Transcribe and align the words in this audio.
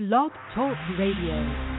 Blog 0.00 0.32
Talk 0.54 0.78
Radio. 0.98 1.69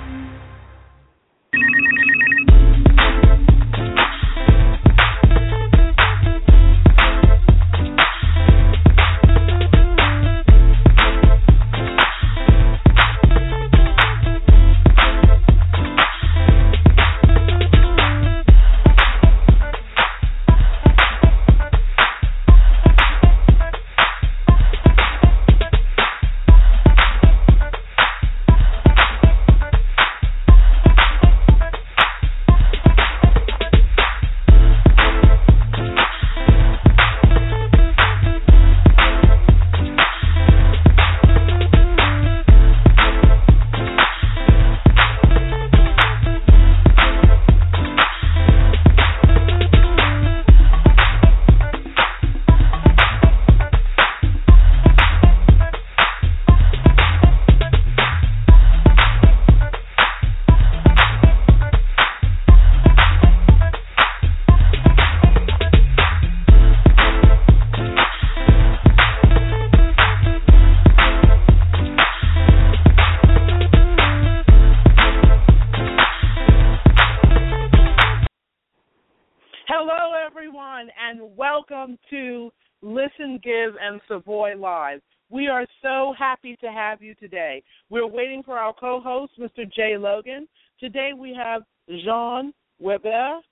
And 80.99 81.37
welcome 81.37 81.97
to 82.09 82.51
Listen, 82.81 83.39
Give 83.41 83.73
and 83.81 84.01
Savoy 84.09 84.57
Live. 84.57 84.99
We 85.29 85.47
are 85.47 85.65
so 85.81 86.13
happy 86.19 86.57
to 86.57 86.67
have 86.67 87.01
you 87.01 87.15
today. 87.15 87.63
We're 87.89 88.05
waiting 88.05 88.43
for 88.43 88.57
our 88.57 88.73
co 88.73 88.99
host, 88.99 89.31
Mr. 89.39 89.71
Jay 89.71 89.95
Logan. 89.97 90.49
Today 90.77 91.11
we 91.17 91.33
have 91.33 91.61
Jean 91.87 92.53
Webert. 92.81 93.43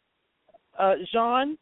Uh, 0.77 0.95
Jean 1.13 1.57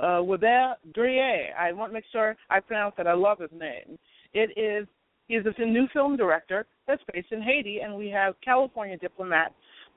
uh, 0.00 0.20
Webert 0.22 0.76
Guerrier. 0.94 1.52
I 1.58 1.72
want 1.72 1.90
to 1.90 1.94
make 1.94 2.04
sure 2.12 2.36
I 2.50 2.60
pronounce 2.60 2.94
that. 2.96 3.08
I 3.08 3.14
love 3.14 3.40
his 3.40 3.50
name. 3.52 3.98
It 4.34 4.56
is 4.56 4.86
he 5.26 5.34
is 5.34 5.44
a 5.58 5.64
new 5.64 5.88
film 5.92 6.16
director 6.16 6.64
that's 6.86 7.02
based 7.12 7.32
in 7.32 7.42
Haiti, 7.42 7.80
and 7.80 7.96
we 7.96 8.08
have 8.10 8.34
California 8.44 8.96
diplomat 8.98 9.52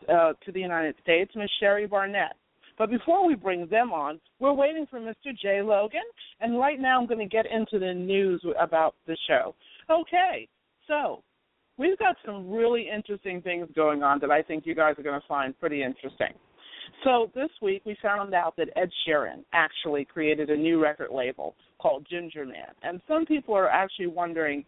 uh, 0.09 0.33
to 0.45 0.51
the 0.51 0.61
United 0.61 0.95
States, 1.03 1.31
Ms. 1.35 1.49
Cheri 1.61 1.85
Barnette. 1.87 2.37
But 2.77 2.91
before 2.91 3.25
we 3.25 3.35
bring 3.35 3.67
them 3.67 3.91
on, 3.91 4.19
we're 4.39 4.53
waiting 4.53 4.85
for 4.89 4.99
Mr. 4.99 5.35
Jay 5.41 5.61
Logan, 5.61 6.01
and 6.39 6.59
right 6.59 6.79
now 6.79 6.99
I'm 6.99 7.07
going 7.07 7.19
to 7.19 7.25
get 7.25 7.45
into 7.51 7.79
the 7.79 7.93
news 7.93 8.43
about 8.59 8.95
the 9.07 9.17
show. 9.27 9.55
Okay, 9.89 10.47
so 10.87 11.23
we've 11.77 11.97
got 11.97 12.15
some 12.25 12.49
really 12.49 12.87
interesting 12.93 13.41
things 13.41 13.67
going 13.75 14.03
on 14.03 14.19
that 14.19 14.31
I 14.31 14.41
think 14.43 14.65
you 14.65 14.75
guys 14.75 14.95
are 14.97 15.03
going 15.03 15.19
to 15.19 15.27
find 15.27 15.59
pretty 15.59 15.81
interesting. 15.83 16.33
So 17.03 17.31
this 17.35 17.49
week 17.61 17.81
we 17.85 17.97
found 18.01 18.33
out 18.33 18.55
that 18.57 18.69
Ed 18.75 18.89
Sheeran 19.05 19.43
actually 19.53 20.05
created 20.05 20.49
a 20.49 20.55
new 20.55 20.81
record 20.81 21.09
label 21.11 21.55
called 21.79 22.07
Gingerman, 22.11 22.73
and 22.83 23.01
some 23.07 23.25
people 23.25 23.55
are 23.55 23.69
actually 23.69 24.07
wondering 24.07 24.63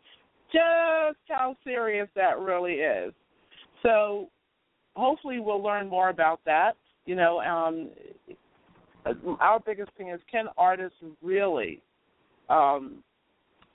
just 0.51 1.19
how 1.27 1.55
serious 1.63 2.07
that 2.15 2.39
really 2.39 2.73
is. 2.73 3.13
So 3.83 4.29
hopefully 4.95 5.39
we'll 5.39 5.63
learn 5.63 5.87
more 5.87 6.09
about 6.09 6.41
that. 6.45 6.73
You 7.09 7.15
know, 7.15 7.39
um, 7.39 7.89
our 9.39 9.59
biggest 9.59 9.89
thing 9.97 10.09
is 10.09 10.21
can 10.31 10.45
artists 10.59 10.99
really 11.23 11.81
um, 12.49 13.01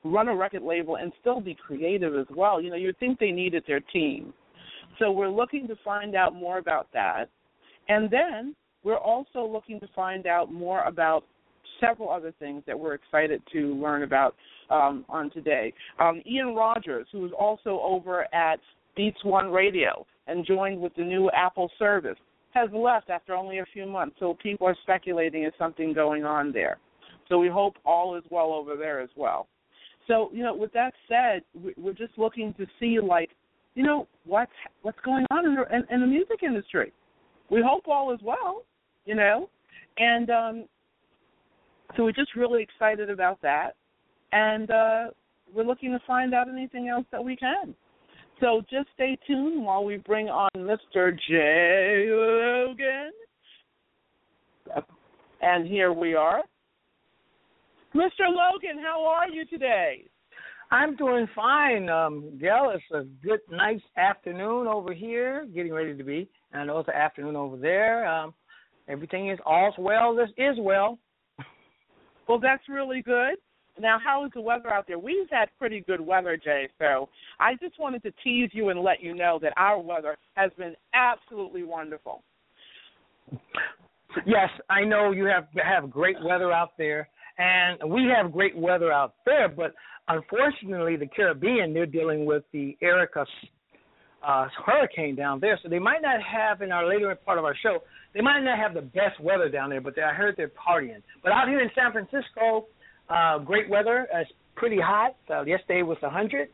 run 0.04 0.28
a 0.28 0.36
record 0.36 0.62
label 0.62 0.98
and 0.98 1.12
still 1.20 1.40
be 1.40 1.56
creative 1.56 2.14
as 2.14 2.28
well? 2.30 2.60
You 2.60 2.70
know, 2.70 2.76
you'd 2.76 2.96
think 3.00 3.18
they 3.18 3.32
needed 3.32 3.64
their 3.66 3.80
team. 3.80 4.32
So 5.00 5.10
we're 5.10 5.28
looking 5.28 5.66
to 5.66 5.74
find 5.84 6.14
out 6.14 6.32
more 6.32 6.58
about 6.58 6.86
that. 6.92 7.24
And 7.88 8.08
then 8.08 8.54
we're 8.84 8.98
also 8.98 9.44
looking 9.44 9.80
to 9.80 9.88
find 9.96 10.28
out 10.28 10.52
more 10.52 10.84
about 10.84 11.24
several 11.80 12.10
other 12.10 12.32
things 12.38 12.62
that 12.68 12.78
we're 12.78 12.94
excited 12.94 13.42
to 13.52 13.74
learn 13.74 14.04
about 14.04 14.36
um, 14.70 15.04
on 15.08 15.28
today. 15.32 15.74
Um, 15.98 16.22
Ian 16.24 16.54
Rogers, 16.54 17.08
who 17.10 17.26
is 17.26 17.32
also 17.36 17.80
over 17.82 18.32
at 18.32 18.60
Beats 18.94 19.24
One 19.24 19.50
Radio 19.50 20.06
and 20.28 20.46
joined 20.46 20.80
with 20.80 20.94
the 20.94 21.02
new 21.02 21.28
Apple 21.32 21.68
service, 21.80 22.16
has 22.54 22.70
left 22.72 23.10
after 23.10 23.34
only 23.34 23.59
a 23.59 23.66
few 23.72 23.87
months. 23.87 24.16
So 24.19 24.37
people 24.42 24.66
are 24.66 24.76
speculating 24.82 25.44
is 25.44 25.53
something 25.59 25.92
going 25.92 26.25
on 26.25 26.53
there. 26.53 26.78
So 27.28 27.38
we 27.38 27.48
hope 27.48 27.76
all 27.84 28.16
is 28.16 28.25
well 28.31 28.53
over 28.53 28.76
there 28.76 29.00
as 29.00 29.10
well. 29.16 29.48
So 30.06 30.31
you 30.32 30.42
know, 30.42 30.54
with 30.54 30.72
that 30.72 30.93
said, 31.09 31.43
we're 31.76 31.93
just 31.94 32.16
looking 32.16 32.54
to 32.54 32.66
see 32.78 32.98
like, 33.00 33.31
you 33.75 33.82
know, 33.82 34.06
what's 34.25 34.53
what's 34.82 34.98
going 35.04 35.26
on 35.31 35.47
in 35.47 35.54
the, 35.54 35.62
in, 35.75 35.84
in 35.91 36.00
the 36.00 36.06
music 36.06 36.43
industry. 36.43 36.93
We 37.50 37.62
hope 37.64 37.84
all 37.88 38.12
is 38.12 38.20
well, 38.22 38.64
you 39.04 39.14
know, 39.14 39.48
and 39.98 40.31
um, 40.31 40.64
so 41.97 42.04
we're 42.04 42.12
just 42.12 42.34
really 42.34 42.62
excited 42.62 43.10
about 43.10 43.41
that, 43.43 43.72
and 44.32 44.70
uh, 44.70 45.04
we're 45.54 45.64
looking 45.64 45.93
to 45.93 46.00
find 46.06 46.34
out 46.34 46.48
anything 46.48 46.88
else 46.88 47.06
that 47.12 47.22
we 47.22 47.37
can. 47.37 47.75
So 48.40 48.62
just 48.70 48.88
stay 48.94 49.16
tuned 49.26 49.64
while 49.64 49.84
we 49.84 49.96
bring 49.98 50.28
on 50.28 50.50
Mr. 50.56 51.16
Jay 51.28 52.06
Logan. 52.10 53.12
And 55.40 55.66
here 55.66 55.92
we 55.92 56.14
are. 56.14 56.42
Mr. 57.94 58.26
Logan, 58.26 58.82
how 58.82 59.06
are 59.06 59.28
you 59.28 59.44
today? 59.46 60.04
I'm 60.70 60.96
doing 60.96 61.28
fine, 61.36 61.88
um, 61.88 62.36
Gail. 62.40 62.72
It's 62.74 62.82
a 62.92 63.04
good, 63.24 63.40
nice 63.50 63.80
afternoon 63.96 64.66
over 64.66 64.92
here, 64.92 65.46
getting 65.54 65.72
ready 65.72 65.96
to 65.96 66.02
be. 66.02 66.28
And 66.52 66.62
I 66.62 66.64
know 66.64 66.80
it's 66.80 66.88
an 66.88 66.94
afternoon 66.94 67.36
over 67.36 67.56
there. 67.56 68.06
Um, 68.08 68.34
everything 68.88 69.30
is 69.30 69.38
all's 69.46 69.74
well. 69.78 70.14
This 70.14 70.30
is 70.36 70.56
well. 70.58 70.98
Well, 72.26 72.40
that's 72.40 72.62
really 72.70 73.02
good. 73.02 73.34
Now, 73.78 73.98
how 74.02 74.24
is 74.24 74.30
the 74.34 74.40
weather 74.40 74.72
out 74.72 74.86
there? 74.86 74.98
We've 74.98 75.28
had 75.30 75.48
pretty 75.58 75.80
good 75.80 76.00
weather, 76.00 76.36
Jay. 76.36 76.68
So 76.78 77.08
I 77.40 77.54
just 77.56 77.78
wanted 77.78 78.02
to 78.04 78.12
tease 78.22 78.50
you 78.52 78.68
and 78.68 78.80
let 78.80 79.02
you 79.02 79.14
know 79.14 79.38
that 79.42 79.52
our 79.56 79.80
weather 79.80 80.16
has 80.34 80.50
been 80.56 80.74
absolutely 80.94 81.64
wonderful. 81.64 82.22
Yes, 84.26 84.48
I 84.70 84.84
know 84.84 85.10
you 85.10 85.24
have 85.24 85.48
have 85.60 85.90
great 85.90 86.16
weather 86.22 86.52
out 86.52 86.76
there, 86.78 87.08
and 87.38 87.90
we 87.90 88.08
have 88.16 88.32
great 88.32 88.56
weather 88.56 88.92
out 88.92 89.14
there. 89.26 89.48
But 89.48 89.74
unfortunately, 90.06 90.96
the 90.96 91.06
Caribbean 91.06 91.74
they're 91.74 91.86
dealing 91.86 92.24
with 92.24 92.44
the 92.52 92.76
Erika 92.80 93.26
uh, 94.24 94.46
hurricane 94.64 95.16
down 95.16 95.40
there, 95.40 95.58
so 95.62 95.68
they 95.68 95.78
might 95.80 96.00
not 96.02 96.20
have 96.22 96.62
in 96.62 96.70
our 96.70 96.86
later 96.88 97.14
part 97.14 97.38
of 97.38 97.44
our 97.44 97.56
show. 97.60 97.78
They 98.14 98.20
might 98.20 98.40
not 98.40 98.58
have 98.58 98.74
the 98.74 98.82
best 98.82 99.18
weather 99.20 99.48
down 99.48 99.70
there, 99.70 99.80
but 99.80 99.96
they, 99.96 100.02
I 100.02 100.12
heard 100.12 100.36
they're 100.36 100.48
partying. 100.48 101.02
But 101.22 101.32
out 101.32 101.48
here 101.48 101.60
in 101.60 101.70
San 101.74 101.90
Francisco, 101.92 102.66
uh, 103.09 103.38
great 103.38 103.69
weather. 103.69 104.06
It's 104.12 104.31
pretty 104.56 104.78
hot. 104.81 105.16
Uh, 105.28 105.44
yesterday 105.44 105.82
was 105.82 105.98
100, 106.00 106.48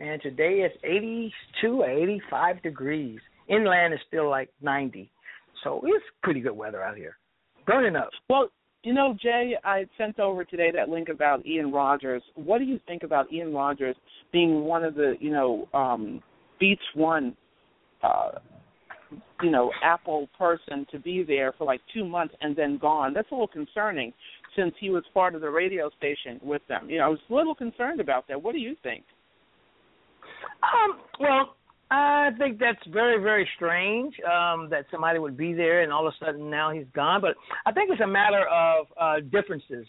and 0.00 0.20
today 0.22 0.60
it's 0.60 0.76
82 0.84 1.82
or 1.82 1.90
85 1.90 2.62
degrees. 2.62 3.20
Inland 3.48 3.94
is 3.94 4.00
still 4.06 4.28
like 4.28 4.50
90. 4.60 5.10
So 5.64 5.80
it's 5.84 6.04
pretty 6.22 6.40
good 6.40 6.56
weather 6.56 6.82
out 6.82 6.96
here. 6.96 7.16
Burning 7.66 7.96
up. 7.96 8.10
Well, 8.28 8.50
you 8.82 8.92
know, 8.92 9.16
Jay, 9.20 9.54
I 9.64 9.86
sent 9.98 10.20
over 10.20 10.44
today 10.44 10.70
that 10.72 10.88
link 10.88 11.08
about 11.08 11.44
Ian 11.44 11.72
Rogers. 11.72 12.22
What 12.36 12.58
do 12.58 12.64
you 12.64 12.78
think 12.86 13.02
about 13.02 13.32
Ian 13.32 13.52
Rogers 13.52 13.96
being 14.32 14.62
one 14.62 14.84
of 14.84 14.94
the, 14.94 15.14
you 15.18 15.32
know, 15.32 15.68
um, 15.74 16.22
Beats 16.60 16.82
One, 16.94 17.36
uh, 18.04 18.32
you 19.42 19.50
know, 19.50 19.72
Apple 19.82 20.28
person 20.38 20.86
to 20.92 21.00
be 21.00 21.24
there 21.24 21.52
for 21.58 21.64
like 21.64 21.80
two 21.92 22.04
months 22.04 22.34
and 22.40 22.54
then 22.54 22.78
gone? 22.78 23.12
That's 23.12 23.28
a 23.32 23.34
little 23.34 23.48
concerning 23.48 24.12
since 24.56 24.74
he 24.80 24.90
was 24.90 25.04
part 25.14 25.34
of 25.34 25.40
the 25.42 25.50
radio 25.50 25.90
station 25.98 26.40
with 26.42 26.62
them. 26.68 26.88
You 26.90 26.98
know, 26.98 27.04
I 27.04 27.08
was 27.08 27.18
a 27.30 27.34
little 27.34 27.54
concerned 27.54 28.00
about 28.00 28.26
that. 28.28 28.42
What 28.42 28.52
do 28.52 28.58
you 28.58 28.74
think? 28.82 29.04
Um, 30.62 30.98
well, 31.20 31.56
I 31.90 32.30
think 32.38 32.58
that's 32.58 32.84
very, 32.92 33.22
very 33.22 33.48
strange 33.56 34.14
um, 34.24 34.68
that 34.70 34.86
somebody 34.90 35.18
would 35.18 35.36
be 35.36 35.52
there 35.52 35.82
and 35.82 35.92
all 35.92 36.06
of 36.06 36.14
a 36.20 36.24
sudden 36.24 36.50
now 36.50 36.72
he's 36.72 36.86
gone. 36.94 37.20
But 37.20 37.36
I 37.64 37.72
think 37.72 37.90
it's 37.92 38.00
a 38.00 38.06
matter 38.06 38.44
of 38.50 38.86
uh, 39.00 39.20
differences 39.30 39.86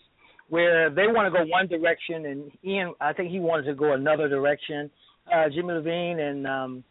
where 0.50 0.90
they 0.90 1.08
want 1.08 1.26
to 1.34 1.38
go 1.38 1.46
one 1.50 1.68
direction 1.68 2.28
and 2.28 2.52
Ian, 2.64 2.94
I 3.02 3.14
think 3.14 3.32
he 3.32 3.40
wanted 3.40 3.64
to 3.64 3.74
go 3.74 3.94
another 3.94 4.30
direction. 4.30 4.92
uh, 5.34 5.50
Jimmy 5.50 5.74
Iovine 5.74 6.20
and 6.20 6.48
um, 6.48 6.84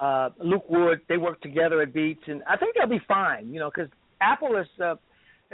uh, 0.00 0.30
Luke 0.42 0.68
Wood. 0.68 1.00
They 1.08 1.16
work 1.16 1.40
together 1.40 1.82
at 1.82 1.92
Beats, 1.92 2.22
and 2.26 2.42
I 2.48 2.56
think 2.56 2.74
they'll 2.76 2.88
be 2.88 3.04
fine. 3.06 3.52
You 3.52 3.60
know, 3.60 3.70
because 3.74 3.90
Apple 4.20 4.56
is 4.56 4.66
uh, 4.82 4.94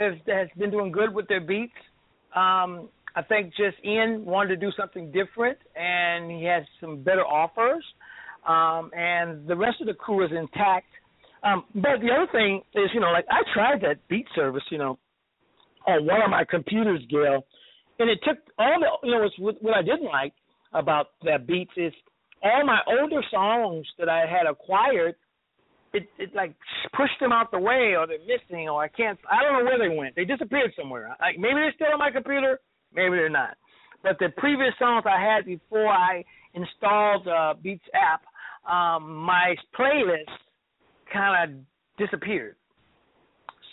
has 0.01 0.13
has 0.27 0.47
been 0.57 0.71
doing 0.71 0.91
good 0.91 1.13
with 1.13 1.27
their 1.27 1.41
beats. 1.41 1.73
Um, 2.35 2.89
I 3.15 3.21
think 3.27 3.53
just 3.55 3.77
Ian 3.85 4.25
wanted 4.25 4.49
to 4.49 4.57
do 4.57 4.71
something 4.77 5.11
different, 5.11 5.57
and 5.75 6.31
he 6.31 6.45
has 6.45 6.63
some 6.79 7.03
better 7.03 7.25
offers. 7.25 7.83
Um, 8.47 8.89
and 8.97 9.47
the 9.47 9.55
rest 9.55 9.81
of 9.81 9.87
the 9.87 9.93
crew 9.93 10.25
is 10.25 10.31
intact. 10.31 10.87
Um, 11.43 11.65
but 11.75 11.99
the 12.01 12.09
other 12.11 12.31
thing 12.31 12.61
is, 12.73 12.89
you 12.93 12.99
know, 12.99 13.11
like 13.11 13.25
I 13.29 13.41
tried 13.53 13.81
that 13.81 14.07
beat 14.07 14.25
service, 14.35 14.63
you 14.71 14.77
know, 14.77 14.97
on 15.87 16.05
one 16.05 16.21
of 16.21 16.29
my 16.29 16.43
computers, 16.49 17.01
Gail, 17.09 17.45
and 17.99 18.09
it 18.09 18.19
took 18.23 18.37
all 18.57 18.79
the, 18.79 19.07
you 19.07 19.13
know, 19.13 19.29
what, 19.39 19.61
what 19.61 19.75
I 19.75 19.81
didn't 19.81 20.05
like 20.05 20.33
about 20.73 21.07
that 21.23 21.45
Beats 21.45 21.71
is 21.77 21.93
all 22.43 22.65
my 22.65 22.79
older 22.87 23.21
songs 23.29 23.85
that 23.99 24.09
I 24.09 24.21
had 24.21 24.47
acquired, 24.49 25.15
it 25.93 26.07
it 26.17 26.35
like 26.35 26.53
pushed 26.95 27.19
them 27.19 27.31
out 27.31 27.51
the 27.51 27.59
way, 27.59 27.95
or 27.97 28.07
they're 28.07 28.19
missing, 28.19 28.69
or 28.69 28.83
I 28.83 28.87
can't. 28.87 29.19
I 29.29 29.43
don't 29.43 29.53
know 29.53 29.65
where 29.65 29.79
they 29.79 29.95
went. 29.95 30.15
They 30.15 30.25
disappeared 30.25 30.71
somewhere. 30.79 31.15
Like 31.19 31.37
maybe 31.37 31.55
they're 31.55 31.73
still 31.75 31.93
on 31.93 31.99
my 31.99 32.11
computer, 32.11 32.59
maybe 32.93 33.15
they're 33.15 33.29
not. 33.29 33.57
But 34.03 34.17
the 34.19 34.29
previous 34.37 34.73
songs 34.79 35.05
I 35.05 35.21
had 35.21 35.45
before 35.45 35.87
I 35.87 36.23
installed 36.53 37.27
uh, 37.27 37.53
Beats 37.61 37.83
app, 37.93 38.21
um, 38.71 39.15
my 39.15 39.55
playlist 39.77 40.25
kind 41.11 41.53
of 41.53 41.59
disappeared. 41.97 42.55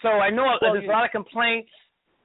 So 0.02 0.08
I 0.08 0.30
know 0.30 0.44
well, 0.60 0.72
there's 0.72 0.84
a 0.84 0.92
lot 0.92 1.04
of 1.04 1.10
complaints. 1.10 1.70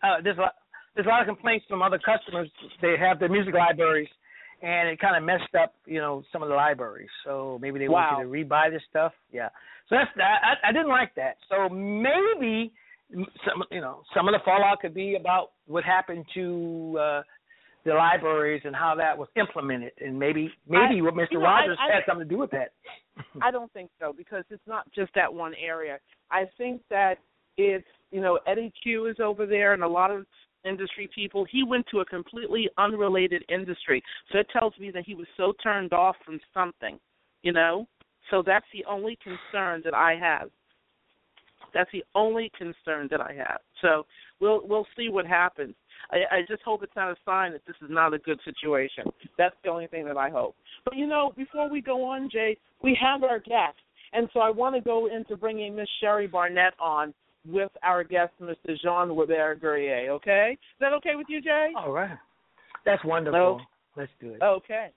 Uh, 0.04 0.22
there's 0.24 0.38
a 0.38 0.42
lot, 0.42 0.54
there's 0.96 1.08
a 1.08 1.10
lot 1.10 1.22
of 1.22 1.28
complaints 1.28 1.66
from 1.70 1.82
other 1.82 2.00
customers. 2.00 2.50
They 2.82 2.96
have 3.00 3.20
their 3.20 3.30
music 3.30 3.54
libraries, 3.54 4.10
and 4.62 4.90
it 4.90 5.00
kind 5.00 5.16
of 5.16 5.24
messed 5.24 5.56
up, 5.60 5.74
you 5.86 6.00
know, 6.00 6.24
some 6.32 6.44
of 6.44 6.50
the 6.50 6.56
libraries. 6.56 7.10
So 7.26 7.58
maybe 7.62 7.80
they 7.80 7.88
wow. 7.88 8.18
want 8.18 8.28
you 8.28 8.44
to 8.44 8.46
rebuy 8.46 8.72
this 8.72 8.82
stuff. 8.90 9.14
Yeah. 9.32 9.50
So 9.90 9.96
that's 9.96 10.12
that. 10.18 10.40
I, 10.44 10.70
I 10.70 10.72
didn't 10.72 10.90
like 10.90 11.14
that. 11.16 11.38
So 11.50 11.70
maybe 11.70 12.72
some, 13.12 13.64
you 13.72 13.82
know, 13.82 14.04
some 14.16 14.28
of 14.28 14.34
the 14.34 14.40
fallout 14.44 14.80
could 14.82 14.94
be 14.94 15.16
about 15.16 15.52
what 15.68 15.84
happened 15.84 16.26
to 16.34 16.98
uh 17.00 17.22
the 17.86 17.94
libraries 17.94 18.62
and 18.64 18.76
how 18.76 18.96
that 18.96 19.18
was 19.18 19.28
implemented, 19.36 19.92
and 20.00 20.18
maybe 20.18 20.50
maybe 20.68 21.00
I, 21.00 21.02
what 21.02 21.16
Mr. 21.16 21.32
You 21.32 21.40
know, 21.40 21.46
Rogers 21.46 21.78
I, 21.80 21.92
I, 21.92 21.96
had 21.96 22.04
something 22.08 22.28
to 22.28 22.34
do 22.34 22.40
with 22.40 22.52
that. 22.52 22.72
I 23.42 23.52
don't 23.52 23.72
think 23.74 23.90
so 24.00 24.14
because 24.16 24.46
it's 24.50 24.66
not 24.68 24.90
just 24.94 25.14
that 25.16 25.34
one 25.34 25.54
area. 25.56 26.00
I 26.32 26.46
think 26.58 26.82
that 26.90 27.16
it's 27.58 27.88
you 28.12 28.22
know 28.22 28.40
Eddy 28.48 28.72
Cue 28.82 29.08
is 29.08 29.18
over 29.22 29.46
there, 29.46 29.74
and 29.74 29.84
a 29.84 29.88
lot 29.88 30.12
of 30.12 30.26
industry 30.66 31.10
people. 31.14 31.46
He 31.50 31.64
went 31.64 31.86
to 31.92 32.00
a 32.00 32.06
completely 32.06 32.70
unrelated 32.78 33.44
industry, 33.50 34.02
so 34.32 34.40
it 34.40 34.48
tells 34.58 34.74
me 34.80 34.92
that 34.92 35.04
he 35.06 35.14
was 35.14 35.28
so 35.36 35.54
turned 35.62 35.94
off 35.94 36.16
from 36.26 36.40
something, 36.54 37.00
you 37.42 37.52
know. 37.52 37.88
So 38.30 38.44
that's 38.46 38.66
the 38.74 38.86
only 38.86 39.18
concern 39.24 39.82
that 39.86 39.94
I 39.94 40.16
have. 40.20 40.50
That's 41.74 41.90
the 41.92 42.04
only 42.16 42.52
concern 42.58 43.08
that 43.12 43.20
I 43.20 43.34
have. 43.34 43.60
So 43.82 44.06
we'll 44.40 44.62
we'll 44.68 44.88
see 44.96 45.10
what 45.10 45.26
happens. 45.26 45.74
I, 46.12 46.38
I 46.38 46.42
just 46.48 46.62
hope 46.64 46.84
it's 46.84 46.96
not 46.96 47.12
a 47.12 47.16
sign 47.26 47.54
that 47.54 47.62
this 47.66 47.76
is 47.82 47.90
not 47.90 48.14
a 48.14 48.20
good 48.20 48.40
situation. 48.46 49.06
That's 49.38 49.56
the 49.64 49.70
only 49.70 49.88
thing 49.88 50.06
that 50.06 50.18
I 50.18 50.30
hope. 50.30 50.56
But 50.86 50.96
you 50.96 51.08
know, 51.08 51.34
before 51.36 51.70
we 51.70 51.82
go 51.82 52.04
on, 52.04 52.30
Jay, 52.32 52.58
we 52.84 52.98
have 53.02 53.24
our 53.24 53.40
guest, 53.40 53.78
and 54.14 54.30
so 54.34 54.40
I 54.40 54.50
want 54.50 54.76
to 54.76 54.82
go 54.82 55.08
into 55.08 55.36
bringing 55.36 55.76
Miss 55.76 55.88
Cheri 56.02 56.28
Barnette 56.28 56.74
on 56.80 57.14
with 57.46 57.72
our 57.82 58.04
guest, 58.04 58.32
Mr. 58.42 58.80
Jean 58.82 59.16
Webert 59.16 59.60
Guerrier. 59.60 60.12
Okay, 60.12 60.52
is 60.60 60.80
that 60.80 60.94
okay 60.94 61.16
with 61.16 61.28
you, 61.30 61.42
Jay? 61.42 61.72
All 61.76 61.92
right, 61.92 62.18
that's 62.86 63.04
wonderful. 63.04 63.62
Let's 63.96 64.12
do 64.20 64.34
it. 64.34 64.42
Okay. 64.42 64.90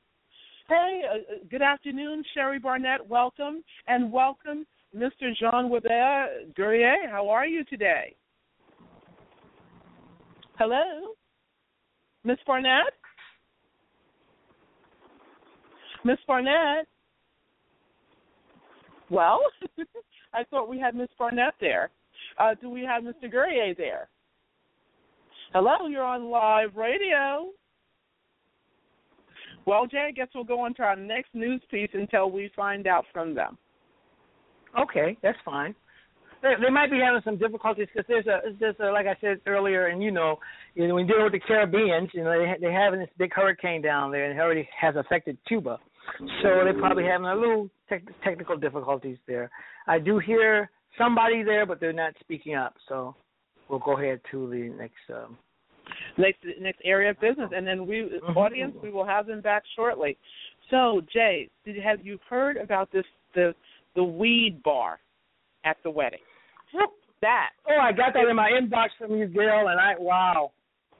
Hey, 0.68 1.02
uh, 1.08 1.14
uh, 1.14 1.20
good 1.48 1.62
afternoon, 1.62 2.24
Cheri 2.34 2.58
Barnette. 2.58 3.06
Welcome 3.08 3.62
and 3.86 4.10
welcome, 4.10 4.66
Mr. 4.94 5.32
Jean 5.38 5.70
Webert 5.70 6.56
Guerrier. 6.56 7.08
How 7.08 7.28
are 7.28 7.46
you 7.46 7.62
today? 7.64 8.16
Hello, 10.58 11.14
Miss 12.24 12.38
Barnette. 12.44 12.94
Miss 16.04 16.18
Barnette. 16.26 16.86
Well, 19.08 19.42
I 20.34 20.42
thought 20.50 20.68
we 20.68 20.80
had 20.80 20.96
Miss 20.96 21.10
Barnette 21.16 21.54
there. 21.60 21.90
Uh, 22.40 22.54
do 22.60 22.70
we 22.70 22.82
have 22.82 23.04
Mr. 23.04 23.30
Guerrier 23.30 23.72
there? 23.76 24.08
Hello, 25.52 25.86
you're 25.88 26.02
on 26.02 26.28
live 26.28 26.74
radio. 26.74 27.52
Well, 29.66 29.86
Jay, 29.86 30.06
I 30.08 30.12
guess 30.12 30.28
we'll 30.34 30.44
go 30.44 30.60
on 30.60 30.74
to 30.74 30.82
our 30.82 30.96
next 30.96 31.34
news 31.34 31.60
piece 31.70 31.90
until 31.92 32.30
we 32.30 32.50
find 32.54 32.86
out 32.86 33.04
from 33.12 33.34
them. 33.34 33.58
Okay, 34.78 35.16
that's 35.22 35.38
fine. 35.44 35.74
They, 36.42 36.52
they 36.62 36.70
might 36.70 36.90
be 36.90 37.00
having 37.04 37.22
some 37.24 37.38
difficulties 37.38 37.88
because 37.92 38.06
there's 38.08 38.26
a, 38.26 38.52
there's 38.60 38.76
a, 38.80 38.92
like 38.92 39.06
I 39.06 39.16
said 39.20 39.40
earlier, 39.46 39.86
and 39.86 40.02
you 40.02 40.12
know, 40.12 40.36
you 40.74 40.86
know, 40.86 40.94
when 40.94 41.06
you're 41.06 41.16
dealing 41.16 41.32
with 41.32 41.40
the 41.40 41.46
Caribbeans, 41.46 42.10
you 42.12 42.22
know, 42.22 42.38
they 42.38 42.54
they're 42.60 42.84
having 42.84 43.00
this 43.00 43.08
big 43.18 43.32
hurricane 43.34 43.82
down 43.82 44.12
there, 44.12 44.30
and 44.30 44.38
it 44.38 44.40
already 44.40 44.68
has 44.78 44.94
affected 44.96 45.38
Cuba, 45.48 45.78
so 46.42 46.60
they're 46.62 46.78
probably 46.78 47.04
having 47.04 47.26
a 47.26 47.34
little 47.34 47.68
te- 47.88 48.12
technical 48.22 48.56
difficulties 48.56 49.16
there. 49.26 49.50
I 49.88 49.98
do 49.98 50.18
hear 50.18 50.70
somebody 50.98 51.42
there, 51.42 51.66
but 51.66 51.80
they're 51.80 51.92
not 51.92 52.12
speaking 52.20 52.54
up, 52.54 52.74
so 52.88 53.16
we'll 53.68 53.80
go 53.80 53.98
ahead 53.98 54.20
to 54.30 54.48
the 54.48 54.68
next. 54.78 54.94
Um, 55.12 55.38
next 56.18 56.38
next 56.60 56.80
area 56.84 57.10
of 57.10 57.20
business, 57.20 57.50
and 57.54 57.66
then 57.66 57.86
we 57.86 57.96
mm-hmm. 57.96 58.36
audience 58.36 58.74
we 58.82 58.90
will 58.90 59.06
have 59.06 59.26
them 59.26 59.40
back 59.40 59.62
shortly. 59.74 60.16
So 60.70 61.02
Jay, 61.12 61.48
did 61.64 61.76
have 61.82 62.04
you 62.04 62.18
heard 62.28 62.56
about 62.56 62.90
this 62.92 63.04
the 63.34 63.54
the 63.94 64.04
weed 64.04 64.60
bar 64.62 65.00
at 65.64 65.76
the 65.82 65.90
wedding? 65.90 66.20
That 67.22 67.50
oh, 67.68 67.80
I 67.80 67.92
got 67.92 68.12
that 68.12 68.28
in 68.28 68.36
my 68.36 68.50
inbox 68.50 68.88
from 68.98 69.16
you, 69.16 69.26
Gail, 69.26 69.68
and 69.68 69.80
I 69.80 69.94
wow. 69.98 70.52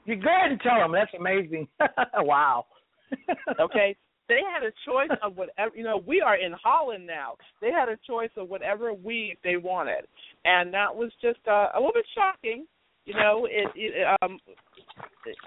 You 0.05 0.15
go 0.15 0.29
ahead 0.33 0.51
and 0.51 0.61
tell 0.61 0.79
them. 0.79 0.91
That's 0.91 1.11
amazing. 1.17 1.67
wow. 2.15 2.65
okay, 3.59 3.95
they 4.27 4.39
had 4.53 4.63
a 4.63 4.71
choice 4.85 5.15
of 5.23 5.35
whatever 5.37 5.75
you 5.75 5.83
know 5.83 6.01
we 6.05 6.21
are 6.21 6.35
in 6.35 6.53
holland 6.61 7.05
now 7.05 7.35
they 7.61 7.71
had 7.71 7.89
a 7.89 7.97
choice 8.07 8.29
of 8.37 8.49
whatever 8.49 8.93
weed 8.93 9.37
they 9.43 9.57
wanted 9.57 10.05
and 10.45 10.73
that 10.73 10.93
was 10.93 11.11
just 11.21 11.39
uh, 11.47 11.69
a 11.73 11.77
little 11.77 11.93
bit 11.93 12.05
shocking 12.13 12.65
you 13.07 13.13
know 13.13 13.47
it, 13.49 13.67
it 13.75 14.07
um 14.21 14.39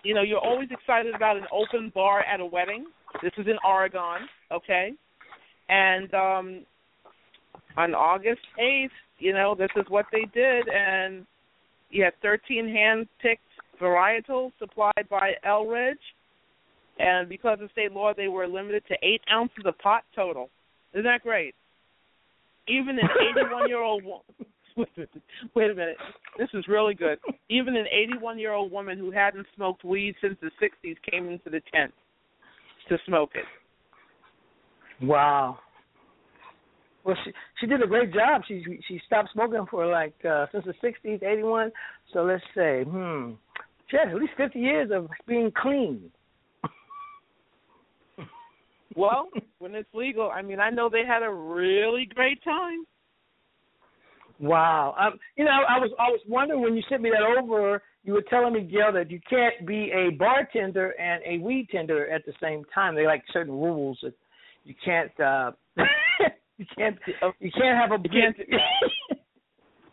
you 0.04 0.14
know 0.14 0.22
you're 0.22 0.40
always 0.40 0.68
excited 0.70 1.14
about 1.14 1.36
an 1.36 1.44
open 1.52 1.92
bar 1.94 2.22
at 2.22 2.40
a 2.40 2.46
wedding 2.46 2.86
this 3.22 3.32
is 3.38 3.46
in 3.46 3.56
oregon 3.66 4.26
okay 4.50 4.92
and 5.68 6.12
um 6.14 6.64
on 7.76 7.94
august 7.94 8.40
eighth 8.58 8.90
you 9.18 9.32
know 9.32 9.54
this 9.54 9.70
is 9.76 9.84
what 9.88 10.06
they 10.10 10.26
did 10.34 10.66
and 10.68 11.24
you 11.90 12.02
had 12.02 12.14
thirteen 12.22 12.68
hand 12.68 13.06
picked 13.22 13.42
varietals 13.80 14.50
supplied 14.58 15.06
by 15.08 15.32
elridge 15.46 15.96
and 17.00 17.28
because 17.28 17.58
of 17.62 17.70
state 17.70 17.92
law, 17.92 18.12
they 18.14 18.28
were 18.28 18.46
limited 18.46 18.82
to 18.88 18.94
eight 19.02 19.22
ounces 19.32 19.64
of 19.64 19.78
pot 19.78 20.02
total. 20.14 20.50
Isn't 20.92 21.04
that 21.04 21.22
great? 21.22 21.54
Even 22.68 22.98
an 22.98 23.08
81 23.38 23.68
year 23.68 23.82
old 23.82 24.04
woman. 24.04 24.22
Wait 25.54 25.70
a 25.70 25.74
minute. 25.74 25.96
This 26.38 26.48
is 26.54 26.66
really 26.68 26.94
good. 26.94 27.18
Even 27.48 27.76
an 27.76 27.86
81 27.86 28.38
year 28.38 28.52
old 28.52 28.70
woman 28.72 28.98
who 28.98 29.10
hadn't 29.10 29.46
smoked 29.54 29.84
weed 29.84 30.14
since 30.20 30.36
the 30.40 30.50
60s 30.62 30.96
came 31.10 31.28
into 31.28 31.50
the 31.50 31.60
tent 31.72 31.92
to 32.88 32.98
smoke 33.06 33.30
it. 33.34 33.44
Wow. 35.04 35.58
Well, 37.04 37.16
she 37.24 37.32
she 37.60 37.66
did 37.66 37.82
a 37.82 37.86
great 37.86 38.12
job. 38.12 38.42
She 38.46 38.62
she 38.86 39.00
stopped 39.06 39.30
smoking 39.32 39.64
for 39.70 39.86
like 39.86 40.14
uh 40.28 40.46
since 40.52 40.64
the 40.66 40.74
60s, 40.86 41.22
81. 41.22 41.72
So 42.12 42.24
let's 42.24 42.42
say, 42.54 42.84
hmm, 42.84 43.32
she 43.90 43.96
had 43.96 44.08
at 44.08 44.16
least 44.16 44.32
50 44.36 44.58
years 44.58 44.90
of 44.92 45.08
being 45.26 45.50
clean. 45.56 46.10
Well, 48.96 49.28
when 49.58 49.74
it's 49.74 49.88
legal, 49.94 50.30
I 50.30 50.42
mean, 50.42 50.58
I 50.58 50.70
know 50.70 50.88
they 50.88 51.04
had 51.06 51.22
a 51.22 51.32
really 51.32 52.06
great 52.06 52.42
time. 52.42 52.84
Wow. 54.40 54.94
Um, 54.98 55.18
you 55.36 55.44
know, 55.44 55.50
I 55.50 55.78
was 55.78 55.90
I 55.98 56.08
was 56.08 56.20
wondering 56.26 56.62
when 56.62 56.74
you 56.74 56.82
sent 56.88 57.02
me 57.02 57.10
that 57.10 57.22
over, 57.22 57.82
you 58.04 58.14
were 58.14 58.24
telling 58.30 58.54
me, 58.54 58.62
Gail, 58.62 58.92
that 58.94 59.10
you 59.10 59.20
can't 59.28 59.66
be 59.66 59.92
a 59.92 60.10
bartender 60.16 60.94
and 60.98 61.22
a 61.26 61.44
weed 61.44 61.68
tender 61.70 62.10
at 62.10 62.24
the 62.24 62.32
same 62.42 62.64
time. 62.74 62.94
They 62.94 63.06
like 63.06 63.22
certain 63.32 63.52
rules 63.52 63.98
that 64.02 64.14
you 64.64 64.74
can't 64.82 65.12
uh 65.20 65.52
you 66.56 66.66
can't 66.76 66.96
you 67.38 67.50
can't 67.52 67.76
have 67.78 67.92
a 67.92 67.98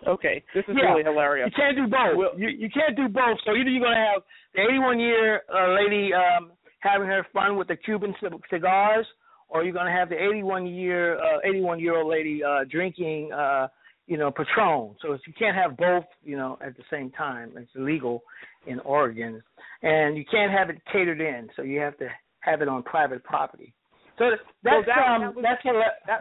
Okay, 0.07 0.41
this 0.55 0.63
is 0.69 0.75
yeah, 0.81 0.91
really 0.91 1.03
hilarious. 1.03 1.51
You 1.53 1.61
can't 1.61 1.75
do 1.75 1.87
both. 1.87 2.15
Well, 2.15 2.39
you 2.39 2.47
you 2.47 2.69
can't 2.69 2.95
do 2.95 3.09
both. 3.09 3.39
So 3.45 3.51
either 3.51 3.69
you're 3.69 3.83
gonna 3.83 4.07
have 4.13 4.23
the 4.55 4.61
81 4.61 4.99
year 5.01 5.41
uh, 5.53 5.73
lady 5.73 6.11
um 6.13 6.51
having 6.79 7.07
her 7.07 7.27
fun 7.33 7.57
with 7.57 7.67
the 7.67 7.75
Cuban 7.75 8.15
cigars, 8.49 9.05
or 9.49 9.63
you're 9.63 9.73
going 9.73 9.87
to 9.87 9.91
have 9.91 10.09
the 10.09 10.15
81 10.15 10.67
year 10.67 11.17
uh, 11.17 11.39
81 11.43 11.79
year 11.79 11.97
old 11.97 12.09
lady 12.09 12.43
uh, 12.43 12.63
drinking 12.69 13.31
uh, 13.33 13.67
you 14.07 14.17
know 14.17 14.31
Patron. 14.31 14.95
So 15.01 15.17
you 15.25 15.33
can't 15.37 15.55
have 15.55 15.77
both 15.77 16.05
you 16.23 16.37
know 16.37 16.57
at 16.65 16.75
the 16.77 16.83
same 16.91 17.11
time. 17.11 17.51
It's 17.55 17.69
illegal 17.75 18.23
in 18.65 18.79
Oregon, 18.81 19.41
and 19.83 20.17
you 20.17 20.25
can't 20.29 20.51
have 20.51 20.69
it 20.69 20.81
catered 20.91 21.21
in. 21.21 21.49
So 21.55 21.61
you 21.61 21.79
have 21.79 21.97
to 21.99 22.07
have 22.39 22.61
it 22.61 22.67
on 22.67 22.83
private 22.83 23.23
property. 23.23 23.73
So 24.17 24.31
that's 24.63 24.85
that, 24.87 25.11
um 25.11 25.21
that 25.21 25.35
was, 25.35 25.43
that's 25.43 25.63
that, 26.07 26.19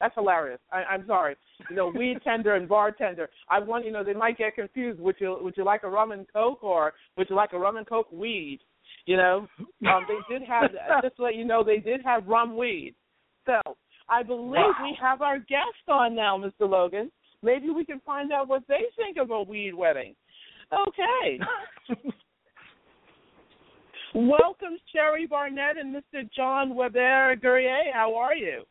that's 0.00 0.14
hilarious. 0.14 0.60
I, 0.72 0.82
I'm 0.84 1.06
sorry. 1.06 1.36
You 1.68 1.76
know, 1.76 1.88
weed 1.88 2.18
tender 2.24 2.54
and 2.54 2.68
bartender. 2.68 3.28
I 3.48 3.60
want 3.60 3.84
you 3.84 3.92
know 3.92 4.04
they 4.04 4.14
might 4.14 4.38
get 4.38 4.54
confused. 4.54 5.00
Would 5.00 5.16
you 5.18 5.38
would 5.40 5.56
you 5.56 5.64
like 5.64 5.82
a 5.84 5.88
rum 5.88 6.12
and 6.12 6.26
coke 6.32 6.62
or 6.62 6.92
would 7.16 7.28
you 7.30 7.36
like 7.36 7.52
a 7.52 7.58
rum 7.58 7.76
and 7.76 7.86
coke 7.86 8.10
weed? 8.12 8.60
You 9.06 9.16
know, 9.16 9.46
um, 9.60 10.06
they 10.08 10.34
did 10.34 10.46
have 10.46 10.70
just 11.02 11.16
to 11.16 11.22
let 11.22 11.36
you 11.36 11.44
know 11.44 11.62
they 11.62 11.78
did 11.78 12.00
have 12.04 12.26
rum 12.26 12.56
weed. 12.56 12.94
So 13.46 13.76
I 14.08 14.22
believe 14.22 14.52
Wow. 14.52 14.74
we 14.82 14.96
have 15.00 15.22
our 15.22 15.38
guest 15.38 15.88
on 15.88 16.14
now, 16.14 16.36
Mr. 16.36 16.68
Logan. 16.68 17.10
Maybe 17.42 17.70
we 17.70 17.84
can 17.84 18.00
find 18.04 18.32
out 18.32 18.48
what 18.48 18.62
they 18.68 18.82
think 18.96 19.16
of 19.18 19.30
a 19.30 19.42
weed 19.42 19.74
wedding. 19.74 20.14
Okay. 20.72 21.40
Welcome, 24.14 24.76
Cheri 24.92 25.28
Barnette 25.28 25.78
and 25.78 25.94
Mr. 25.94 26.28
John 26.34 26.74
Webert 26.74 27.40
Guerrier. 27.40 27.92
How 27.94 28.14
are 28.16 28.34
you? 28.34 28.62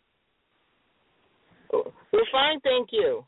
We're 1.72 2.26
fine, 2.32 2.60
thank 2.62 2.90
you. 2.92 3.26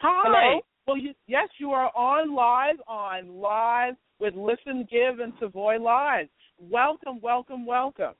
Hi. 0.00 0.22
Hello? 0.26 0.60
Well, 0.86 0.98
you, 0.98 1.14
yes, 1.26 1.48
you 1.58 1.70
are 1.70 1.90
on 1.96 2.34
live 2.34 2.76
on 2.86 3.40
live 3.40 3.94
with 4.20 4.34
Listen, 4.34 4.86
Give, 4.90 5.20
and 5.20 5.32
Savoy 5.40 5.78
Live. 5.78 6.28
Welcome, 6.60 7.20
welcome, 7.22 7.66
welcome. 7.66 8.14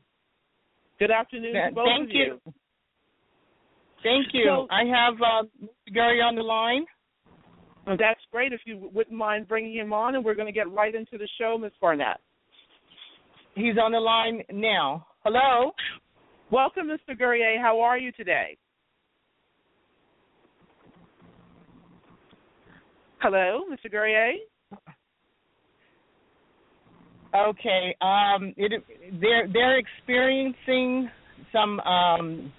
Good 0.98 1.10
afternoon 1.10 1.54
to 1.54 1.74
both 1.74 1.86
Thank 1.86 2.10
of 2.10 2.14
you. 2.14 2.40
Thank 4.06 4.28
you. 4.32 4.44
So- 4.46 4.68
I 4.70 4.84
have 4.84 5.14
uh, 5.20 5.42
Mr. 5.62 5.94
Gary 5.94 6.20
on 6.20 6.36
the 6.36 6.42
line. 6.42 6.84
That's 7.86 8.20
great. 8.32 8.52
If 8.52 8.60
you 8.64 8.90
wouldn't 8.92 9.16
mind 9.16 9.46
bringing 9.48 9.76
him 9.76 9.92
on, 9.92 10.14
and 10.16 10.24
we're 10.24 10.34
going 10.34 10.46
to 10.46 10.52
get 10.52 10.70
right 10.72 10.94
into 10.94 11.18
the 11.18 11.28
show, 11.38 11.56
Ms. 11.58 11.72
Barnette. 11.80 12.20
He's 13.54 13.78
on 13.80 13.92
the 13.92 13.98
line 13.98 14.42
now. 14.52 15.06
Hello. 15.24 15.72
Welcome, 16.50 16.88
Mr. 16.88 17.16
Guerrier. 17.16 17.60
How 17.60 17.80
are 17.80 17.98
you 17.98 18.12
today? 18.12 18.56
Hello, 23.18 23.62
Mr. 23.70 23.90
Guerrier. 23.90 24.32
Okay. 27.34 27.96
Um, 28.00 28.54
it, 28.56 28.82
they're 29.20 29.48
they're 29.52 29.78
experiencing 29.78 31.10
some 31.52 31.80
um, 31.80 32.52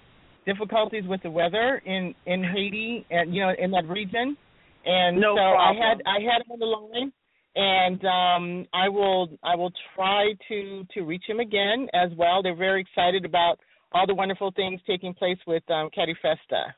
difficulties 0.48 1.04
with 1.06 1.22
the 1.22 1.30
weather 1.30 1.82
in 1.84 2.14
in 2.26 2.42
Haiti 2.42 3.04
and 3.10 3.34
you 3.34 3.42
know 3.42 3.52
in 3.58 3.70
that 3.72 3.86
region, 3.88 4.36
and 4.84 5.20
No 5.20 5.34
so 5.36 5.44
problem. 5.54 5.82
I 5.82 5.88
had 5.88 5.96
I 6.06 6.18
had 6.30 6.38
him 6.42 6.50
on 6.52 6.58
the 6.58 6.66
line, 6.66 7.12
and 7.54 8.00
um, 8.04 8.66
I 8.72 8.88
will 8.88 9.28
I 9.44 9.54
will 9.54 9.72
try 9.94 10.32
to 10.48 10.86
to 10.94 11.02
reach 11.02 11.24
him 11.28 11.40
again 11.40 11.88
as 11.92 12.10
well. 12.16 12.42
They're 12.42 12.56
very 12.56 12.80
excited 12.80 13.24
about 13.24 13.58
all 13.92 14.06
the 14.06 14.14
wonderful 14.14 14.52
things 14.56 14.80
taking 14.86 15.14
place 15.14 15.38
with 15.46 15.62
um, 15.70 15.90
Carifesta. 15.96 16.72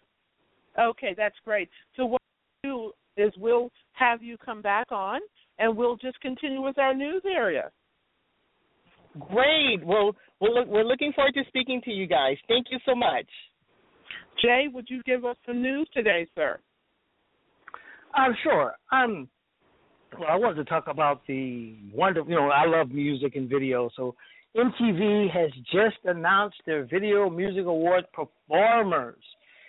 Okay, 0.78 1.14
that's 1.16 1.34
great. 1.44 1.68
So 1.96 2.06
what 2.06 2.20
we'll 2.64 2.92
do 3.16 3.22
is 3.22 3.32
we'll 3.36 3.70
have 3.92 4.22
you 4.22 4.36
come 4.38 4.62
back 4.62 4.90
on, 4.90 5.20
and 5.58 5.76
we'll 5.76 5.96
just 5.96 6.20
continue 6.20 6.62
with 6.62 6.78
our 6.78 6.94
news 6.94 7.22
area. 7.26 7.70
Great. 9.18 9.84
Well, 9.84 10.14
we're, 10.40 10.64
we're 10.66 10.84
looking 10.84 11.12
forward 11.12 11.34
to 11.34 11.42
speaking 11.48 11.80
to 11.84 11.90
you 11.90 12.06
guys. 12.06 12.36
Thank 12.46 12.66
you 12.70 12.78
so 12.86 12.94
much. 12.94 13.26
Jay, 14.42 14.66
would 14.72 14.86
you 14.88 15.02
give 15.04 15.24
us 15.24 15.36
some 15.46 15.62
news 15.62 15.88
today, 15.92 16.26
sir? 16.34 16.58
I'm 18.14 18.34
sure. 18.42 18.74
Um, 18.92 19.28
well, 20.18 20.28
I 20.28 20.36
wanted 20.36 20.56
to 20.56 20.64
talk 20.64 20.88
about 20.88 21.22
the 21.26 21.76
wonderful. 21.92 22.30
You 22.30 22.36
know, 22.36 22.48
I 22.48 22.66
love 22.66 22.90
music 22.90 23.36
and 23.36 23.48
video, 23.48 23.90
so 23.96 24.14
MTV 24.56 25.30
has 25.30 25.50
just 25.72 25.98
announced 26.04 26.56
their 26.66 26.84
Video 26.84 27.30
Music 27.30 27.66
Award 27.66 28.04
performers, 28.12 29.22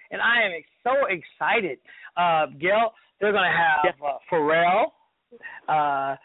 and 0.09 0.19
I 0.21 0.43
am 0.45 0.51
so 0.83 0.91
excited. 1.07 1.77
Uh, 2.17 2.47
Gail, 2.59 2.93
they're 3.19 3.31
going 3.31 3.43
to 3.43 3.57
have 3.57 3.95
uh, 4.03 4.17
Pharrell, 4.31 4.85
uh, 5.69 6.15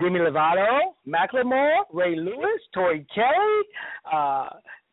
Demi 0.00 0.18
Lovato, 0.18 0.78
Macklemore, 1.06 1.82
Ryan 1.92 2.24
Lewis, 2.24 2.60
Tori 2.74 3.06
Kelly, 3.14 3.62
uh, 4.12 4.48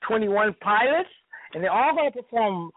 Twenty 0.08 0.28
One 0.28 0.56
Pilots, 0.62 1.10
and 1.54 1.64
they're 1.64 1.72
all 1.72 1.96
going 1.96 2.12
to 2.12 2.22
perform 2.22 2.72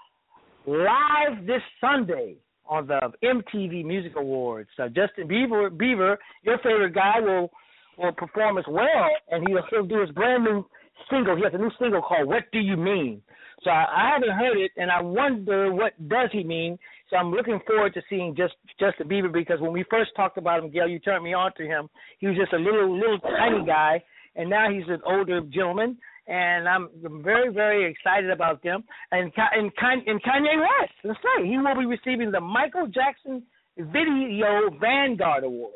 live 0.67 1.47
this 1.47 1.63
Sunday 1.81 2.37
on 2.69 2.87
the 2.87 3.01
MTV 3.23 3.85
Music 3.85 4.13
Awards. 4.17 4.69
So 4.77 4.89
Justin 4.89 5.29
Bieber, 5.29 5.71
Bieber, 5.71 6.17
your 6.43 6.59
favorite 6.59 6.95
guy, 6.95 7.21
will 7.21 7.51
will 7.99 8.13
perform 8.13 8.59
as 8.59 8.65
well, 8.69 9.09
and 9.31 9.47
he'll 9.49 9.63
he'll 9.71 9.87
do 9.87 10.01
his 10.01 10.11
brand 10.11 10.45
new 10.45 10.65
single. 11.11 11.37
He 11.37 11.43
has 11.43 11.55
a 11.55 11.59
new 11.59 11.71
single 11.79 12.03
called 12.03 12.29
"What 12.29 12.45
Do 12.53 12.59
You 12.59 12.77
Mean." 12.77 13.23
So 13.63 13.71
I, 13.71 13.85
I 13.85 14.11
haven't 14.13 14.37
heard 14.37 14.59
it, 14.59 14.71
and 14.77 14.91
I 14.91 15.01
wonder 15.01 15.73
what 15.73 15.93
does 16.09 16.29
he 16.33 16.45
mean. 16.45 16.79
So 17.09 17.17
I'm 17.17 17.31
looking 17.31 17.59
forward 17.67 17.95
to 17.95 18.03
seeing 18.11 18.35
just 18.37 18.55
Justin 18.79 19.09
Bieber 19.09 19.33
because 19.33 19.61
when 19.61 19.73
we 19.73 19.85
first 19.91 20.11
talked 20.17 20.39
about 20.39 20.63
him, 20.63 20.71
Gail, 20.71 20.89
you 20.89 20.99
turned 20.99 21.25
me 21.25 21.33
on 21.33 21.53
to 21.57 21.65
him. 21.65 21.89
He 22.19 22.27
was 22.27 22.37
just 22.37 22.53
a 22.53 22.59
little 22.59 22.93
little 22.95 23.19
tiny 23.21 23.65
guy, 23.65 24.03
and 24.35 24.51
now 24.51 24.71
he's 24.71 24.89
an 24.89 25.01
older 25.07 25.41
gentleman, 25.41 25.97
and 26.27 26.69
I'm 26.69 26.89
very 27.23 27.53
very 27.53 27.91
excited 27.91 28.31
about 28.31 28.63
them. 28.63 28.85
And 29.13 29.33
and, 29.53 29.71
and 30.07 30.23
Kanye 30.23 30.59
West, 30.59 30.93
let's 31.05 31.19
say 31.23 31.47
he 31.47 31.57
will 31.59 31.75
be 31.79 31.87
receiving 31.87 32.31
the 32.31 32.41
Michael 32.41 32.87
Jackson 32.87 33.43
Video 33.77 34.71
Vanguard 34.81 35.45
Award. 35.45 35.75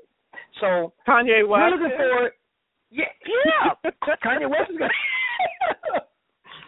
So 0.61 0.93
Kanye 1.07 1.47
West. 1.47 1.61
we're 1.61 1.71
looking 1.71 1.97
forward. 1.97 2.33
Yeah, 2.91 3.05
yeah. 3.47 3.91
Kanye 4.25 4.51
West 4.51 4.71
is 4.71 4.79
going. 4.79 4.91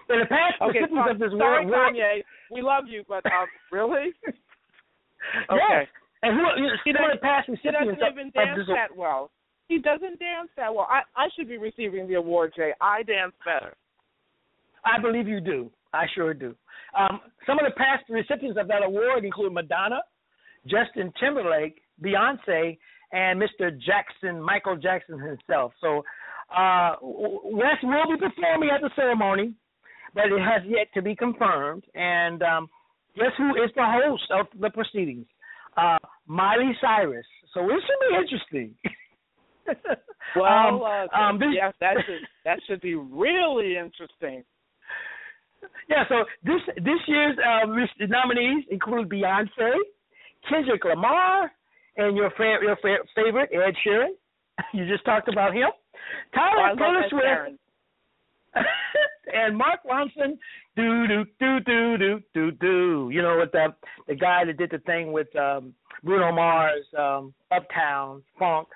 to 0.08 0.14
In 0.14 0.20
the 0.20 0.26
past 0.26 0.54
Okay, 0.62 0.78
recipients 0.80 0.94
sorry, 0.94 1.12
of 1.12 1.18
this 1.18 1.32
sorry, 1.38 1.66
Kanye. 1.66 2.22
We 2.50 2.62
love 2.62 2.84
you, 2.86 3.02
but 3.08 3.24
um, 3.26 3.46
really? 3.70 4.12
Yes. 5.48 5.54
Okay. 5.54 5.88
And 6.22 6.34
who 6.34 6.42
you 6.58 6.66
know, 6.66 6.98
some 6.98 7.10
of 7.10 7.14
the 7.14 7.22
past 7.22 7.48
recipients 7.48 7.98
doesn't 7.98 8.12
even 8.12 8.30
dance 8.34 8.58
that 8.66 8.90
well. 8.90 9.30
He 9.68 9.78
doesn't 9.78 10.18
dance 10.18 10.50
that 10.56 10.74
well. 10.74 10.88
I 10.90 11.00
I 11.16 11.28
should 11.36 11.48
be 11.48 11.58
receiving 11.58 12.06
the 12.06 12.14
award, 12.14 12.52
Jay. 12.56 12.72
I 12.80 13.02
dance 13.02 13.32
better. 13.44 13.74
I 14.84 15.00
believe 15.00 15.28
you 15.28 15.40
do. 15.40 15.70
I 15.92 16.06
sure 16.14 16.34
do. 16.34 16.54
Um, 16.98 17.20
some 17.46 17.58
of 17.58 17.64
the 17.64 17.76
past 17.76 18.04
recipients 18.08 18.58
of 18.60 18.68
that 18.68 18.82
award 18.82 19.24
include 19.24 19.52
Madonna, 19.52 20.00
Justin 20.66 21.12
Timberlake, 21.20 21.80
Beyonce, 22.02 22.78
and 23.12 23.40
Mr. 23.40 23.70
Jackson, 23.78 24.42
Michael 24.42 24.76
Jackson 24.76 25.18
himself. 25.18 25.72
So 25.80 26.02
uh, 26.56 26.96
Wes 27.00 27.76
will 27.82 28.16
be 28.16 28.18
performing 28.18 28.70
at 28.74 28.80
the 28.80 28.90
ceremony, 28.96 29.54
but 30.14 30.26
it 30.26 30.40
has 30.40 30.62
yet 30.66 30.88
to 30.94 31.02
be 31.02 31.14
confirmed. 31.14 31.84
And 31.94 32.42
um, 32.42 32.68
guess 33.16 33.32
who 33.36 33.50
is 33.62 33.70
the 33.76 33.84
host 33.84 34.24
of 34.30 34.46
the 34.58 34.70
proceedings? 34.70 35.26
Uh, 35.76 35.98
Miley 36.26 36.72
Cyrus. 36.80 37.26
So 37.54 37.60
it 37.64 37.80
should 37.80 38.08
be 38.08 38.16
interesting. 38.16 38.74
Well, 40.34 40.46
um, 40.46 40.82
uh, 40.82 41.16
um, 41.16 41.38
this, 41.38 41.48
yes, 41.54 41.74
that 41.80 41.94
should 42.06 42.22
that 42.44 42.58
should 42.66 42.80
be 42.80 42.94
really 42.94 43.76
interesting. 43.76 44.44
Yeah, 45.88 46.04
so 46.08 46.24
this 46.42 46.60
this 46.76 47.00
year's 47.06 47.36
uh, 47.38 47.66
nominees 48.08 48.64
include 48.70 49.08
Beyonce, 49.08 49.74
Kendrick 50.48 50.84
Lamar, 50.84 51.52
and 51.96 52.16
your 52.16 52.30
fa- 52.30 52.58
your 52.62 52.76
fa- 52.76 53.04
favorite 53.14 53.50
Ed 53.52 53.74
Sheeran. 53.86 54.12
You 54.72 54.86
just 54.86 55.04
talked 55.04 55.28
about 55.28 55.54
him. 55.54 55.68
Tyler 56.34 56.76
Taylor 56.76 57.02
Swift 57.10 57.58
and 59.34 59.56
Mark 59.56 59.80
Ronson. 59.84 60.38
Do 60.76 61.06
do 61.06 61.24
do 61.40 61.60
do 61.60 61.98
do 61.98 62.20
do 62.34 62.50
do. 62.52 63.10
You 63.12 63.22
know, 63.22 63.38
with 63.38 63.52
the 63.52 63.74
the 64.08 64.14
guy 64.14 64.44
that 64.44 64.56
did 64.56 64.70
the 64.70 64.78
thing 64.78 65.12
with 65.12 65.34
um 65.36 65.74
Bruno 66.02 66.32
Mars, 66.32 66.84
um, 66.98 67.32
Uptown 67.50 68.22
Funk. 68.38 68.68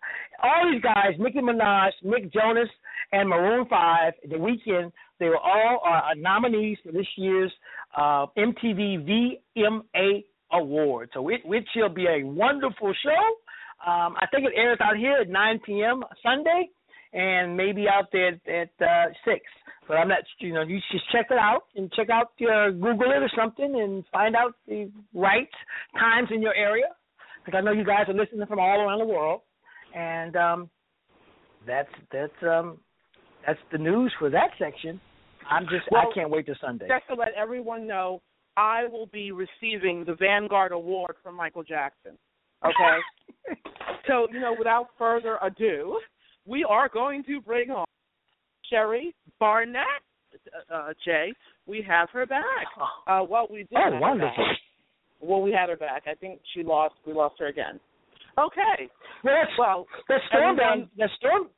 All 0.42 0.70
these 0.70 0.82
guys, 0.82 1.14
Nicki 1.18 1.38
Minaj, 1.38 1.90
Nick 2.02 2.32
Jonas, 2.32 2.68
and 3.12 3.28
Maroon 3.28 3.66
Five, 3.68 4.14
The 4.28 4.36
Weeknd. 4.36 4.92
They 5.18 5.28
were 5.28 5.38
all 5.38 5.80
uh, 5.86 6.14
nominees 6.16 6.78
for 6.84 6.92
this 6.92 7.06
year's 7.16 7.52
uh, 7.96 8.26
MTV 8.36 9.34
VMA 9.56 10.24
Award. 10.52 11.10
So 11.14 11.28
it, 11.28 11.40
it 11.44 11.64
shall 11.74 11.88
be 11.88 12.06
a 12.06 12.24
wonderful 12.24 12.92
show. 13.02 13.90
Um, 13.90 14.16
I 14.18 14.26
think 14.30 14.46
it 14.46 14.52
airs 14.56 14.78
out 14.80 14.96
here 14.96 15.18
at 15.20 15.28
9 15.28 15.60
p.m. 15.64 16.02
Sunday, 16.22 16.68
and 17.12 17.56
maybe 17.56 17.86
out 17.88 18.06
there 18.12 18.28
at, 18.28 18.48
at 18.48 18.86
uh, 18.86 19.12
six. 19.24 19.40
But 19.88 19.94
I'm 19.94 20.08
not, 20.08 20.18
you 20.40 20.52
know, 20.52 20.62
you 20.62 20.80
just 20.90 21.10
check 21.12 21.26
it 21.30 21.38
out 21.38 21.64
and 21.76 21.92
check 21.92 22.10
out 22.10 22.32
uh, 22.40 22.70
Google 22.70 23.12
it 23.12 23.22
or 23.22 23.30
something 23.36 23.80
and 23.80 24.04
find 24.12 24.34
out 24.34 24.54
the 24.66 24.90
right 25.14 25.48
times 25.98 26.28
in 26.32 26.42
your 26.42 26.54
area. 26.54 26.86
Because 27.44 27.58
I 27.58 27.60
know 27.60 27.72
you 27.72 27.84
guys 27.84 28.06
are 28.08 28.14
listening 28.14 28.46
from 28.46 28.58
all 28.58 28.80
around 28.80 28.98
the 28.98 29.06
world, 29.06 29.42
and 29.96 30.36
um, 30.36 30.70
that's 31.66 31.88
that's 32.12 32.42
um, 32.42 32.78
that's 33.44 33.58
the 33.72 33.78
news 33.78 34.12
for 34.18 34.30
that 34.30 34.50
section. 34.58 35.00
I'm 35.50 35.64
just 35.64 35.86
Well, 35.90 36.02
I 36.02 36.14
can't 36.14 36.30
wait 36.30 36.46
to 36.46 36.54
Sunday. 36.60 36.86
Just 36.86 37.08
to 37.08 37.14
let 37.14 37.28
everyone 37.36 37.86
know, 37.86 38.20
I 38.56 38.86
will 38.86 39.06
be 39.06 39.32
receiving 39.32 40.04
the 40.04 40.14
Vanguard 40.14 40.72
Award 40.72 41.16
from 41.22 41.34
Michael 41.34 41.62
Jackson. 41.62 42.12
Okay. 42.64 43.54
so 44.06 44.28
you 44.32 44.40
know, 44.40 44.54
without 44.56 44.88
further 44.98 45.38
ado, 45.42 45.98
we 46.44 46.64
are 46.64 46.88
going 46.88 47.24
to 47.24 47.40
bring 47.40 47.70
on 47.70 47.86
Cheri 48.70 49.14
Barnette. 49.40 49.84
uh, 50.72 50.92
Jay, 51.04 51.32
we 51.66 51.84
have 51.86 52.10
her 52.10 52.26
back. 52.26 52.44
Uh, 53.06 53.22
well, 53.28 53.46
we 53.50 53.58
did. 53.58 53.68
Oh, 53.76 53.98
wonderful. 53.98 54.46
Well, 55.20 55.40
we 55.40 55.52
had 55.52 55.70
her 55.70 55.76
back. 55.76 56.02
I 56.06 56.14
think 56.14 56.40
she 56.54 56.62
lost. 56.62 56.94
We 57.06 57.14
lost 57.14 57.36
her 57.38 57.46
again. 57.46 57.80
Okay. 58.38 58.88
Well, 59.24 59.34
that's, 59.34 59.58
Well, 59.58 59.86
the 60.08 60.18
storm 60.28 60.58
everyone- 60.58 60.78
down 60.80 60.90
the 60.96 61.08
storm 61.16 61.50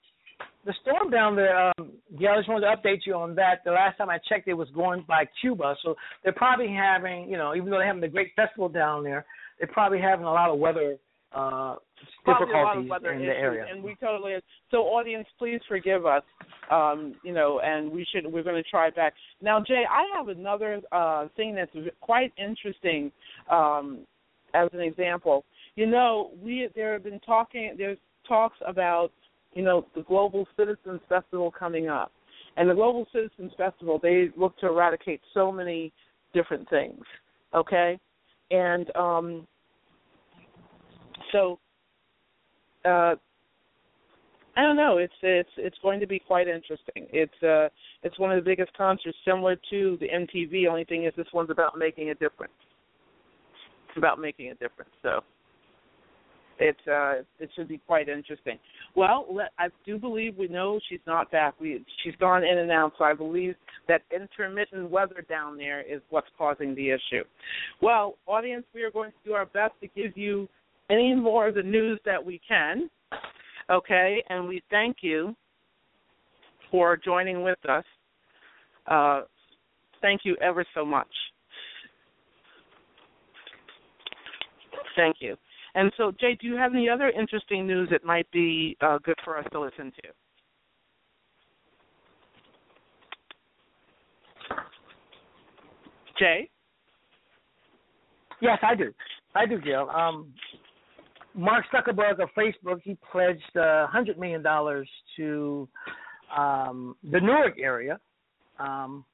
the 0.65 0.75
storm 0.83 1.11
down 1.11 1.35
there. 1.35 1.57
Um, 1.79 1.93
yeah, 2.19 2.33
I 2.33 2.37
just 2.37 2.49
wanted 2.49 2.67
to 2.67 2.77
update 2.77 3.07
you 3.07 3.15
on 3.15 3.35
that. 3.37 3.65
The 3.65 3.71
last 3.71 3.97
time 3.97 4.11
I 4.11 4.19
checked, 4.29 4.49
it 4.49 4.55
was 4.55 4.69
going 4.71 5.03
by 5.09 5.25
Cuba, 5.41 5.75
so 5.83 5.95
they're 6.23 6.33
probably 6.33 6.69
having, 6.69 7.29
you 7.29 7.39
know, 7.39 7.55
even 7.55 7.71
though 7.71 7.79
they're 7.79 7.87
having 7.87 8.03
the 8.03 8.09
great 8.09 8.33
festival 8.37 8.69
down 8.69 9.03
there, 9.03 9.25
they're 9.59 9.69
probably 9.69 9.99
having 10.01 10.27
a 10.27 10.33
lot 10.33 10.51
of 10.51 10.59
weather 10.59 10.97
uh 11.35 11.77
probably 12.25 12.55
a 12.55 12.57
lot 12.57 12.77
of 12.79 12.83
difficulties 12.85 12.91
weather 12.91 13.13
in 13.13 13.21
issues, 13.23 13.35
the 13.35 13.39
area. 13.39 13.67
and 13.71 13.83
we 13.83 13.95
totally. 13.97 14.35
So, 14.71 14.79
audience, 14.79 15.27
please 15.39 15.61
forgive 15.69 16.07
us. 16.07 16.23
Um, 16.71 17.15
you 17.25 17.33
know, 17.33 17.61
and 17.61 17.91
we 17.91 18.05
should. 18.13 18.31
We're 18.31 18.43
going 18.43 18.63
to 18.63 18.69
try 18.69 18.91
back 18.91 19.15
now. 19.43 19.61
Jay, 19.61 19.85
I 19.91 20.05
have 20.17 20.29
another 20.29 20.81
uh, 20.93 21.29
thing 21.37 21.55
that's 21.55 21.71
quite 22.01 22.33
interesting. 22.39 23.11
Um, 23.51 24.07
as 24.55 24.69
an 24.73 24.81
example, 24.81 25.45
you 25.79 25.87
know, 25.87 26.33
we 26.43 26.69
there 26.75 26.93
have 26.95 27.05
been 27.05 27.21
talking. 27.21 27.73
There's 27.79 27.99
talks 28.27 28.57
about 28.67 29.13
you 29.53 29.63
know 29.63 29.87
the 29.95 30.03
Global 30.03 30.45
Citizens 30.57 31.01
Festival 31.09 31.53
coming 31.57 31.89
up, 31.89 32.11
and 32.57 32.69
the 32.69 32.75
Global 32.75 33.07
Citizens 33.13 33.53
Festival 33.57 34.01
they 34.03 34.31
look 34.37 34.59
to 34.59 34.67
eradicate 34.67 35.21
so 35.33 35.53
many 35.53 35.93
different 36.35 36.69
things. 36.69 37.01
Okay, 37.55 37.97
and 38.51 38.91
um, 38.97 39.47
so 41.31 41.61
uh, 42.85 43.15
I 44.57 44.63
don't 44.63 44.77
know. 44.77 44.99
It's 44.99 45.15
it's 45.23 45.49
it's 45.57 45.79
going 45.81 46.01
to 46.01 46.09
be 46.09 46.19
quite 46.19 46.49
interesting. 46.49 47.07
It's 47.13 47.41
uh 47.45 47.69
it's 48.03 48.19
one 48.19 48.33
of 48.33 48.45
the 48.45 48.51
biggest 48.51 48.77
concerts, 48.77 49.17
similar 49.25 49.55
to 49.71 49.97
the 50.01 50.09
MTV. 50.09 50.69
Only 50.69 50.87
thing 50.87 51.05
is, 51.05 51.13
this 51.17 51.29
one's 51.33 51.51
about 51.51 51.79
making 51.79 52.11
a 52.11 52.15
difference. 52.15 52.53
It's 53.89 53.97
about 53.97 54.19
making 54.19 54.49
a 54.49 54.55
difference. 54.55 54.91
So 55.03 55.21
it's 56.59 56.87
uh 56.87 57.23
it 57.39 57.51
should 57.55 57.69
be 57.69 57.79
quite 57.87 58.09
interesting. 58.09 58.59
Well, 58.95 59.27
let, 59.31 59.53
I 59.59 59.69
do 59.87 59.99
believe 59.99 60.37
we 60.37 60.49
know 60.49 60.81
she's 60.89 61.01
not 61.07 61.31
back. 61.31 61.55
We 61.61 61.85
she's 62.03 62.15
gone 62.17 62.45
in 62.45 62.59
and 62.59 62.71
out, 62.71 62.93
so 62.99 63.05
I 63.05 63.15
believe 63.15 63.55
that 63.87 64.03
intermittent 64.15 64.91
weather 64.91 65.25
down 65.29 65.57
there 65.57 65.81
is 65.81 66.01
what's 66.11 66.29
causing 66.37 66.75
the 66.75 66.91
issue. 66.91 67.25
Well, 67.81 68.17
audience, 68.27 68.65
we 68.75 68.83
are 68.83 68.91
going 68.91 69.11
to 69.11 69.17
do 69.25 69.33
our 69.35 69.47
best 69.47 69.75
to 69.83 69.89
give 69.89 70.17
you 70.17 70.49
any 70.91 71.15
more 71.15 71.49
of 71.49 71.55
the 71.55 71.63
news 71.63 72.01
that 72.05 72.25
we 72.25 72.41
can. 72.47 72.91
Okay, 73.71 74.23
and 74.31 74.49
we 74.49 74.63
thank 74.71 74.99
you 75.03 75.35
for 76.71 76.97
joining 76.97 77.43
with 77.43 77.59
us. 77.69 77.85
Uh, 78.87 79.23
thank 80.01 80.23
you 80.25 80.37
ever 80.41 80.65
so 80.75 80.85
much. 80.85 81.09
Thank 84.97 85.17
you. 85.21 85.37
And 85.75 85.93
so, 85.97 86.13
Jay, 86.19 86.37
do 86.41 86.47
you 86.47 86.57
have 86.57 86.73
any 86.75 86.89
other 86.89 87.11
interesting 87.11 87.67
news 87.67 87.89
that 87.91 88.05
might 88.05 88.31
be 88.31 88.77
uh, 88.81 88.99
good 89.03 89.19
for 89.25 89.37
us 89.37 89.47
to 89.53 89.61
listen 89.61 89.93
to? 90.03 90.09
Jay? 96.19 96.51
Yes, 98.41 98.59
I 98.63 98.75
do. 98.75 98.93
I 99.35 99.47
do, 99.47 99.61
Gil. 99.61 99.89
Um, 99.91 100.33
Mark 101.35 101.65
Zuckerberg 101.73 102.21
of 102.21 102.29
Facebook, 102.37 102.81
he 102.83 102.97
pledged 103.13 103.43
uh, 103.57 103.87
$100 103.95 104.19
million 104.19 104.43
to 105.17 105.69
um, 106.37 106.97
the 107.11 107.21
Newark 107.21 107.57
area 107.61 107.99
um, 108.59 109.05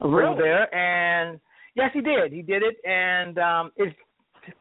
Really? 0.00 0.36
there. 0.38 0.74
And 0.74 1.40
yes, 1.74 1.90
he 1.92 2.00
did. 2.00 2.32
He 2.32 2.42
did 2.42 2.62
it. 2.62 2.76
And 2.88 3.38
um, 3.38 3.72
it's 3.76 3.96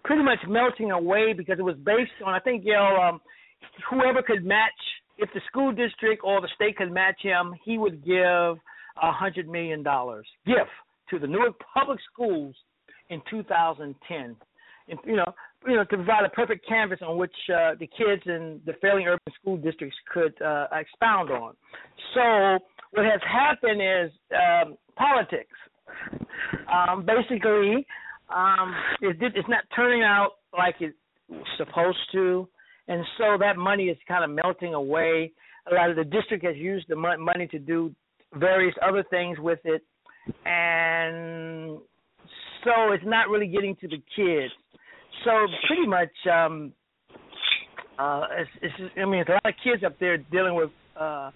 pretty 0.03 0.23
much 0.23 0.39
melting 0.47 0.91
away 0.91 1.33
because 1.33 1.59
it 1.59 1.63
was 1.63 1.75
based 1.77 2.11
on, 2.25 2.33
I 2.33 2.39
think, 2.39 2.63
Gil, 2.63 2.75
um, 2.75 3.21
whoever 3.89 4.21
could 4.21 4.45
match, 4.45 4.71
if 5.17 5.29
the 5.33 5.41
school 5.47 5.71
district 5.71 6.21
or 6.23 6.41
the 6.41 6.49
state 6.55 6.77
could 6.77 6.91
match 6.91 7.21
him, 7.21 7.53
he 7.63 7.77
would 7.77 8.03
give 8.05 8.15
a 8.15 9.11
$100 9.11 9.47
million 9.47 9.83
gift 10.45 10.69
to 11.09 11.19
the 11.19 11.27
Newark 11.27 11.53
Public 11.73 11.99
Schools 12.11 12.55
in 13.09 13.21
2010. 13.29 14.35
And, 14.87 14.99
you 15.05 15.15
know, 15.15 15.33
you 15.67 15.75
know, 15.75 15.83
to 15.83 15.95
provide 15.95 16.25
a 16.25 16.29
perfect 16.29 16.67
canvas 16.67 16.99
on 17.01 17.17
which 17.17 17.33
uh, 17.49 17.71
the 17.79 17.87
kids 17.87 18.21
in 18.25 18.61
the 18.65 18.73
failing 18.81 19.07
urban 19.07 19.33
school 19.39 19.57
districts 19.57 19.97
could 20.13 20.39
uh, 20.41 20.67
expound 20.71 21.31
on. 21.31 21.55
So 22.13 22.59
what 22.91 23.05
has 23.05 23.19
happened 23.23 23.81
is 23.81 24.11
um, 24.31 24.77
politics. 24.95 25.57
Um, 26.71 27.05
basically, 27.05 27.85
um, 28.33 28.75
it 29.01 29.19
did, 29.19 29.35
it's 29.35 29.49
not 29.49 29.63
turning 29.75 30.03
out 30.03 30.31
like 30.57 30.75
it's 30.79 30.95
supposed 31.57 31.97
to, 32.13 32.47
and 32.87 33.03
so 33.17 33.37
that 33.39 33.57
money 33.57 33.85
is 33.85 33.97
kind 34.07 34.23
of 34.23 34.29
melting 34.29 34.73
away. 34.73 35.31
A 35.71 35.73
lot 35.73 35.89
of 35.89 35.95
the 35.95 36.03
district 36.03 36.45
has 36.45 36.55
used 36.55 36.85
the 36.87 36.95
money 36.95 37.47
to 37.47 37.59
do 37.59 37.93
various 38.33 38.75
other 38.87 39.03
things 39.09 39.39
with 39.39 39.59
it, 39.63 39.83
and 40.45 41.79
so 42.63 42.91
it's 42.91 43.03
not 43.05 43.29
really 43.29 43.47
getting 43.47 43.75
to 43.77 43.87
the 43.87 44.01
kids. 44.15 44.53
So 45.23 45.31
pretty 45.67 45.87
much, 45.87 46.09
um, 46.31 46.73
uh, 47.97 48.25
it's, 48.37 48.49
it's 48.61 48.93
I 48.97 49.05
mean, 49.05 49.21
it's 49.21 49.29
a 49.29 49.33
lot 49.33 49.45
of 49.45 49.53
kids 49.63 49.83
up 49.83 49.97
there 49.99 50.17
dealing 50.17 50.55
with 50.55 50.69
uh, 50.99 51.31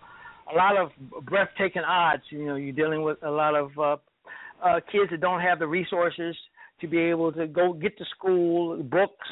a 0.51 0.55
lot 0.55 0.77
of 0.77 0.89
breathtaking 1.25 1.83
odds. 1.83 2.23
You 2.29 2.45
know, 2.45 2.55
you're 2.55 2.73
dealing 2.73 3.03
with 3.03 3.17
a 3.23 3.29
lot 3.29 3.55
of 3.55 3.71
uh, 3.77 3.97
uh, 4.63 4.79
kids 4.91 5.11
that 5.11 5.21
don't 5.21 5.41
have 5.41 5.59
the 5.59 5.67
resources 5.67 6.35
to 6.81 6.87
be 6.87 6.99
able 6.99 7.31
to 7.33 7.47
go 7.47 7.73
get 7.73 7.97
to 7.97 8.05
school, 8.15 8.81
books, 8.83 9.27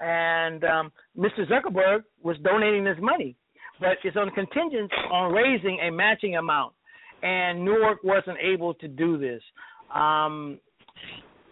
and 0.00 0.64
um, 0.64 0.92
Mr. 1.16 1.46
Zuckerberg 1.48 2.02
was 2.22 2.36
donating 2.42 2.84
his 2.86 2.96
money, 3.00 3.36
but 3.80 3.98
it's 4.04 4.16
on 4.16 4.30
contingent 4.30 4.90
on 5.10 5.32
raising 5.32 5.78
a 5.86 5.90
matching 5.90 6.36
amount, 6.36 6.72
and 7.22 7.64
Newark 7.64 7.98
wasn't 8.02 8.38
able 8.42 8.74
to 8.74 8.88
do 8.88 9.18
this. 9.18 9.42
Um, 9.94 10.58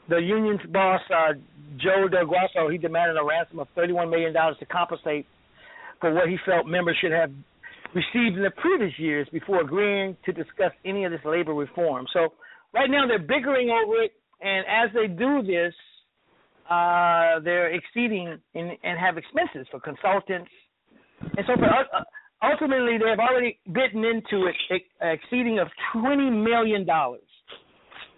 the 0.08 0.16
union's 0.16 0.60
boss, 0.72 1.00
uh, 1.14 1.34
Joe 1.76 2.08
Del 2.08 2.26
Grosso, 2.26 2.68
he 2.68 2.78
demanded 2.78 3.16
a 3.16 3.24
ransom 3.24 3.60
of 3.60 3.68
$31 3.76 4.10
million 4.10 4.32
to 4.32 4.66
compensate 4.66 5.26
for 6.00 6.12
what 6.12 6.28
he 6.28 6.36
felt 6.44 6.66
members 6.66 6.96
should 7.00 7.12
have 7.12 7.30
received 7.94 8.36
in 8.36 8.42
the 8.42 8.50
previous 8.56 8.92
years 8.98 9.28
before 9.32 9.60
agreeing 9.60 10.16
to 10.24 10.32
discuss 10.32 10.72
any 10.84 11.04
of 11.04 11.12
this 11.12 11.20
labor 11.24 11.54
reform. 11.54 12.06
So 12.12 12.32
right 12.74 12.90
now 12.90 13.06
they're 13.06 13.18
bickering 13.18 13.70
over 13.70 14.02
it, 14.02 14.12
and 14.40 14.64
as 14.66 14.90
they 14.94 15.06
do 15.06 15.42
this, 15.42 15.74
uh, 16.70 17.40
they're 17.44 17.72
exceeding 17.74 18.38
in, 18.54 18.72
and 18.82 18.98
have 18.98 19.18
expenses 19.18 19.66
for 19.70 19.80
consultants. 19.80 20.50
And 21.36 21.44
so 21.46 21.54
for, 21.56 21.66
uh, 21.66 22.02
ultimately, 22.42 22.96
they've 22.98 23.18
already 23.18 23.58
bitten 23.72 24.04
into 24.04 24.46
it, 24.46 24.82
exceeding 25.00 25.58
of 25.58 25.68
$20 25.94 26.32
million 26.44 26.86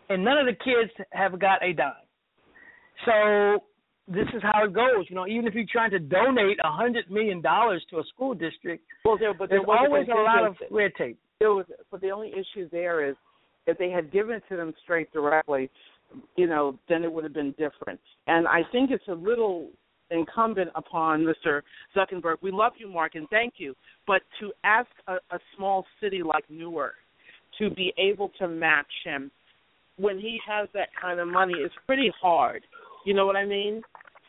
and 0.08 0.24
none 0.24 0.38
of 0.38 0.46
the 0.46 0.52
kids 0.52 0.90
have 1.12 1.38
got 1.40 1.62
a 1.64 1.72
dime. 1.72 1.92
So 3.06 3.64
this 4.08 4.26
is 4.34 4.42
how 4.42 4.64
it 4.64 4.72
goes. 4.72 5.06
You 5.08 5.16
know, 5.16 5.26
even 5.26 5.46
if 5.46 5.54
you're 5.54 5.64
trying 5.70 5.90
to 5.92 5.98
donate 5.98 6.58
a 6.62 6.70
hundred 6.70 7.10
million 7.10 7.40
dollars 7.40 7.84
to 7.90 7.98
a 7.98 8.04
school 8.14 8.34
district, 8.34 8.84
Well, 9.04 9.16
there, 9.18 9.32
but 9.34 9.48
there 9.48 9.58
there's 9.58 9.66
was 9.66 9.86
always 9.88 10.08
a 10.08 10.20
lot 10.20 10.46
of 10.46 10.56
red 10.70 10.92
tape. 10.96 11.18
there 11.40 11.52
was 11.52 11.66
but 11.90 12.00
the 12.00 12.10
only 12.10 12.32
issue 12.32 12.68
there 12.70 13.08
is 13.08 13.16
if 13.66 13.78
they 13.78 13.90
had 13.90 14.12
given 14.12 14.36
it 14.36 14.42
to 14.48 14.56
them 14.56 14.74
straight 14.82 15.12
directly, 15.12 15.70
you 16.36 16.46
know, 16.46 16.78
then 16.88 17.04
it 17.04 17.12
would 17.12 17.24
have 17.24 17.34
been 17.34 17.52
different. 17.52 18.00
And 18.26 18.46
I 18.46 18.62
think 18.70 18.90
it's 18.90 19.08
a 19.08 19.14
little 19.14 19.68
incumbent 20.10 20.70
upon 20.74 21.24
Mr. 21.24 21.62
Zuckerberg. 21.96 22.36
We 22.42 22.50
love 22.50 22.72
you, 22.78 22.88
Mark, 22.88 23.14
and 23.14 23.28
thank 23.30 23.54
you. 23.56 23.74
But 24.06 24.22
to 24.40 24.52
ask 24.64 24.88
a, 25.08 25.14
a 25.34 25.38
small 25.56 25.86
city 26.00 26.22
like 26.22 26.44
Newark 26.50 26.94
to 27.58 27.70
be 27.70 27.92
able 27.98 28.30
to 28.38 28.48
match 28.48 28.86
him 29.04 29.30
when 29.96 30.18
he 30.18 30.38
has 30.46 30.68
that 30.74 30.88
kind 31.00 31.20
of 31.20 31.28
money 31.28 31.54
is 31.54 31.70
pretty 31.86 32.12
hard. 32.20 32.62
You 33.04 33.14
know 33.14 33.26
what 33.26 33.36
I 33.36 33.44
mean? 33.44 33.82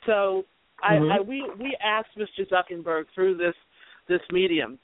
So 0.05 0.45
Mhm. 0.83 1.11
I, 1.11 1.17
I 1.17 1.19
we 1.21 1.49
we 1.59 1.77
asked 1.81 2.17
Mr. 2.17 2.47
Zuckerberg 2.49 3.05
through 3.15 3.35
this 3.37 3.55
this 4.07 4.21
medium 4.31 4.79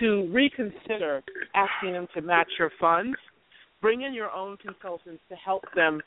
to 0.00 0.28
reconsider 0.32 1.22
asking 1.54 1.92
them 1.92 2.08
to 2.14 2.20
match 2.20 2.50
your 2.58 2.70
funds. 2.80 3.16
Bring 3.80 4.02
in 4.02 4.14
your 4.14 4.30
own 4.30 4.56
consultants 4.56 5.22
to 5.28 5.36
help 5.36 5.62
them 5.74 6.02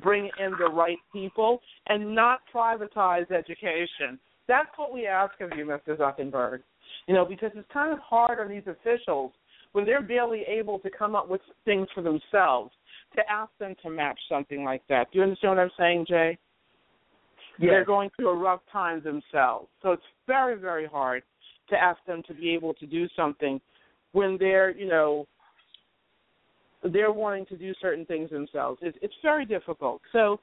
bring 0.00 0.30
in 0.38 0.52
the 0.58 0.70
right 0.70 0.98
people 1.12 1.60
and 1.88 2.14
not 2.14 2.40
privatize 2.54 3.30
education. 3.30 4.18
That's 4.48 4.68
what 4.76 4.92
we 4.92 5.06
ask 5.06 5.34
of 5.40 5.50
you, 5.56 5.64
Mr. 5.64 5.96
Zuckerberg. 5.96 6.60
You 7.06 7.14
know, 7.14 7.24
because 7.24 7.50
it's 7.54 7.68
kind 7.72 7.92
of 7.92 7.98
hard 7.98 8.38
on 8.38 8.48
these 8.48 8.66
officials 8.66 9.32
when 9.72 9.84
they're 9.84 10.02
barely 10.02 10.42
able 10.42 10.78
to 10.80 10.90
come 10.90 11.14
up 11.14 11.28
with 11.28 11.40
things 11.64 11.88
for 11.94 12.02
themselves 12.02 12.70
to 13.16 13.22
ask 13.30 13.50
them 13.58 13.74
to 13.82 13.90
match 13.90 14.18
something 14.28 14.64
like 14.64 14.82
that. 14.88 15.10
Do 15.12 15.18
you 15.18 15.24
understand 15.24 15.56
what 15.56 15.62
I'm 15.62 15.70
saying, 15.78 16.06
Jay? 16.08 16.38
They're 17.58 17.84
going 17.84 18.10
through 18.16 18.30
a 18.30 18.36
rough 18.36 18.60
time 18.72 19.02
themselves. 19.02 19.68
So 19.82 19.92
it's 19.92 20.02
very, 20.26 20.58
very 20.58 20.86
hard 20.86 21.22
to 21.68 21.76
ask 21.76 21.98
them 22.06 22.22
to 22.26 22.34
be 22.34 22.50
able 22.54 22.74
to 22.74 22.86
do 22.86 23.06
something 23.14 23.60
when 24.12 24.36
they're, 24.38 24.70
you 24.70 24.88
know, 24.88 25.26
they're 26.90 27.12
wanting 27.12 27.46
to 27.46 27.56
do 27.56 27.72
certain 27.80 28.04
things 28.06 28.30
themselves. 28.30 28.78
It's, 28.82 28.98
it's 29.02 29.14
very 29.22 29.44
difficult. 29.44 30.02
So, 30.12 30.40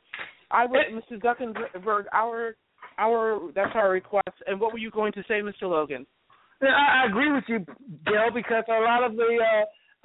I 0.51 0.65
would, 0.65 0.79
Mr. 0.91 1.21
Zuckerberg, 1.21 2.05
our 2.13 2.55
our 2.97 3.51
that's 3.55 3.71
our 3.75 3.91
request. 3.91 4.35
And 4.47 4.59
what 4.59 4.73
were 4.73 4.79
you 4.79 4.91
going 4.91 5.13
to 5.13 5.23
say, 5.27 5.41
Mr. 5.41 5.63
Logan? 5.63 6.05
I, 6.61 7.03
I 7.03 7.09
agree 7.09 7.31
with 7.31 7.45
you, 7.47 7.59
Bill, 8.05 8.31
because 8.33 8.63
a 8.67 8.81
lot 8.81 9.03
of 9.03 9.15
the 9.15 9.37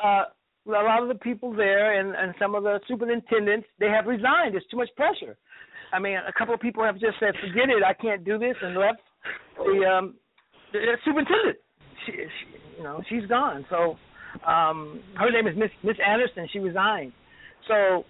uh, 0.03 0.07
uh, 0.07 0.25
a 0.67 0.71
lot 0.71 1.03
of 1.03 1.09
the 1.09 1.17
people 1.17 1.53
there 1.53 1.99
and 2.01 2.15
and 2.15 2.35
some 2.39 2.55
of 2.55 2.63
the 2.63 2.81
superintendents 2.89 3.67
they 3.79 3.89
have 3.89 4.07
resigned. 4.07 4.53
There's 4.53 4.67
too 4.71 4.77
much 4.77 4.91
pressure. 4.97 5.37
I 5.93 5.99
mean, 5.99 6.17
a 6.17 6.33
couple 6.33 6.55
of 6.55 6.61
people 6.61 6.85
have 6.85 6.95
just 6.95 7.19
said, 7.21 7.35
"Forget 7.41 7.71
it, 7.71 7.83
I 7.85 7.95
can't 7.95 8.25
do 8.25 8.39
this," 8.39 8.57
and 8.63 8.77
left 8.77 9.01
the 9.57 9.85
um 9.87 10.15
the 10.73 10.97
superintendent. 11.05 11.59
She, 12.07 12.13
she 12.13 12.79
you 12.79 12.85
know 12.85 13.03
she's 13.09 13.27
gone. 13.27 13.67
So 13.71 13.97
um 14.47 15.01
her 15.17 15.31
name 15.31 15.47
is 15.47 15.57
Miss 15.57 15.71
Miss 15.83 15.97
Anderson. 16.07 16.49
She 16.53 16.59
resigned. 16.59 17.13
So 17.69 18.05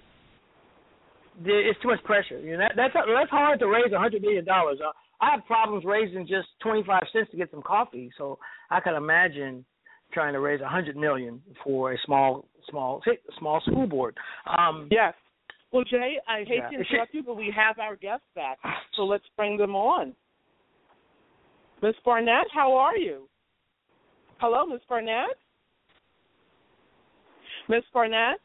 it's 1.44 1.80
too 1.82 1.88
much 1.88 2.02
pressure. 2.04 2.38
You 2.40 2.52
know 2.52 2.58
that, 2.58 2.72
that's 2.76 2.94
that's 2.94 3.30
hard 3.30 3.58
to 3.60 3.66
raise 3.66 3.92
a 3.92 3.98
hundred 3.98 4.22
million 4.22 4.44
dollars. 4.44 4.78
Uh, 4.84 4.92
I 5.20 5.30
have 5.32 5.44
problems 5.46 5.84
raising 5.84 6.26
just 6.26 6.48
twenty 6.62 6.82
five 6.86 7.02
cents 7.12 7.30
to 7.30 7.36
get 7.36 7.50
some 7.50 7.62
coffee, 7.62 8.10
so 8.18 8.38
I 8.70 8.80
can 8.80 8.94
imagine 8.94 9.64
trying 10.12 10.32
to 10.32 10.40
raise 10.40 10.60
a 10.60 10.68
hundred 10.68 10.96
million 10.96 11.40
for 11.62 11.92
a 11.92 11.96
small 12.04 12.46
small 12.70 13.00
small 13.38 13.60
school 13.60 13.86
board. 13.86 14.16
Um, 14.46 14.88
yes. 14.90 15.14
Well, 15.72 15.84
Jay, 15.84 16.18
I 16.28 16.44
hate 16.46 16.58
yeah. 16.58 16.68
to 16.68 16.74
interrupt 16.76 17.14
you, 17.14 17.24
but 17.24 17.36
we 17.36 17.52
have 17.54 17.80
our 17.80 17.96
guests 17.96 18.26
back, 18.36 18.58
so 18.94 19.02
let's 19.02 19.24
bring 19.36 19.56
them 19.56 19.74
on. 19.74 20.14
Miss 21.82 21.96
Barnette, 22.04 22.46
how 22.54 22.76
are 22.76 22.96
you? 22.96 23.28
Hello, 24.38 24.66
Miss 24.66 24.80
Barnette. 24.88 25.36
Miss 27.68 27.84
Barnette. 27.92 28.40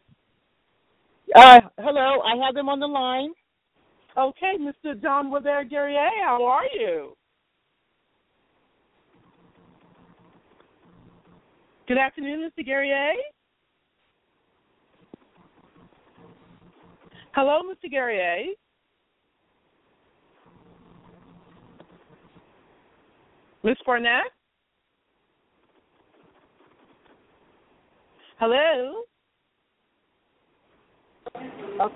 Uh, 1.35 1.59
hello, 1.77 2.21
I 2.21 2.43
have 2.43 2.55
them 2.55 2.69
on 2.69 2.79
the 2.79 2.87
line. 2.87 3.31
Okay, 4.17 4.53
Mr. 4.59 4.99
John 5.01 5.29
Webert 5.29 5.69
Guerrier, 5.69 6.09
how 6.25 6.43
are 6.45 6.65
you? 6.73 7.15
Good 11.87 11.97
afternoon, 11.97 12.49
Mr. 12.49 12.65
Guerrier. 12.65 13.13
Hello, 17.33 17.61
Mr. 17.63 17.89
Guerrier. 17.89 18.45
Miss 23.63 23.77
Barnette? 23.85 24.31
Hello? 28.39 29.01
Okay. 31.35 31.95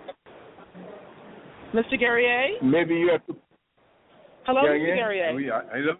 Mr. 1.73 1.97
Guerrier? 1.97 2.61
Maybe 2.61 2.95
you 2.95 3.09
have 3.11 3.25
to. 3.27 3.35
Hello, 4.45 4.61
Mr. 4.61 4.87
yeah. 4.87 4.95
Guerrier. 4.95 5.33
Oui, 5.33 5.49
hello. 5.71 5.93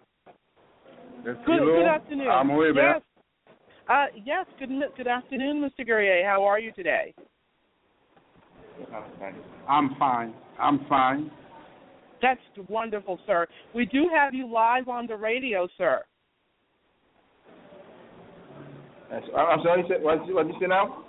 Yes, 1.24 1.36
Good, 1.46 1.58
hello. 1.60 1.78
good 1.78 1.86
afternoon. 1.86 2.28
I'm 2.28 2.54
way 2.54 2.72
yes. 2.74 3.00
Uh, 3.88 4.04
yes, 4.22 4.44
good, 4.58 4.68
good 4.98 5.06
afternoon, 5.06 5.62
Mr. 5.62 5.86
Guerrier. 5.86 6.26
How 6.28 6.44
are 6.44 6.60
you 6.60 6.72
today? 6.72 7.14
I'm 9.66 9.96
fine. 9.98 10.34
I'm 10.60 10.84
fine. 10.88 11.30
That's 12.20 12.40
wonderful, 12.68 13.18
sir. 13.26 13.46
We 13.74 13.86
do 13.86 14.10
have 14.14 14.34
you 14.34 14.50
live 14.50 14.88
on 14.88 15.06
the 15.06 15.16
radio, 15.16 15.68
sir. 15.78 16.02
Yes, 19.02 19.03
I'm 19.36 19.60
sorry. 19.62 19.82
What, 20.00 20.20
what 20.32 20.46
did 20.46 20.54
you 20.54 20.60
say 20.60 20.66
now? 20.66 21.04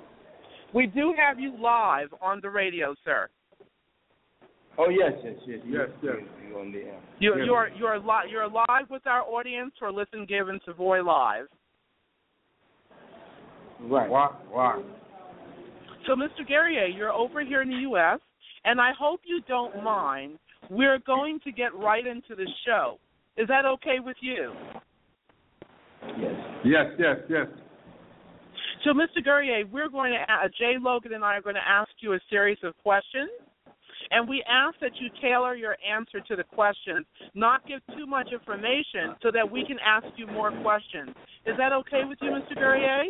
We 0.74 0.88
do 0.88 1.14
have 1.18 1.40
you 1.40 1.56
live 1.60 2.10
on 2.22 2.40
the 2.42 2.50
radio, 2.50 2.96
sir. 3.04 3.30
Oh 4.78 4.90
yes, 4.90 5.14
yes, 5.24 5.36
yes, 5.48 5.60
yes, 5.66 5.88
yes. 6.04 6.16
You're 6.50 6.60
on 6.60 6.72
the 6.72 6.80
air. 6.80 7.00
You, 7.20 7.36
yes. 7.38 7.46
You're 7.46 7.70
you're 7.78 8.00
li- 8.00 8.30
you're 8.30 8.50
live 8.50 8.90
with 8.90 9.08
our 9.08 9.22
audience 9.22 9.72
for 9.80 9.92
Listen, 9.92 10.26
Give, 10.28 10.50
and 10.50 10.60
Savoy 10.66 11.02
Live. 11.02 11.46
Right. 13.82 14.10
Why? 14.10 14.32
Why? 14.50 14.82
So, 16.08 16.14
Mr. 16.14 16.48
Guerrier, 16.48 16.86
you're 16.86 17.12
over 17.12 17.44
here 17.44 17.62
in 17.62 17.70
the 17.70 17.78
U.S., 17.78 18.20
and 18.64 18.80
I 18.80 18.92
hope 18.98 19.22
you 19.26 19.42
don't 19.48 19.84
mind. 19.84 20.38
We're 20.70 21.00
going 21.00 21.40
to 21.44 21.52
get 21.52 21.74
right 21.76 22.06
into 22.06 22.36
the 22.36 22.48
show. 22.66 23.00
Is 23.38 23.48
that 23.48 23.66
okay 23.66 24.00
with 24.04 24.18
you? 24.22 24.52
Yes. 26.20 26.34
Yes, 26.64 26.86
yes, 26.98 27.18
yes. 27.30 27.48
So, 28.86 28.94
Mr. 28.94 29.24
Guerrier, 29.24 29.66
we're 29.72 29.90
going 29.90 30.14
to, 30.14 30.32
uh, 30.32 30.48
Jay 30.60 30.76
Logan 30.80 31.14
and 31.14 31.26
I 31.26 31.38
are 31.38 31.42
going 31.42 31.56
to 31.56 31.68
ask 31.68 31.90
you 32.02 32.14
a 32.14 32.20
series 32.30 32.60
of 32.62 32.78
questions, 32.84 33.32
and 34.12 34.30
we 34.30 34.44
ask 34.48 34.78
that 34.80 34.92
you 35.00 35.10
tailor 35.20 35.56
your 35.56 35.76
answer 35.84 36.20
to 36.20 36.36
the 36.36 36.44
questions, 36.44 37.04
not 37.34 37.66
give 37.66 37.80
too 37.98 38.06
much 38.06 38.28
information 38.32 39.16
so 39.24 39.32
that 39.32 39.50
we 39.50 39.66
can 39.66 39.78
ask 39.84 40.06
you 40.18 40.28
more 40.28 40.52
questions. 40.62 41.10
Is 41.48 41.58
that 41.58 41.74
okay 41.74 42.04
with 42.08 42.20
you, 42.22 42.30
Mr. 42.30 42.54
Guerrier? 42.54 43.06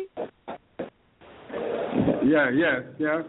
Yeah, 2.24 2.48
yes, 2.50 2.82
yes. 2.98 3.24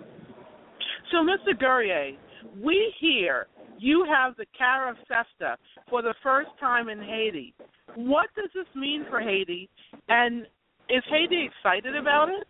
So, 1.11 1.17
Mr. 1.17 1.59
Guerrier, 1.59 2.15
we 2.63 2.93
hear 3.01 3.47
you 3.77 4.05
have 4.09 4.37
the 4.37 4.45
Cara 4.57 4.95
Festa 5.09 5.57
for 5.89 6.01
the 6.01 6.13
first 6.23 6.49
time 6.61 6.87
in 6.87 6.99
Haiti. 6.99 7.53
What 7.95 8.27
does 8.37 8.49
this 8.55 8.73
mean 8.73 9.05
for 9.09 9.19
Haiti, 9.19 9.69
and 10.07 10.47
is 10.89 11.03
Haiti 11.09 11.49
excited 11.49 11.95
about 11.95 12.29
it? 12.29 12.47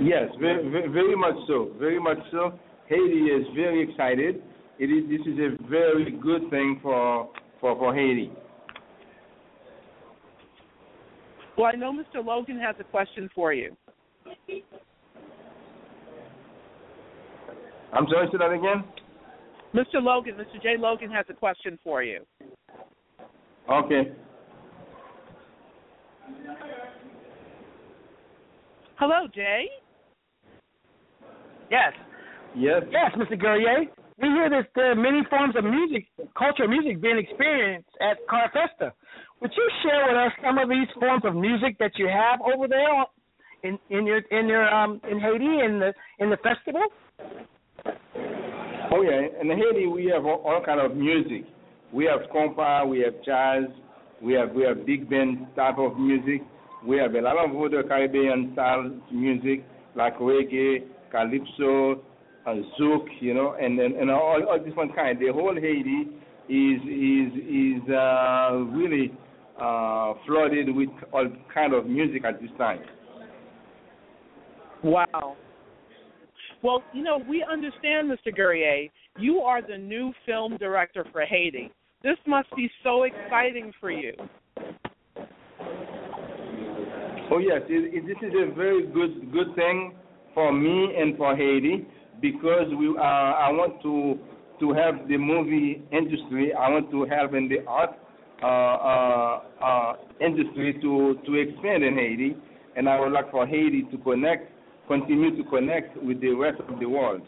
Yes, 0.00 0.28
very, 0.40 0.68
very, 0.70 1.16
much 1.16 1.34
so. 1.48 1.72
Very 1.78 2.00
much 2.00 2.18
so. 2.30 2.58
Haiti 2.88 3.26
is 3.26 3.46
very 3.54 3.82
excited. 3.88 4.42
It 4.78 4.86
is. 4.86 5.08
This 5.08 5.26
is 5.26 5.38
a 5.38 5.68
very 5.68 6.12
good 6.22 6.48
thing 6.50 6.78
for 6.80 7.28
for 7.60 7.76
for 7.76 7.94
Haiti. 7.94 8.30
Well, 11.56 11.66
I 11.66 11.76
know 11.76 11.92
Mr. 11.92 12.24
Logan 12.24 12.60
has 12.60 12.76
a 12.78 12.84
question 12.84 13.28
for 13.34 13.52
you. 13.52 13.76
I'm 17.92 18.06
sorry, 18.08 18.28
say 18.30 18.38
that 18.38 18.52
again. 18.52 18.84
Mr. 19.74 20.00
Logan, 20.00 20.34
Mr. 20.34 20.62
J. 20.62 20.76
Logan 20.78 21.10
has 21.10 21.26
a 21.28 21.34
question 21.34 21.76
for 21.82 22.04
you. 22.04 22.20
Okay. 23.68 24.12
Hello, 28.96 29.28
Jay. 29.34 29.66
Yes. 31.70 31.92
Yes. 32.56 32.82
Yes, 32.90 33.12
Mr. 33.16 33.38
Guerrier. 33.40 33.84
We 34.20 34.28
hear 34.28 34.50
that 34.50 34.68
there 34.74 34.90
are 34.90 34.96
many 34.96 35.22
forms 35.30 35.54
of 35.56 35.62
music, 35.62 36.06
cultural 36.36 36.68
music 36.68 37.00
being 37.00 37.18
experienced 37.18 37.90
at 38.00 38.16
Carifesta. 38.28 38.90
Would 39.40 39.52
you 39.56 39.70
share 39.84 40.06
with 40.08 40.16
us 40.16 40.32
some 40.42 40.58
of 40.58 40.68
these 40.68 40.88
forms 40.98 41.22
of 41.24 41.36
music 41.36 41.78
that 41.78 41.92
you 41.96 42.08
have 42.08 42.40
over 42.40 42.66
there 42.66 43.04
in 43.62 43.78
in 43.90 44.06
your 44.06 44.18
in 44.30 44.48
your 44.48 44.68
um 44.68 45.00
in 45.08 45.20
Haiti 45.20 45.60
in 45.64 45.78
the 45.78 45.94
in 46.18 46.30
the 46.30 46.36
festival? 46.38 46.82
Oh 48.90 49.02
yeah, 49.02 49.40
in 49.40 49.48
Haiti 49.56 49.86
we 49.86 50.06
have 50.06 50.24
all, 50.24 50.42
all 50.44 50.62
kind 50.64 50.80
of 50.80 50.96
music. 50.96 51.46
We 51.92 52.04
have 52.06 52.28
compa, 52.34 52.88
we 52.88 53.00
have 53.00 53.14
jazz, 53.24 53.64
we 54.22 54.32
have 54.34 54.52
we 54.52 54.64
have 54.64 54.84
big 54.86 55.08
band 55.08 55.46
type 55.56 55.78
of 55.78 55.98
music. 55.98 56.42
We 56.84 56.96
have 56.98 57.14
a 57.14 57.20
lot 57.20 57.36
of 57.44 57.56
other 57.56 57.82
Caribbean 57.82 58.50
style 58.52 58.90
music 59.12 59.64
like 59.94 60.18
reggae, 60.18 60.84
calypso, 61.10 62.02
uh, 62.46 62.54
zouk, 62.78 63.06
you 63.20 63.34
know, 63.34 63.56
and 63.60 63.78
and, 63.78 63.94
and 63.96 64.10
all, 64.10 64.42
all 64.48 64.58
different 64.58 64.94
kind. 64.94 65.18
The 65.18 65.32
whole 65.32 65.54
Haiti 65.54 66.08
is 66.48 66.80
is 66.82 67.82
is 67.84 67.90
uh, 67.90 68.52
really 68.72 69.12
uh, 69.60 70.14
flooded 70.26 70.74
with 70.74 70.90
all 71.12 71.28
kind 71.52 71.74
of 71.74 71.86
music 71.86 72.24
at 72.24 72.40
this 72.40 72.50
time. 72.58 72.80
Wow. 74.82 75.36
Well, 76.62 76.82
you 76.92 77.02
know, 77.02 77.20
we 77.28 77.44
understand, 77.44 78.10
Mr. 78.10 78.34
Guerrier, 78.34 78.88
you 79.18 79.40
are 79.40 79.62
the 79.62 79.78
new 79.78 80.12
film 80.26 80.56
director 80.56 81.04
for 81.12 81.24
Haiti. 81.24 81.70
This 82.02 82.16
must 82.26 82.48
be 82.54 82.70
so 82.84 83.02
exciting 83.02 83.72
for 83.80 83.90
you. 83.90 84.12
Oh 87.30 87.38
yes, 87.38 87.62
it, 87.68 87.92
it, 87.92 88.06
this 88.06 88.16
is 88.22 88.32
a 88.34 88.54
very 88.54 88.86
good 88.86 89.32
good 89.32 89.54
thing 89.56 89.96
for 90.32 90.52
me 90.52 90.94
and 90.96 91.16
for 91.16 91.34
Haiti 91.34 91.86
because 92.22 92.68
we 92.78 92.94
uh, 92.96 93.02
I 93.02 93.50
want 93.50 93.82
to 93.82 94.16
to 94.60 94.72
help 94.72 95.08
the 95.08 95.16
movie 95.16 95.82
industry. 95.90 96.54
I 96.54 96.68
want 96.70 96.90
to 96.92 97.04
help 97.04 97.34
in 97.34 97.48
the 97.48 97.66
art 97.66 97.90
uh, 98.42 98.46
uh, 98.46 99.40
uh, 99.60 99.96
industry 100.20 100.78
to 100.80 101.18
to 101.26 101.34
expand 101.34 101.82
in 101.82 101.96
Haiti, 101.96 102.36
and 102.76 102.88
I 102.88 103.00
would 103.00 103.10
like 103.10 103.30
for 103.32 103.44
Haiti 103.44 103.82
to 103.90 103.98
connect, 103.98 104.52
continue 104.86 105.36
to 105.36 105.50
connect 105.50 106.00
with 106.00 106.20
the 106.20 106.30
rest 106.30 106.60
of 106.68 106.78
the 106.78 106.86
world. 106.86 107.22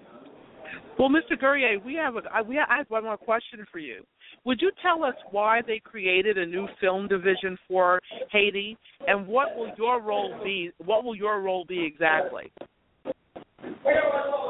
Well, 1.01 1.09
Mr. 1.09 1.41
Guerrier, 1.41 1.79
we 1.83 1.95
have 1.95 2.17
a 2.17 2.45
we 2.47 2.57
have, 2.57 2.69
I 2.69 2.77
have 2.77 2.91
one 2.91 3.05
more 3.05 3.17
question 3.17 3.65
for 3.73 3.79
you. 3.79 4.05
Would 4.45 4.61
you 4.61 4.71
tell 4.83 5.03
us 5.03 5.15
why 5.31 5.63
they 5.67 5.81
created 5.83 6.37
a 6.37 6.45
new 6.45 6.69
film 6.79 7.09
division 7.09 7.57
for 7.67 8.01
Haiti, 8.31 8.77
and 9.09 9.27
what 9.27 9.57
will 9.57 9.71
your 9.79 10.03
role 10.03 10.39
be? 10.45 10.73
What 10.85 11.05
will 11.05 11.17
your 11.17 11.41
role 11.41 11.65
be 11.65 11.83
exactly? 11.83 12.53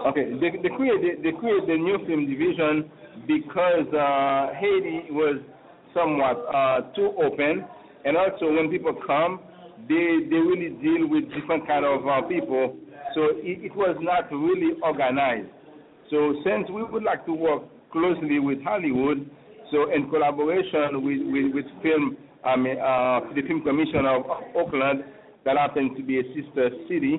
Okay, 0.08 0.32
they, 0.40 0.50
they 0.60 0.74
created 0.74 1.22
they 1.22 1.30
created 1.38 1.68
the 1.68 1.76
new 1.78 1.98
film 2.04 2.26
division 2.26 2.90
because 3.28 3.86
uh, 3.94 4.52
Haiti 4.58 5.12
was 5.12 5.40
somewhat 5.94 6.34
uh, 6.52 6.92
too 6.96 7.14
open, 7.24 7.64
and 8.04 8.16
also 8.16 8.50
when 8.50 8.68
people 8.72 8.96
come, 9.06 9.38
they 9.88 10.26
they 10.28 10.42
really 10.42 10.70
deal 10.82 11.06
with 11.08 11.32
different 11.32 11.64
kind 11.68 11.84
of 11.84 12.08
uh, 12.08 12.26
people, 12.26 12.76
so 13.14 13.38
it, 13.38 13.70
it 13.70 13.76
was 13.76 13.96
not 14.00 14.28
really 14.32 14.74
organized. 14.82 15.46
So 16.10 16.34
since 16.44 16.68
we 16.70 16.82
would 16.82 17.04
like 17.04 17.24
to 17.26 17.32
work 17.32 17.62
closely 17.92 18.38
with 18.38 18.62
Hollywood, 18.62 19.30
so 19.70 19.92
in 19.92 20.10
collaboration 20.10 21.04
with 21.06 21.22
with, 21.30 21.54
with 21.54 21.66
film, 21.82 22.16
I 22.44 22.56
mean 22.56 22.78
uh, 22.78 23.20
the 23.34 23.42
Film 23.46 23.62
Commission 23.62 24.06
of, 24.06 24.26
of 24.26 24.42
Oakland, 24.56 25.04
that 25.44 25.56
happens 25.56 25.96
to 25.96 26.02
be 26.02 26.18
a 26.18 26.22
sister 26.34 26.70
city. 26.88 27.18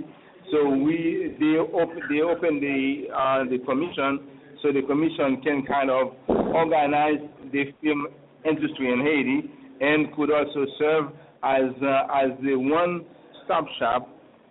So 0.51 0.67
we 0.69 1.35
they 1.39 1.55
open 1.57 2.01
they 2.09 2.21
open 2.21 2.59
the 2.59 3.07
uh, 3.15 3.43
the 3.49 3.59
commission 3.65 4.27
so 4.61 4.71
the 4.71 4.81
commission 4.81 5.41
can 5.41 5.65
kind 5.65 5.89
of 5.89 6.13
organize 6.53 7.23
the 7.51 7.71
film 7.81 8.07
industry 8.45 8.91
in 8.91 8.99
Haiti 8.99 9.49
and 9.81 10.13
could 10.15 10.31
also 10.31 10.65
serve 10.77 11.05
as 11.43 11.71
uh, 11.81 12.07
as 12.13 12.29
the 12.43 12.55
one 12.55 13.05
stop 13.45 13.65
shop. 13.79 14.07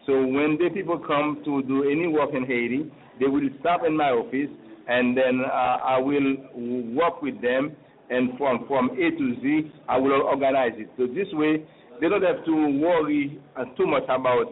So 0.06 0.12
when 0.12 0.58
the 0.58 0.70
people 0.72 0.98
come 0.98 1.42
to 1.44 1.62
do 1.62 1.84
any 1.84 2.08
work 2.08 2.30
in 2.34 2.44
Haiti, 2.44 2.90
they 3.20 3.26
will 3.26 3.48
stop 3.60 3.82
in 3.86 3.96
my 3.96 4.10
office 4.10 4.50
and 4.88 5.16
then 5.16 5.42
uh, 5.44 5.76
I 5.84 5.98
will 5.98 6.36
work 6.94 7.22
with 7.22 7.40
them 7.40 7.76
and 8.10 8.36
from 8.36 8.66
from 8.66 8.90
A 8.90 9.10
to 9.10 9.40
Z 9.40 9.70
I 9.88 9.98
will 9.98 10.22
organize 10.22 10.72
it. 10.74 10.88
So 10.96 11.06
this 11.06 11.28
way 11.32 11.64
they 12.00 12.08
don't 12.08 12.22
have 12.22 12.44
to 12.46 12.80
worry 12.80 13.38
uh, 13.56 13.64
too 13.76 13.86
much 13.86 14.04
about 14.04 14.46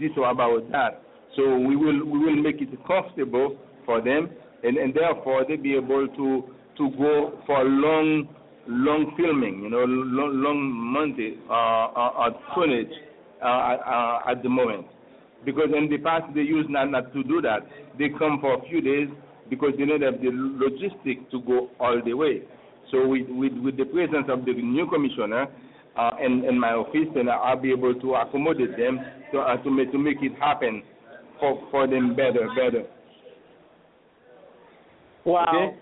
this 0.00 0.10
or 0.16 0.30
about 0.30 0.70
that. 0.72 1.02
So 1.36 1.56
we 1.58 1.76
will 1.76 2.04
we 2.04 2.18
will 2.18 2.36
make 2.36 2.60
it 2.60 2.68
comfortable 2.86 3.56
for 3.86 4.02
them 4.02 4.28
and, 4.62 4.76
and 4.76 4.92
therefore 4.94 5.44
they'll 5.46 5.62
be 5.62 5.74
able 5.74 6.08
to 6.08 6.44
to 6.76 6.90
go 6.98 7.40
for 7.46 7.64
long 7.64 8.28
long 8.66 9.14
filming, 9.16 9.62
you 9.62 9.70
know, 9.70 9.84
long 9.86 10.42
long 10.42 10.70
months 10.70 11.20
uh, 11.48 11.54
uh, 11.54 12.30
footage 12.54 12.92
uh, 13.42 13.46
uh, 13.46 14.30
at 14.30 14.42
the 14.42 14.48
moment. 14.48 14.86
Because 15.44 15.70
in 15.76 15.88
the 15.88 15.98
past 15.98 16.24
they 16.34 16.42
used 16.42 16.68
not 16.68 16.90
not 16.90 17.12
to 17.12 17.22
do 17.24 17.40
that. 17.42 17.60
They 17.98 18.08
come 18.18 18.38
for 18.40 18.54
a 18.54 18.62
few 18.68 18.80
days 18.80 19.08
because 19.48 19.72
they 19.78 19.84
don't 19.84 20.02
have 20.02 20.20
the 20.20 20.30
logistics 20.32 21.30
to 21.30 21.40
go 21.42 21.70
all 21.80 22.00
the 22.04 22.14
way. 22.14 22.42
So 22.90 23.06
with 23.06 23.28
with, 23.28 23.52
with 23.52 23.76
the 23.76 23.84
presence 23.84 24.26
of 24.28 24.44
the 24.44 24.52
new 24.52 24.88
commissioner 24.88 25.46
uh, 25.96 26.10
in, 26.24 26.44
in 26.44 26.58
my 26.58 26.72
office, 26.72 27.08
and 27.16 27.28
I'll 27.28 27.60
be 27.60 27.70
able 27.70 27.94
to 27.94 28.14
accommodate 28.14 28.76
them 28.76 29.00
to 29.32 29.38
uh, 29.38 29.56
to 29.62 29.70
make 29.70 29.92
to 29.92 29.98
make 29.98 30.18
it 30.22 30.32
happen 30.38 30.82
for 31.40 31.60
for 31.70 31.86
them 31.86 32.14
better 32.16 32.48
better. 32.56 32.84
Wow. 35.24 35.46
Okay. 35.48 35.78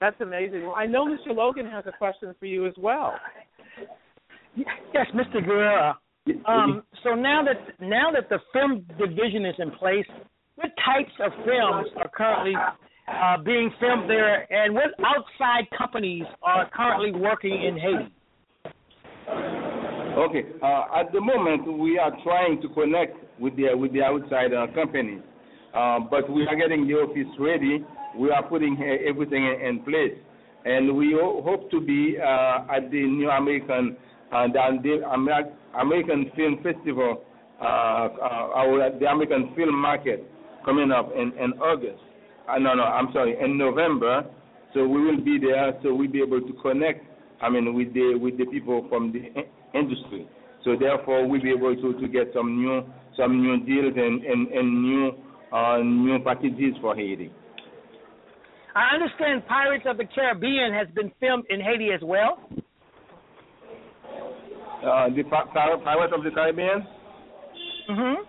That's 0.00 0.20
amazing. 0.20 0.62
Well, 0.62 0.74
I 0.74 0.86
know 0.86 1.04
Mr. 1.06 1.36
Logan 1.36 1.66
has 1.66 1.84
a 1.86 1.92
question 1.92 2.34
for 2.40 2.46
you 2.46 2.66
as 2.66 2.72
well. 2.78 3.14
Yes, 4.56 5.06
Mr. 5.14 5.44
Guerra. 5.44 5.98
Um, 6.46 6.82
so 7.02 7.14
now 7.14 7.42
that 7.44 7.80
now 7.80 8.10
that 8.12 8.28
the 8.28 8.38
film 8.52 8.84
division 8.98 9.46
is 9.46 9.54
in 9.58 9.70
place, 9.72 10.06
what 10.56 10.70
types 10.84 11.12
of 11.20 11.32
films 11.44 11.88
are 11.96 12.10
currently 12.14 12.54
uh, 13.08 13.42
being 13.42 13.70
filmed 13.80 14.08
there, 14.08 14.50
and 14.52 14.74
what 14.74 14.90
outside 15.04 15.66
companies 15.76 16.24
are 16.42 16.68
currently 16.70 17.12
working 17.12 17.52
in 17.52 17.78
Haiti? 17.78 18.12
Okay. 20.18 20.44
Uh, 20.62 21.00
at 21.00 21.12
the 21.12 21.20
moment, 21.20 21.78
we 21.78 21.98
are 21.98 22.12
trying 22.22 22.60
to 22.62 22.68
connect 22.70 23.16
with 23.38 23.56
the 23.56 23.74
with 23.74 23.92
the 23.92 24.02
outside 24.02 24.52
uh, 24.52 24.66
companies, 24.74 25.22
uh, 25.74 26.00
but 26.10 26.30
we 26.30 26.46
are 26.46 26.56
getting 26.56 26.86
the 26.86 26.94
office 26.94 27.32
ready. 27.38 27.84
We 28.16 28.30
are 28.30 28.42
putting 28.42 28.76
uh, 28.76 29.08
everything 29.08 29.44
in, 29.46 29.68
in 29.68 29.84
place, 29.84 30.18
and 30.64 30.96
we 30.96 31.16
hope 31.16 31.70
to 31.70 31.80
be 31.80 32.16
uh, 32.18 32.76
at 32.76 32.90
the 32.90 33.02
New 33.02 33.30
American 33.30 33.96
uh, 34.32 34.46
the 34.52 35.02
American 35.74 36.30
Film 36.36 36.56
Festival, 36.62 37.22
uh, 37.60 37.64
uh, 37.64 38.56
our, 38.56 38.90
the 38.98 39.06
American 39.06 39.52
Film 39.56 39.74
Market 39.80 40.24
coming 40.64 40.90
up 40.90 41.10
in, 41.14 41.32
in 41.38 41.52
August. 41.60 42.00
Uh, 42.48 42.58
no, 42.58 42.74
no, 42.74 42.82
I'm 42.82 43.08
sorry, 43.12 43.36
in 43.42 43.58
November. 43.58 44.24
So 44.74 44.86
we 44.86 45.04
will 45.04 45.20
be 45.20 45.38
there, 45.38 45.72
so 45.82 45.94
we'll 45.94 46.10
be 46.10 46.22
able 46.22 46.40
to 46.40 46.52
connect. 46.62 47.04
I 47.42 47.48
mean, 47.48 47.74
with 47.74 47.92
the 47.94 48.18
with 48.20 48.38
the 48.38 48.44
people 48.46 48.86
from 48.88 49.12
the 49.12 49.18
industry. 49.76 50.28
So 50.64 50.76
therefore, 50.78 51.26
we'll 51.26 51.42
be 51.42 51.50
able 51.50 51.74
to, 51.74 52.00
to 52.00 52.08
get 52.08 52.30
some 52.34 52.62
new 52.62 52.82
some 53.16 53.40
new 53.40 53.64
deals 53.64 53.94
and 53.96 54.22
and, 54.22 54.48
and 54.48 54.82
new 54.82 55.12
uh, 55.52 55.78
new 55.78 56.18
packages 56.24 56.74
for 56.80 56.94
Haiti. 56.94 57.32
I 58.76 58.94
understand 58.94 59.46
Pirates 59.48 59.84
of 59.88 59.96
the 59.96 60.04
Caribbean 60.14 60.72
has 60.72 60.86
been 60.94 61.10
filmed 61.18 61.44
in 61.50 61.60
Haiti 61.60 61.90
as 61.92 62.00
well. 62.04 62.38
Uh, 64.80 65.08
the 65.14 65.22
Pirates 65.24 66.12
of 66.16 66.24
the 66.24 66.30
Caribbean. 66.30 66.86
Mm-hmm. 67.90 68.22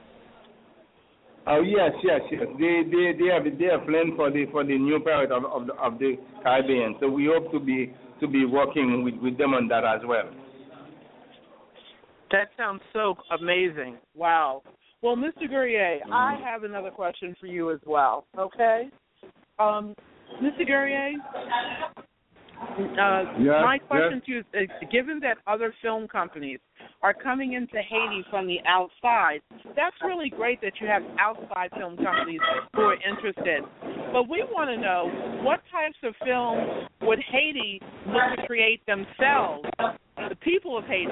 Oh 1.48 1.62
yes, 1.62 1.92
yes, 2.04 2.22
yes. 2.32 2.44
They 2.60 2.84
they 2.86 3.18
they 3.18 3.32
have 3.34 3.44
they 3.58 3.66
have 3.66 3.88
planned 3.88 4.16
for 4.16 4.30
the 4.30 4.46
for 4.52 4.64
the 4.64 4.78
new 4.78 5.00
Pirate 5.00 5.32
of 5.32 5.46
of 5.46 5.68
the, 5.68 5.74
of 5.74 5.98
the 5.98 6.18
Caribbean. 6.44 6.96
So 7.00 7.10
we 7.10 7.32
hope 7.34 7.52
to 7.52 7.60
be 7.60 7.94
to 8.20 8.28
be 8.28 8.46
working 8.46 9.04
with 9.04 9.16
with 9.16 9.38
them 9.38 9.54
on 9.54 9.68
that 9.70 9.84
as 9.84 10.02
well. 10.06 10.30
That 12.32 12.50
sounds 12.58 12.82
so 12.94 13.16
amazing. 13.40 13.98
Wow. 14.16 14.62
Well, 15.02 15.16
Mr. 15.16 15.50
Guerrier, 15.50 16.00
I 16.14 16.40
have 16.46 16.64
another 16.64 16.92
question 16.92 17.36
for 17.40 17.48
you 17.48 17.72
as 17.72 17.80
well. 17.86 18.26
Okay. 18.38 18.90
Um, 19.58 19.96
Mr. 20.42 20.66
Guerrier, 20.66 21.14
uh, 22.62 23.24
Yes, 23.39 23.62
my 23.63 23.78
question 23.78 24.21
to 24.26 24.32
you 24.32 24.39
is: 24.39 24.45
uh, 24.54 24.86
Given 24.91 25.19
that 25.21 25.38
other 25.47 25.74
film 25.82 26.08
companies 26.08 26.60
are 27.02 27.13
coming 27.13 27.54
into 27.54 27.78
Haiti 27.82 28.24
from 28.30 28.47
the 28.47 28.58
outside, 28.67 29.41
that's 29.76 29.95
really 30.04 30.30
great 30.30 30.62
that 30.62 30.74
you 30.80 30.88
have 30.88 31.02
outside 31.19 31.69
film 31.78 31.97
companies 31.97 32.39
who 32.76 32.82
are 32.82 32.97
interested. 33.02 33.63
But 34.13 34.30
we 34.30 34.43
want 34.52 34.69
to 34.69 34.78
know 34.78 35.10
what 35.43 35.62
types 35.71 35.97
of 36.04 36.13
films 36.26 36.88
would 37.02 37.19
Haiti 37.32 37.82
look 38.08 38.39
to 38.39 38.47
create 38.47 38.86
themselves, 38.86 39.65
the 40.30 40.36
people 40.41 40.78
of 40.78 40.86
Haiti, 40.86 41.12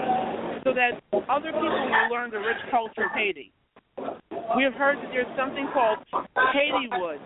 so 0.63 0.73
that 0.73 1.01
other 1.29 1.51
people 1.51 1.69
will 1.69 2.09
learn 2.11 2.29
the 2.31 2.39
rich 2.39 2.61
culture 2.69 3.05
of 3.05 3.11
Haiti. 3.15 3.51
We 4.55 4.63
have 4.63 4.73
heard 4.73 4.97
that 4.97 5.09
there's 5.11 5.29
something 5.37 5.67
called 5.73 5.99
Haitiwood. 6.53 7.19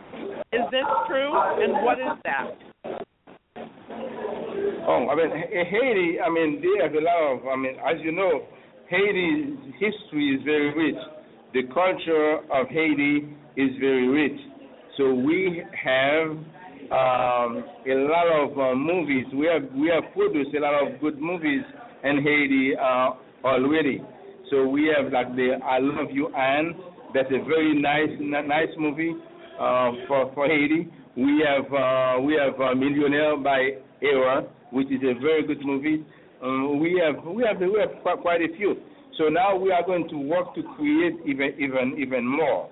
Is 0.52 0.66
this 0.72 0.88
true? 1.08 1.32
And 1.62 1.86
what 1.86 2.00
is 2.00 2.18
that? 2.24 2.73
Oh, 4.88 5.08
I 5.10 5.16
mean 5.16 5.30
Ha- 5.32 5.66
Haiti. 5.70 6.20
I 6.20 6.30
mean 6.30 6.62
they 6.62 6.84
have 6.84 6.94
a 6.94 7.02
lot 7.02 7.22
of. 7.34 7.48
I 7.48 7.56
mean, 7.56 7.76
as 7.80 8.02
you 8.04 8.12
know, 8.12 8.44
Haiti's 8.90 9.58
history 9.80 10.36
is 10.36 10.44
very 10.44 10.74
rich. 10.76 11.02
The 11.54 11.64
culture 11.74 12.40
of 12.52 12.68
Haiti 12.70 13.28
is 13.56 13.72
very 13.80 14.08
rich. 14.08 14.40
So 14.98 15.14
we 15.14 15.64
have 15.84 16.30
um, 16.92 17.64
a 17.88 17.96
lot 18.12 18.28
of 18.28 18.58
uh, 18.60 18.76
movies. 18.76 19.26
We 19.34 19.48
have 19.48 19.64
we 19.76 19.88
have 19.90 20.12
produced 20.14 20.56
a 20.56 20.60
lot 20.60 20.76
of 20.86 21.00
good 21.00 21.20
movies 21.20 21.64
in 22.04 22.18
Haiti 22.22 22.74
uh, 22.76 23.12
already. 23.46 24.02
So 24.52 24.68
we 24.68 24.92
have 24.96 25.12
like 25.12 25.36
the 25.36 25.58
I 25.64 25.80
Love 25.80 26.12
You 26.12 26.28
Anne. 26.36 26.76
That's 27.14 27.30
a 27.30 27.44
very 27.48 27.74
nice 27.80 28.12
nice 28.20 28.74
movie 28.78 29.14
uh, 29.60 29.92
for 30.08 30.32
for 30.34 30.48
Haiti. 30.48 30.92
We 31.16 31.44
have 31.48 31.66
uh, 31.72 32.22
we 32.22 32.34
have 32.36 32.60
uh, 32.60 32.76
Millionaire 32.76 33.38
by 33.38 33.78
Era, 34.02 34.44
which 34.74 34.88
is 34.88 35.02
a 35.04 35.14
very 35.22 35.46
good 35.46 35.64
movie. 35.64 36.04
Um, 36.42 36.80
we 36.82 37.00
have 37.00 37.24
we 37.24 37.44
have 37.46 37.62
we 37.62 37.80
have 37.80 38.04
quite, 38.04 38.42
a 38.42 38.50
few. 38.58 38.76
So 39.18 39.30
now 39.30 39.56
we 39.56 39.72
are 39.72 39.86
going 39.86 40.10
to 40.10 40.18
work 40.18 40.56
to 40.56 40.64
create 40.76 41.14
even 41.26 41.54
even 41.60 41.96
even 41.98 42.26
more. 42.26 42.70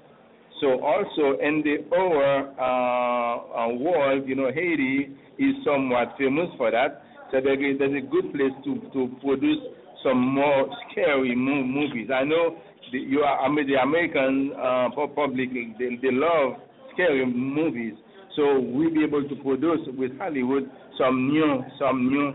So 0.60 0.82
also 0.82 1.40
in 1.40 1.64
the 1.64 1.86
our 1.96 2.52
uh, 2.58 3.70
uh, 3.70 3.74
world, 3.76 4.28
you 4.28 4.36
know, 4.36 4.52
Haiti 4.54 5.16
is 5.40 5.56
somewhat 5.64 6.16
famous 6.18 6.50
for 6.58 6.72
that. 6.72 7.04
So 7.32 7.40
there 7.40 7.56
is, 7.56 7.80
a 7.80 8.02
good 8.06 8.34
place 8.34 8.52
to 8.66 8.82
to 8.94 9.16
produce 9.24 9.62
some 10.04 10.18
more 10.18 10.68
scary 10.92 11.36
movies. 11.36 12.10
I 12.14 12.24
know 12.24 12.58
the, 12.92 12.98
you 12.98 13.22
are 13.22 13.40
I 13.40 13.48
mean, 13.48 13.68
the 13.68 13.80
American 13.82 14.52
uh, 14.58 14.90
public 15.16 15.54
they, 15.54 15.96
they 16.02 16.12
love 16.12 16.60
scary 16.94 17.26
movies. 17.26 17.94
So 18.36 18.60
we'll 18.60 18.94
be 18.94 19.04
able 19.04 19.28
to 19.28 19.36
produce 19.44 19.80
with 19.98 20.18
Hollywood 20.18 20.70
some 21.02 21.28
new 21.28 21.64
some 21.80 22.08
new 22.08 22.34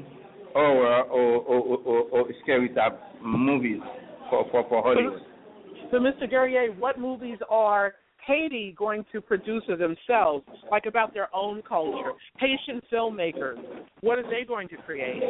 horror 0.53 1.03
or 1.05 1.37
or, 1.43 1.79
or, 1.79 2.03
or, 2.11 2.29
scary 2.43 2.69
type 2.71 2.99
movies 3.23 3.81
for 4.31 4.47
for, 4.51 4.65
for 4.69 4.83
Hollywood. 4.83 5.21
So, 5.91 5.99
Mr. 5.99 6.29
Guerrier, 6.29 6.73
what 6.73 6.99
movies 6.99 7.39
are 7.49 7.95
Haiti 8.27 8.75
going 8.77 9.05
to 9.13 9.21
produce 9.21 9.63
of 9.69 9.79
themselves, 9.79 10.45
like 10.71 10.87
about 10.87 11.15
their 11.15 11.29
own 11.35 11.63
culture? 11.63 12.13
Haitian 12.39 12.83
filmmakers, 12.93 13.57
what 14.01 14.19
are 14.19 14.25
they 14.25 14.45
going 14.47 14.69
to 14.69 14.77
create? 14.79 15.23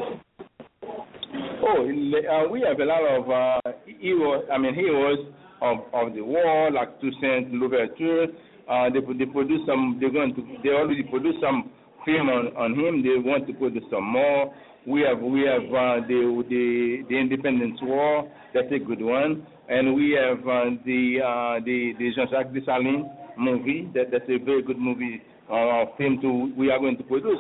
Oh, 1.69 1.83
uh, 1.83 2.49
we 2.49 2.63
have 2.63 2.81
a 2.81 2.85
lot 2.85 3.03
of 3.03 3.31
uh, 3.31 3.73
heroes. 3.85 4.45
I 4.51 4.57
mean, 4.57 4.75
heroes 4.75 5.19
of 5.61 5.79
of 5.93 6.15
the 6.15 6.23
war, 6.23 6.71
like 6.71 7.01
Toussaint 7.01 7.53
Louverture. 7.53 8.27
Uh, 8.69 8.89
they 8.91 9.01
they 9.19 9.31
produce 9.31 9.61
some. 9.67 9.99
They're 10.01 10.13
going 10.13 10.35
to. 10.35 10.43
They 10.63 10.71
already 10.71 11.03
produce 11.03 11.35
some 11.43 11.71
film 12.07 12.31
on 12.31 12.57
on 12.57 12.73
him. 12.73 13.03
They 13.03 13.19
want 13.19 13.47
to 13.49 13.53
produce 13.53 13.85
some 13.91 14.05
more. 14.05 14.55
We 14.87 15.03
have 15.03 15.21
we 15.21 15.43
have 15.43 15.67
uh, 15.69 16.07
the 16.07 16.21
the 16.49 17.05
the 17.11 17.17
Independence 17.19 17.79
War. 17.83 18.31
That's 18.55 18.71
a 18.73 18.79
good 18.79 19.03
one. 19.03 19.47
And 19.69 19.95
we 19.95 20.17
have 20.17 20.39
uh, 20.47 20.79
the 20.87 21.19
uh, 21.21 21.55
the 21.67 21.93
the 21.99 22.15
Jean-Jacques 22.15 22.55
Dessalines 22.55 23.05
movie. 23.37 23.91
That 23.93 24.13
that's 24.13 24.31
a 24.31 24.39
very 24.39 24.63
good 24.63 24.79
movie. 24.79 25.21
Uh, 25.51 25.85
film 25.99 26.19
to 26.23 26.55
we 26.57 26.71
are 26.71 26.79
going 26.79 26.97
to 26.97 27.05
produce. 27.05 27.39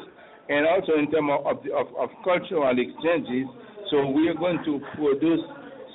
And 0.48 0.66
also 0.66 0.94
in 0.94 1.10
terms 1.10 1.30
of, 1.42 1.58
of, 1.74 1.86
of 1.98 2.08
cultural 2.22 2.70
exchanges, 2.70 3.46
so 3.90 4.06
we 4.10 4.28
are 4.28 4.34
going 4.34 4.62
to 4.64 4.78
produce 4.94 5.40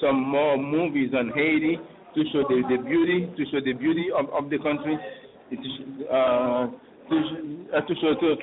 some 0.01 0.19
more 0.19 0.57
movies 0.57 1.11
on 1.15 1.31
Haiti 1.33 1.77
to 2.15 2.21
show 2.33 2.43
the, 2.49 2.61
the 2.67 2.83
beauty, 2.83 3.31
to 3.37 3.45
show 3.51 3.63
the 3.63 3.71
beauty 3.71 4.07
of, 4.11 4.27
of 4.35 4.49
the 4.49 4.57
country, 4.59 4.97
uh, 6.11 6.67
to, 7.07 7.15
uh, 7.71 7.79
to 7.79 7.93
show 8.01 8.13
to, 8.19 8.35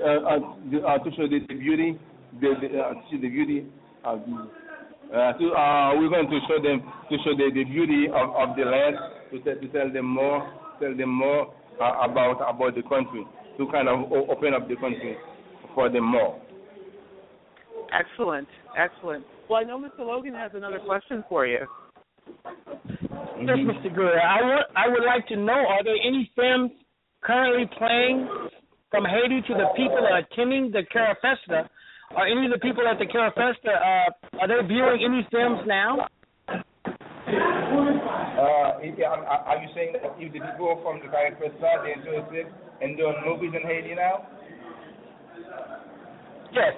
uh, 0.00 0.04
uh, 0.04 0.86
uh, 0.86 0.98
to 0.98 1.10
show 1.16 1.28
the, 1.28 1.40
the 1.48 1.54
beauty, 1.54 1.98
the, 2.40 2.54
the 2.60 2.78
uh, 2.78 2.94
to 2.94 3.00
see 3.10 3.16
the 3.20 3.28
beauty 3.28 3.66
of 4.04 4.20
uh, 4.20 5.32
to, 5.36 5.44
uh, 5.52 5.92
we're 5.98 6.08
going 6.08 6.30
to 6.30 6.38
show 6.48 6.56
them 6.62 6.80
to 7.10 7.16
show 7.24 7.36
the, 7.36 7.50
the 7.52 7.64
beauty 7.64 8.06
of, 8.08 8.30
of 8.32 8.56
the 8.56 8.64
land 8.64 8.96
to, 9.30 9.38
to 9.40 9.68
tell 9.68 9.92
them 9.92 10.06
more 10.06 10.50
tell 10.80 10.96
them 10.96 11.10
more 11.10 11.54
uh, 11.80 12.08
about 12.08 12.40
about 12.48 12.74
the 12.74 12.82
country 12.82 13.24
to 13.58 13.66
kind 13.70 13.88
of 13.88 14.10
open 14.10 14.54
up 14.54 14.68
the 14.68 14.76
country 14.76 15.16
for 15.74 15.90
them 15.90 16.04
more. 16.04 16.40
Excellent, 17.92 18.48
excellent. 18.78 19.24
Well, 19.50 19.60
I 19.60 19.64
know 19.64 19.78
Mr. 19.78 20.06
Logan 20.06 20.34
has 20.34 20.52
another 20.54 20.78
question 20.78 21.22
for 21.28 21.46
you. 21.46 21.66
Mm-hmm. 22.46 23.48
Yes, 23.48 23.58
Mr. 23.58 23.92
Greer. 23.92 24.20
I 24.20 24.42
would 24.42 24.64
I 24.76 24.88
would 24.88 25.04
like 25.04 25.26
to 25.28 25.36
know: 25.36 25.52
Are 25.52 25.84
there 25.84 25.96
any 26.02 26.30
films 26.34 26.70
currently 27.22 27.68
playing 27.76 28.28
from 28.92 29.04
Haiti 29.08 29.40
to 29.48 29.54
the 29.54 29.72
people 29.74 30.06
attending 30.06 30.70
the 30.70 30.84
Carifesta? 30.94 31.66
Are 32.14 32.28
any 32.28 32.44
of 32.44 32.52
the 32.52 32.60
people 32.60 32.84
at 32.86 32.98
the 32.98 33.06
Carifesta 33.06 33.72
uh, 33.72 34.38
are 34.38 34.46
they 34.48 34.60
viewing 34.68 35.00
any 35.02 35.26
films 35.32 35.64
now? 35.66 36.06
Uh, 37.26 38.76
are 38.76 39.58
you 39.62 39.68
saying 39.74 39.94
that 39.94 40.12
if 40.18 40.32
the 40.32 40.40
people 40.40 40.78
from 40.84 41.00
the 41.00 41.08
Carifesta 41.08 41.82
they're 41.82 41.96
interested 41.96 42.52
in 42.82 42.96
doing 42.96 43.16
movies 43.24 43.52
in 43.56 43.66
Haiti 43.66 43.94
now? 43.94 44.28
Yes. 46.52 46.74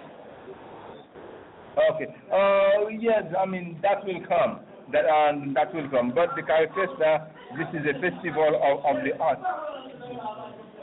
Okay. 1.74 2.14
Uh, 2.30 2.88
yes, 3.00 3.24
I 3.36 3.44
mean 3.44 3.80
that 3.82 4.04
will 4.06 4.22
come. 4.28 4.60
That 4.92 5.10
um, 5.10 5.52
that 5.54 5.74
will 5.74 5.90
come. 5.90 6.12
But 6.14 6.30
the 6.36 6.42
Carifesta, 6.42 7.26
this 7.58 7.66
is 7.74 7.84
a 7.90 7.94
festival 7.98 8.54
of, 8.54 8.84
of 8.86 9.02
the 9.02 9.18
arts. 9.18 9.42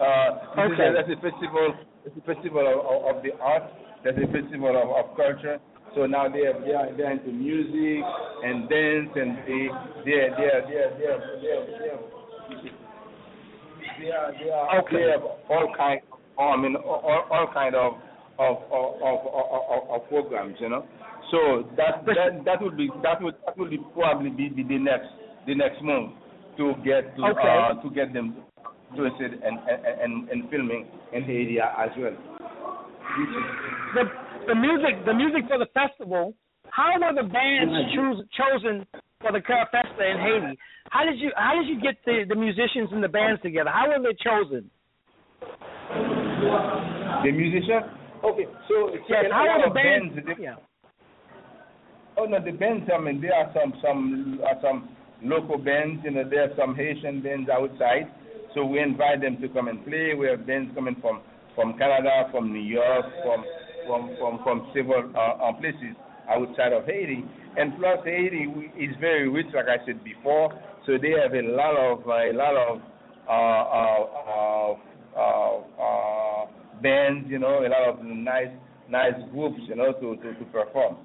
Uh, 0.01 0.65
okay. 0.65 0.89
A, 0.89 0.93
that's 0.97 1.13
a 1.13 1.19
festival. 1.21 1.77
It's 2.05 2.17
a 2.17 2.25
festival 2.25 2.65
of, 2.65 3.15
of 3.15 3.23
the 3.23 3.37
arts. 3.37 3.69
That's 4.03 4.17
a 4.17 4.25
festival 4.33 4.73
of, 4.73 4.89
of 4.97 5.15
culture. 5.15 5.61
So 5.93 6.07
now 6.07 6.27
they 6.29 6.47
are 6.47 6.57
they 6.65 6.73
are, 6.73 6.89
they 6.95 7.03
are 7.03 7.11
into 7.11 7.31
music 7.31 8.01
and 8.41 8.67
dance 8.69 9.11
and 9.13 9.37
they 9.45 9.69
they 10.05 10.17
are 10.25 10.31
they 10.33 10.47
are 10.49 10.63
they 10.65 10.77
are 10.79 10.91
they 10.97 11.05
are 11.05 11.21
they 11.37 11.51
are 11.53 11.65
they 11.69 11.89
are 11.89 12.01
they 13.99 14.09
are, 14.09 14.31
they 14.39 14.49
are, 14.49 14.79
okay. 14.79 14.95
they 14.95 15.11
have 15.11 15.21
all 15.49 15.73
kind. 15.77 16.01
I 16.39 16.57
mean 16.57 16.75
all, 16.77 17.27
all 17.29 17.51
kind 17.53 17.75
of 17.75 17.93
of 18.39 18.57
of, 18.71 18.87
of 19.03 19.19
of 19.29 20.01
of 20.01 20.09
programs, 20.09 20.55
you 20.59 20.69
know. 20.69 20.85
So 21.29 21.69
that 21.77 22.05
that 22.05 22.45
that 22.45 22.61
would 22.61 22.77
be 22.77 22.89
that 23.03 23.21
would 23.21 23.35
that 23.45 23.57
would 23.57 23.69
be 23.69 23.79
probably 23.93 24.29
be 24.29 24.49
the, 24.49 24.63
the 24.63 24.79
next 24.79 25.11
the 25.45 25.55
next 25.55 25.83
move 25.83 26.11
to 26.57 26.73
get 26.85 27.15
to 27.17 27.23
okay. 27.35 27.67
uh, 27.69 27.81
to 27.83 27.89
get 27.93 28.13
them 28.13 28.43
interested 28.91 29.33
in, 29.33 29.53
in, 30.03 30.27
in 30.31 30.47
filming 30.49 30.87
in 31.13 31.23
Haiti 31.23 31.59
as 31.59 31.89
well. 31.97 32.15
The 33.95 34.03
the 34.47 34.55
music 34.55 35.05
the 35.05 35.13
music 35.13 35.47
for 35.47 35.57
the 35.57 35.67
festival. 35.73 36.33
How 36.69 36.95
were 36.95 37.13
the 37.13 37.27
bands 37.27 37.73
chosen 38.31 38.87
for 39.19 39.31
the 39.31 39.39
Carifesta 39.39 39.99
in 39.99 40.17
Haiti? 40.17 40.57
How 40.89 41.03
did 41.03 41.19
you 41.19 41.31
how 41.35 41.53
did 41.59 41.67
you 41.67 41.81
get 41.81 41.95
the, 42.05 42.23
the 42.27 42.35
musicians 42.35 42.89
and 42.91 43.03
the 43.03 43.09
bands 43.09 43.41
together? 43.41 43.69
How 43.69 43.87
were 43.87 44.01
they 44.01 44.15
chosen? 44.23 44.69
The 47.23 47.31
musicians? 47.31 47.85
Okay, 48.23 48.45
so 48.67 48.93
yes, 49.09 49.25
how 49.31 49.47
are 49.47 49.67
the 49.67 49.73
bands? 49.73 50.15
bands 50.15 50.39
yeah. 50.39 50.55
Oh 52.17 52.25
no, 52.25 52.43
the 52.43 52.51
bands. 52.51 52.89
I 52.93 53.01
mean, 53.01 53.19
there 53.19 53.33
are 53.33 53.51
some 53.53 53.73
some 53.81 54.39
uh, 54.43 54.61
some 54.61 54.89
local 55.23 55.57
bands. 55.57 56.01
You 56.03 56.11
know, 56.11 56.29
there 56.29 56.43
are 56.43 56.55
some 56.57 56.75
Haitian 56.75 57.21
bands 57.21 57.49
outside. 57.49 58.07
So 58.53 58.65
we 58.65 58.79
invite 58.79 59.21
them 59.21 59.39
to 59.41 59.47
come 59.49 59.67
and 59.67 59.83
play. 59.85 60.13
We 60.17 60.27
have 60.27 60.45
bands 60.45 60.71
coming 60.75 60.95
from 61.01 61.21
from 61.55 61.77
Canada, 61.77 62.27
from 62.31 62.53
New 62.53 62.61
York, 62.61 63.05
from 63.23 63.43
from 63.87 64.15
from 64.19 64.39
from 64.43 64.71
several 64.73 65.11
uh, 65.15 65.49
uh, 65.49 65.53
places 65.53 65.95
outside 66.29 66.73
of 66.73 66.85
Haiti. 66.85 67.23
And 67.57 67.77
plus, 67.77 67.99
Haiti 68.05 68.47
is 68.79 68.95
very 68.99 69.27
rich, 69.27 69.47
like 69.53 69.67
I 69.67 69.85
said 69.85 70.03
before. 70.03 70.51
So 70.85 70.97
they 71.01 71.11
have 71.11 71.33
a 71.33 71.47
lot 71.47 71.75
of 71.75 72.07
uh, 72.07 72.31
a 72.31 72.33
lot 72.33 72.55
of 72.55 72.81
uh, 73.27 74.71
uh, 75.17 75.61
uh, 75.81 76.45
bands, 76.81 77.27
you 77.29 77.39
know, 77.39 77.65
a 77.65 77.69
lot 77.69 77.89
of 77.89 78.03
nice 78.03 78.51
nice 78.89 79.15
groups, 79.31 79.59
you 79.67 79.75
know, 79.75 79.93
to, 79.93 80.15
to, 80.17 80.33
to 80.33 80.45
perform. 80.51 80.97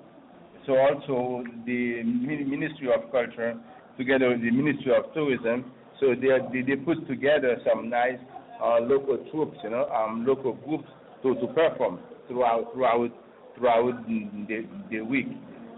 So 0.66 0.72
also 0.76 1.44
the 1.64 2.02
Ministry 2.02 2.88
of 2.92 3.10
Culture, 3.12 3.54
together 3.96 4.30
with 4.30 4.40
the 4.40 4.50
Ministry 4.50 4.92
of 4.96 5.12
Tourism, 5.14 5.70
so 6.00 6.14
they 6.14 6.28
they, 6.52 6.62
they 6.62 6.76
put 6.76 7.06
together 7.08 7.56
some 7.66 7.88
nice 7.88 8.18
uh, 8.62 8.80
local 8.80 9.18
troops, 9.30 9.56
you 9.62 9.70
know, 9.70 9.86
um, 9.88 10.24
local 10.26 10.54
groups 10.54 10.88
to, 11.22 11.34
to 11.34 11.46
perform 11.48 11.98
throughout 12.28 12.72
throughout 12.74 13.10
throughout 13.56 14.06
the, 14.06 14.66
the 14.90 15.00
week. 15.00 15.28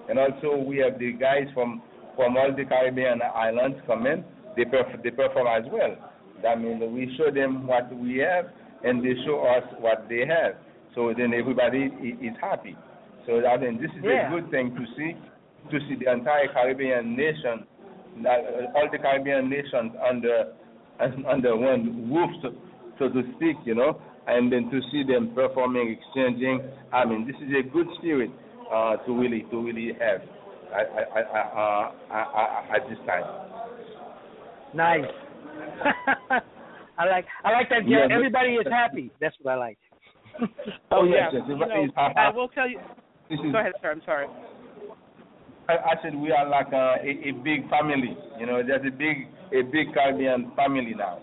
And 0.08 0.18
also 0.18 0.56
we 0.56 0.78
have 0.78 0.98
the 0.98 1.12
guys 1.12 1.46
from 1.54 1.82
from 2.16 2.36
all 2.36 2.54
the 2.56 2.64
Caribbean 2.64 3.20
islands 3.22 3.78
come 3.86 4.06
in. 4.06 4.24
They 4.56 4.64
perf- 4.64 5.02
they 5.02 5.10
perform 5.10 5.46
as 5.46 5.70
well. 5.70 5.96
That 6.42 6.60
means 6.60 6.80
we 6.80 7.14
show 7.16 7.30
them 7.32 7.66
what 7.66 7.94
we 7.94 8.18
have, 8.18 8.46
and 8.84 9.04
they 9.04 9.14
show 9.24 9.44
us 9.46 9.64
what 9.78 10.06
they 10.08 10.24
have. 10.26 10.56
So 10.94 11.12
then 11.16 11.32
everybody 11.34 11.90
is 12.20 12.34
happy. 12.40 12.76
So 13.26 13.44
I 13.46 13.56
mean, 13.56 13.80
this 13.80 13.90
is 13.90 14.02
yeah. 14.02 14.26
a 14.26 14.30
good 14.30 14.50
thing 14.50 14.74
to 14.74 14.84
see, 14.96 15.14
to 15.70 15.78
see 15.86 16.02
the 16.02 16.10
entire 16.10 16.48
Caribbean 16.52 17.14
nation, 17.14 17.66
Uh, 18.18 18.76
all 18.76 18.88
the 18.90 18.98
Caribbean 18.98 19.48
nations 19.48 19.92
under 20.08 20.52
under 21.30 21.56
one 21.56 22.10
roof, 22.12 22.30
so, 22.42 22.48
so 22.98 23.08
to 23.08 23.22
speak, 23.36 23.56
you 23.64 23.74
know, 23.74 24.00
and 24.26 24.52
then 24.52 24.70
to 24.70 24.80
see 24.90 25.04
them 25.04 25.32
performing, 25.34 25.96
exchanging. 25.96 26.60
I 26.92 27.04
mean, 27.04 27.26
this 27.26 27.36
is 27.36 27.54
a 27.54 27.68
good 27.68 27.86
spirit 27.98 28.30
uh, 28.72 28.96
to 28.96 29.18
really 29.18 29.44
to 29.50 29.64
really 29.64 29.92
have 30.00 30.22
at, 30.74 30.86
at, 30.90 31.26
at 31.26 32.84
uh, 32.84 32.88
this 32.88 32.98
time. 33.06 33.24
Nice. 34.74 35.04
I 36.98 37.04
like 37.06 37.26
I 37.44 37.52
like 37.52 37.68
that. 37.70 37.88
Yeah, 37.88 38.06
everybody 38.10 38.50
is 38.54 38.66
happy. 38.70 39.10
That's 39.20 39.36
what 39.40 39.52
I 39.52 39.56
like. 39.56 39.78
oh 40.90 41.04
yeah, 41.08 41.30
yes, 41.32 41.42
you 41.48 41.56
know, 41.56 41.86
uh, 41.96 42.00
I 42.16 42.30
will 42.30 42.48
tell 42.48 42.68
you. 42.68 42.80
Go 43.28 43.58
ahead, 43.58 43.72
sir. 43.80 43.92
I'm 43.92 44.02
sorry. 44.04 44.26
I, 45.68 45.72
I 45.74 45.94
said 46.02 46.14
we 46.14 46.32
are 46.32 46.48
like 46.48 46.72
a, 46.72 46.96
a, 47.02 47.28
a 47.28 47.32
big 47.44 47.68
family. 47.68 48.16
You 48.40 48.46
know, 48.46 48.62
there's 48.66 48.86
a 48.86 48.90
big 48.90 49.28
a 49.52 49.62
big 49.62 49.92
Caribbean 49.92 50.52
family 50.56 50.94
now. 50.96 51.20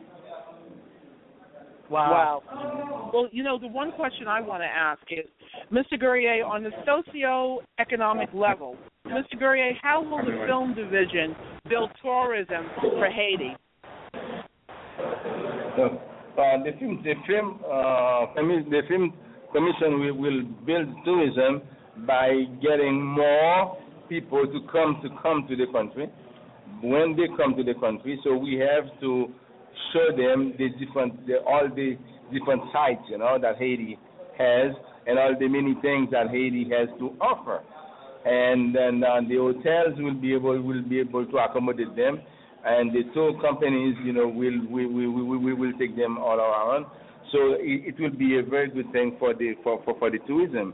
Wow. 1.89 2.41
Wow. 2.51 3.11
Well, 3.13 3.27
you 3.31 3.43
know, 3.43 3.59
the 3.59 3.67
one 3.67 3.91
question 3.91 4.27
I 4.27 4.41
want 4.41 4.63
to 4.63 4.67
ask 4.67 5.01
is, 5.11 5.25
Mr. 5.71 5.99
Guerrier, 5.99 6.43
on 6.43 6.63
the 6.63 6.71
socio-economic 6.83 8.29
level, 8.33 8.75
Mr. 9.05 9.37
Guerrier, 9.37 9.73
how 9.81 10.03
will 10.03 10.25
the 10.25 10.45
film 10.47 10.73
division 10.73 11.35
build 11.69 11.91
tourism 12.01 12.65
for 12.81 13.07
Haiti? 13.07 13.55
So, 15.77 16.01
uh, 16.41 16.63
the 16.63 16.71
film, 16.79 17.03
the 17.03 17.13
film, 17.27 17.59
uh, 17.63 18.33
the 18.35 18.81
film 18.89 19.13
commission 19.53 19.99
will, 19.99 20.15
will 20.15 20.43
build 20.65 20.87
tourism 21.05 21.61
by 22.07 22.45
getting 22.61 23.05
more 23.05 23.77
people 24.09 24.45
to 24.45 24.59
come 24.71 24.99
to 25.03 25.09
come 25.21 25.47
to 25.49 25.55
the 25.55 25.67
country. 25.71 26.09
When 26.81 27.15
they 27.15 27.27
come 27.37 27.55
to 27.55 27.63
the 27.63 27.73
country, 27.79 28.19
so 28.23 28.35
we 28.35 28.55
have 28.55 28.89
to 29.01 29.27
show 29.93 30.15
them 30.15 30.53
the 30.57 30.69
different, 30.83 31.25
the, 31.27 31.37
all 31.45 31.69
the 31.73 31.97
different 32.33 32.63
sites, 32.73 33.01
you 33.09 33.17
know, 33.17 33.37
that 33.41 33.57
Haiti 33.57 33.97
has, 34.37 34.75
and 35.07 35.17
all 35.17 35.35
the 35.39 35.47
many 35.47 35.75
things 35.81 36.09
that 36.11 36.29
Haiti 36.29 36.67
has 36.71 36.89
to 36.99 37.15
offer. 37.21 37.63
And 38.25 38.75
then 38.75 39.03
uh, 39.03 39.21
the 39.27 39.37
hotels 39.37 39.99
will 39.99 40.15
be 40.15 40.33
able 40.33 40.59
will 40.61 40.81
be 40.81 40.99
able 40.99 41.25
to 41.25 41.37
accommodate 41.37 41.95
them, 41.95 42.21
and 42.65 42.91
the 42.91 43.03
tour 43.13 43.39
companies, 43.39 43.95
you 44.03 44.13
know, 44.13 44.27
will 44.27 44.65
we 44.69 44.87
we 44.87 45.07
we, 45.07 45.37
we 45.37 45.53
will 45.53 45.73
take 45.77 45.95
them 45.95 46.17
all 46.17 46.39
around. 46.39 46.87
So 47.31 47.53
it, 47.59 47.93
it 47.93 47.99
will 47.99 48.17
be 48.17 48.39
a 48.39 48.43
very 48.43 48.69
good 48.69 48.91
thing 48.91 49.15
for 49.19 49.33
the 49.35 49.53
for, 49.63 49.81
for, 49.85 49.97
for 49.99 50.09
the 50.09 50.17
tourism 50.25 50.73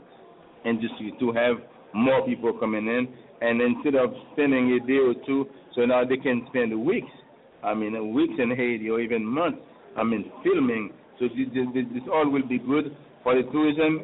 industry 0.64 1.12
to 1.20 1.32
have 1.32 1.56
more 1.94 2.24
people 2.26 2.56
coming 2.58 2.86
in, 2.86 3.08
and 3.42 3.60
instead 3.60 3.96
of 3.96 4.14
spending 4.32 4.78
a 4.80 4.86
day 4.86 4.98
or 4.98 5.14
two, 5.26 5.46
so 5.74 5.84
now 5.84 6.04
they 6.04 6.16
can 6.16 6.46
spend 6.48 6.72
weeks. 6.84 7.10
I 7.62 7.74
mean, 7.74 8.14
weeks 8.14 8.34
in 8.38 8.50
Haiti 8.50 8.88
or 8.88 9.00
even 9.00 9.24
months. 9.24 9.58
I 9.96 10.04
mean, 10.04 10.30
filming. 10.42 10.92
So 11.18 11.26
this, 11.28 11.48
this, 11.74 11.84
this 11.92 12.02
all 12.12 12.30
will 12.30 12.46
be 12.46 12.58
good 12.58 12.96
for 13.22 13.34
the 13.34 13.42
tourism 13.50 14.00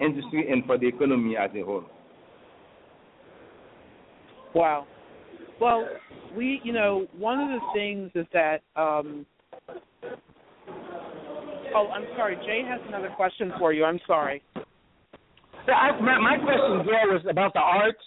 industry 0.00 0.50
and 0.50 0.64
for 0.66 0.78
the 0.78 0.88
economy 0.88 1.36
as 1.36 1.50
a 1.56 1.64
whole. 1.64 1.84
Wow. 4.54 4.86
Well, 5.60 5.86
we, 6.36 6.60
you 6.64 6.72
know, 6.72 7.06
one 7.16 7.40
of 7.40 7.48
the 7.48 7.60
things 7.74 8.10
is 8.14 8.26
that. 8.32 8.62
Um, 8.76 9.26
oh, 11.74 11.88
I'm 11.88 12.06
sorry. 12.16 12.36
Jay 12.46 12.62
has 12.68 12.80
another 12.88 13.10
question 13.16 13.52
for 13.58 13.72
you. 13.72 13.84
I'm 13.84 14.00
sorry. 14.06 14.42
Yeah, 14.54 15.74
I, 15.74 16.00
my, 16.00 16.18
my 16.18 16.36
question, 16.36 16.84
Jay, 16.84 17.02
was 17.06 17.24
about 17.28 17.54
the 17.54 17.60
arts. 17.60 17.98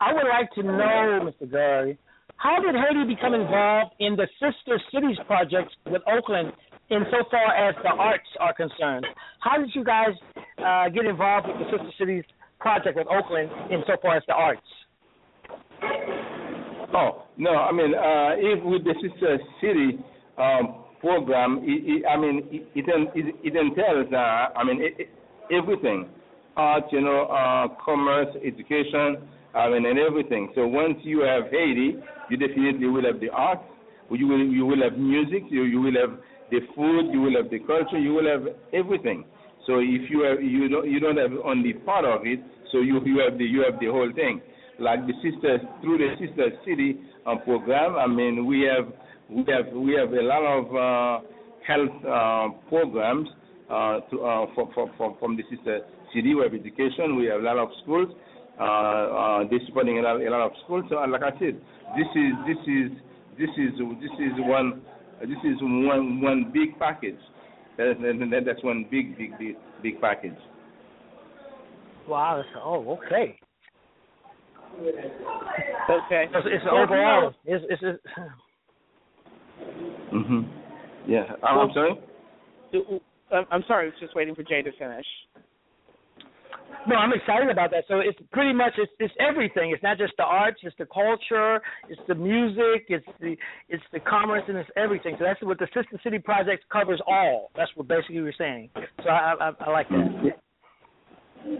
I 0.00 0.12
would 0.12 0.28
like 0.28 0.50
to 0.52 0.62
know, 0.62 1.30
Mr. 1.30 1.50
Gary, 1.50 1.98
how 2.36 2.60
did 2.60 2.74
Haiti 2.74 3.14
become 3.14 3.34
involved 3.34 3.94
in 4.00 4.16
the 4.16 4.26
Sister 4.40 4.80
Cities 4.92 5.16
projects 5.26 5.74
with 5.86 6.02
Oakland 6.06 6.52
insofar 6.90 7.54
as 7.56 7.74
the 7.82 7.90
arts 7.90 8.28
are 8.40 8.52
concerned? 8.54 9.06
How 9.40 9.58
did 9.58 9.70
you 9.74 9.84
guys 9.84 10.14
uh, 10.58 10.88
get 10.90 11.06
involved 11.06 11.48
with 11.48 11.58
the 11.58 11.64
Sister 11.70 11.90
Cities 11.98 12.24
project 12.60 12.96
with 12.96 13.06
Oakland 13.06 13.50
insofar 13.70 14.16
as 14.16 14.22
the 14.26 14.34
arts? 14.34 14.60
Oh 16.94 17.24
no, 17.36 17.50
I 17.50 17.72
mean, 17.72 17.94
uh, 17.94 18.34
if 18.36 18.62
with 18.64 18.84
the 18.84 18.94
Sister 19.02 19.38
City 19.60 19.98
um, 20.38 20.84
program, 21.00 21.60
it, 21.62 22.02
it, 22.02 22.06
I 22.06 22.16
mean, 22.16 22.46
it, 22.50 22.68
it, 22.74 23.34
it 23.42 23.56
entails, 23.56 24.12
uh, 24.12 24.16
I 24.16 24.64
mean, 24.64 24.80
it, 24.80 25.08
everything, 25.52 26.08
art, 26.56 26.84
you 26.92 27.00
know, 27.00 27.26
uh, 27.26 27.68
commerce, 27.84 28.34
education, 28.44 29.28
I 29.54 29.70
mean, 29.70 29.86
and 29.86 29.98
everything. 29.98 30.50
So 30.54 30.66
once 30.66 30.98
you 31.02 31.20
have 31.20 31.44
Haiti, 31.50 31.96
you 32.30 32.36
definitely 32.36 32.86
will 32.88 33.04
have 33.04 33.20
the 33.20 33.30
arts, 33.30 33.62
you 34.10 34.26
will 34.26 34.44
you 34.44 34.66
will 34.66 34.82
have 34.82 34.98
music, 34.98 35.44
you 35.50 35.62
you 35.64 35.80
will 35.80 35.94
have 36.00 36.18
the 36.50 36.60
food, 36.74 37.12
you 37.12 37.20
will 37.20 37.36
have 37.40 37.50
the 37.50 37.60
culture, 37.60 37.98
you 37.98 38.12
will 38.14 38.26
have 38.26 38.54
everything. 38.72 39.24
So 39.66 39.78
if 39.78 40.10
you 40.10 40.22
have 40.22 40.42
you 40.42 40.68
don't 40.68 40.90
you 40.90 41.00
don't 41.00 41.16
have 41.16 41.32
only 41.44 41.72
part 41.72 42.04
of 42.04 42.26
it, 42.26 42.40
so 42.72 42.78
you 42.78 43.00
you 43.04 43.20
have 43.20 43.38
the 43.38 43.44
you 43.44 43.62
have 43.68 43.80
the 43.80 43.86
whole 43.86 44.12
thing 44.14 44.40
like 44.78 45.06
the 45.06 45.14
sisters 45.22 45.60
through 45.80 45.98
the 45.98 46.10
sister 46.18 46.50
city 46.64 46.98
program. 47.44 47.96
I 47.96 48.06
mean, 48.06 48.46
we 48.46 48.62
have 48.62 48.92
we 49.28 49.44
have 49.52 49.72
we 49.72 49.94
have 49.94 50.12
a 50.12 50.22
lot 50.22 50.42
of 50.42 50.64
uh, 50.74 51.26
health 51.66 51.96
uh, 52.04 52.68
programs 52.68 53.28
uh, 53.70 54.00
to, 54.10 54.20
uh, 54.20 54.46
for, 54.54 54.70
for, 54.74 54.90
for, 54.98 55.16
from 55.18 55.36
the 55.36 55.42
sister 55.50 55.80
city. 56.14 56.34
We 56.34 56.42
have 56.42 56.54
education. 56.54 57.16
We 57.16 57.26
have 57.26 57.40
a 57.40 57.44
lot 57.44 57.58
of 57.58 57.68
schools. 57.82 58.08
Uh, 58.58 58.62
uh, 58.62 59.44
they're 59.50 59.58
a 59.58 60.02
lot, 60.02 60.20
a 60.20 60.30
lot 60.30 60.46
of 60.46 60.52
schools. 60.64 60.84
So, 60.88 60.96
like 60.96 61.22
I 61.22 61.30
said, 61.38 61.60
this 61.96 62.08
is 62.14 62.32
this 62.46 62.60
is 62.66 62.90
this 63.38 63.50
is 63.58 63.72
this 64.00 64.14
is 64.18 64.32
one 64.38 64.82
this 65.20 65.38
is 65.44 65.56
one 65.60 66.20
one 66.20 66.50
big 66.52 66.78
package. 66.78 67.18
That's, 67.76 67.98
that's 68.46 68.62
one 68.62 68.86
big 68.90 69.18
big 69.18 69.36
big 69.38 69.56
big 69.82 70.00
package. 70.00 70.38
Wow. 72.08 72.42
Oh, 72.62 72.98
okay. 72.98 73.38
Okay. 75.90 76.24
It's, 76.34 76.46
it's 76.46 76.64
overall. 76.70 77.32
It's, 77.44 77.64
it's, 77.68 77.82
it's 77.82 78.02
Mhm. 80.12 80.48
Yeah. 81.06 81.24
I'm, 81.42 81.58
I'm 81.58 81.70
sorry. 81.74 82.00
I'm 83.50 83.64
sorry. 83.66 83.86
I 83.86 83.90
was 83.90 83.94
just 84.00 84.14
waiting 84.14 84.34
for 84.34 84.42
Jay 84.42 84.62
to 84.62 84.70
finish. 84.78 85.06
No, 86.86 86.96
I'm 86.96 87.12
excited 87.12 87.50
about 87.50 87.70
that. 87.70 87.84
So 87.88 88.00
it's 88.00 88.18
pretty 88.32 88.52
much 88.52 88.74
it's 88.78 88.92
it's 88.98 89.14
everything. 89.20 89.70
It's 89.72 89.82
not 89.82 89.98
just 89.98 90.12
the 90.16 90.24
arts, 90.24 90.58
it's 90.62 90.76
the 90.78 90.86
culture, 90.86 91.60
it's 91.88 92.00
the 92.08 92.14
music, 92.14 92.86
it's 92.88 93.06
the 93.20 93.36
it's 93.68 93.82
the 93.92 94.00
commerce, 94.00 94.42
and 94.48 94.56
it's 94.56 94.70
everything. 94.76 95.16
So 95.18 95.24
that's 95.24 95.42
what 95.42 95.58
the 95.58 95.68
Sister 95.74 96.00
City 96.02 96.18
Project 96.18 96.64
covers 96.70 97.00
all. 97.06 97.50
That's 97.56 97.70
what 97.74 97.88
basically 97.88 98.16
you're 98.16 98.32
saying. 98.36 98.70
So 99.02 99.08
I 99.08 99.34
I, 99.40 99.52
I 99.60 99.70
like 99.70 99.88
that. 99.88 100.36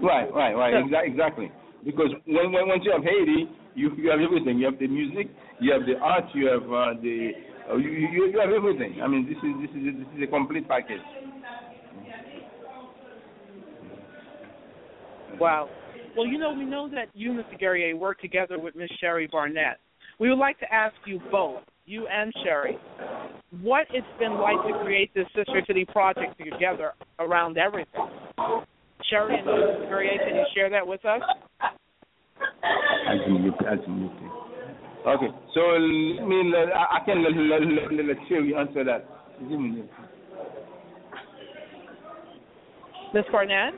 Right, 0.02 0.32
right, 0.32 0.54
right. 0.54 0.74
Exactly 1.04 1.50
because 1.84 2.10
when, 2.26 2.50
when 2.52 2.66
once 2.66 2.82
you 2.84 2.92
have 2.92 3.04
Haiti, 3.04 3.46
you 3.76 3.92
you 3.96 4.10
have 4.10 4.20
everything. 4.20 4.58
You 4.58 4.66
have 4.66 4.78
the 4.78 4.88
music, 4.88 5.28
you 5.60 5.72
have 5.72 5.86
the 5.86 5.96
art, 6.00 6.24
you 6.34 6.48
have 6.48 6.64
uh, 6.64 6.96
the 7.00 7.32
uh, 7.70 7.76
you, 7.76 7.90
you 7.90 8.32
you 8.32 8.40
have 8.40 8.50
everything. 8.50 9.00
I 9.02 9.06
mean, 9.06 9.28
this 9.28 9.38
is 9.38 9.52
this 9.60 9.72
is 9.76 9.82
this 10.00 10.10
is 10.16 10.22
a 10.24 10.30
complete 10.32 10.66
package. 10.66 11.04
Wow. 15.41 15.68
Well, 16.16 16.26
you 16.26 16.39
know, 16.39 16.53
we 16.53 16.64
know 16.64 16.89
that 16.91 17.07
you, 17.14 17.32
Mr. 17.32 17.59
Guerrier, 17.59 17.97
work 17.97 18.20
together 18.20 18.59
with 18.59 18.76
Miss 18.76 18.91
Cheri 19.03 19.28
Barnette. 19.30 19.78
We 20.20 20.28
would 20.28 20.39
like 20.39 20.59
to 20.61 20.72
ask 20.72 20.95
you 21.07 21.20
both, 21.30 21.62
you 21.87 22.07
and 22.07 22.32
Cheri, 22.45 22.78
what 23.62 23.87
it's 23.93 24.07
been 24.18 24.35
like 24.35 24.57
to 24.68 24.85
create 24.85 25.12
this 25.14 25.26
Sister 25.35 25.61
City 25.66 25.85
project 25.85 26.39
together 26.39 26.93
around 27.18 27.59
everything. 27.59 28.09
Cheri 29.11 29.39
and 29.39 29.47
Mr. 29.47 29.89
Guerrier, 29.89 30.18
can 30.24 30.37
you 30.37 30.45
share 30.55 30.70
that 30.70 30.87
with 30.87 31.05
us? 31.05 31.20
Absolutely, 33.09 33.66
absolutely. 33.66 34.28
Okay, 35.07 35.28
so 35.53 35.61
let 35.61 36.26
me 36.26 36.53
let, 36.55 36.72
I 36.74 37.05
can 37.05 37.22
let, 37.22 37.37
let, 37.37 37.93
let, 37.93 38.07
let 38.07 38.16
Cheri 38.28 38.55
answer 38.57 38.85
that. 38.85 39.07
Ms. 43.12 43.24
Barnette? 43.30 43.74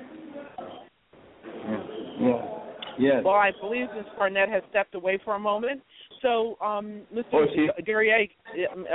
Yeah. 1.68 1.82
yeah. 2.20 2.56
Yes. 2.98 3.22
Well, 3.24 3.34
I 3.34 3.50
believe 3.60 3.88
Ms. 3.94 4.06
Barnette 4.18 4.48
has 4.48 4.62
stepped 4.70 4.94
away 4.94 5.18
for 5.22 5.34
a 5.34 5.38
moment. 5.38 5.82
So, 6.22 6.56
um, 6.64 7.02
Mr. 7.14 7.24
Oh, 7.34 7.46
she... 7.54 7.82
Guerrier, 7.82 8.26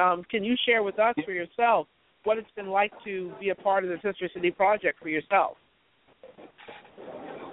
um, 0.01 0.23
can 0.29 0.43
you 0.43 0.55
share 0.65 0.81
with 0.81 0.97
us 0.97 1.13
for 1.23 1.31
yourself 1.31 1.87
what 2.23 2.37
it's 2.37 2.49
been 2.55 2.69
like 2.69 2.91
to 3.05 3.31
be 3.39 3.49
a 3.49 3.55
part 3.55 3.83
of 3.83 3.89
the 3.89 3.97
Sister 3.97 4.29
City 4.33 4.51
Project 4.51 4.99
for 5.01 5.09
yourself? 5.09 5.57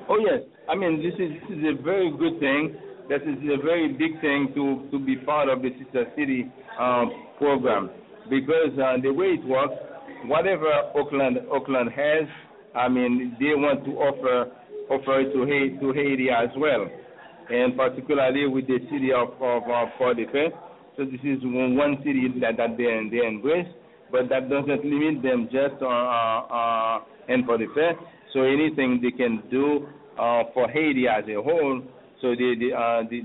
Oh 0.08 0.16
yes, 0.18 0.40
I 0.68 0.74
mean 0.74 1.02
this 1.02 1.12
is 1.20 1.36
this 1.48 1.58
is 1.58 1.64
a 1.78 1.82
very 1.82 2.10
good 2.10 2.40
thing. 2.40 2.74
This 3.10 3.20
is 3.22 3.36
a 3.52 3.62
very 3.62 3.92
big 3.92 4.18
thing 4.22 4.48
to 4.54 4.88
to 4.90 5.04
be 5.04 5.16
part 5.16 5.50
of 5.50 5.60
the 5.60 5.68
Sister 5.84 6.06
City 6.16 6.50
um, 6.80 7.10
program 7.36 7.90
because 8.30 8.72
uh, 8.80 8.96
the 9.02 9.12
way 9.12 9.36
it 9.36 9.44
works, 9.44 9.74
whatever 10.24 10.72
Oakland 10.94 11.38
Oakland 11.52 11.90
has, 11.92 12.24
I 12.74 12.88
mean 12.88 13.36
they 13.38 13.52
want 13.54 13.84
to 13.84 13.90
offer 14.00 14.50
offer 14.90 15.24
to 15.24 15.44
Haiti, 15.44 15.78
to 15.80 15.92
Haiti 15.92 16.28
as 16.30 16.48
well, 16.56 16.88
and 17.50 17.76
particularly 17.76 18.46
with 18.46 18.66
the 18.66 18.78
city 18.90 19.12
of 19.12 19.30
of 19.40 19.62
uh, 19.64 19.86
Port-de-Paix. 19.96 20.54
So 20.96 21.04
this 21.04 21.20
is 21.22 21.38
one, 21.44 21.98
city 22.04 22.26
that 22.40 22.56
that 22.56 22.76
they 22.76 22.90
they 23.10 23.26
embrace, 23.26 23.68
but 24.10 24.28
that 24.28 24.50
doesn't 24.50 24.84
limit 24.84 25.22
them 25.22 25.48
just 25.52 25.82
on 25.82 25.92
uh, 25.92 26.40
uh, 26.52 27.32
in 27.32 27.44
Port-de-Paix. 27.44 27.98
So 28.32 28.42
anything 28.42 29.00
they 29.02 29.12
can 29.12 29.42
do 29.50 29.86
uh, 30.18 30.44
for 30.52 30.68
Haiti 30.68 31.06
as 31.08 31.24
a 31.28 31.40
whole, 31.40 31.82
so 32.20 32.34
they 32.34 32.54
they, 32.58 32.72
uh, 32.74 33.02
they 33.08 33.22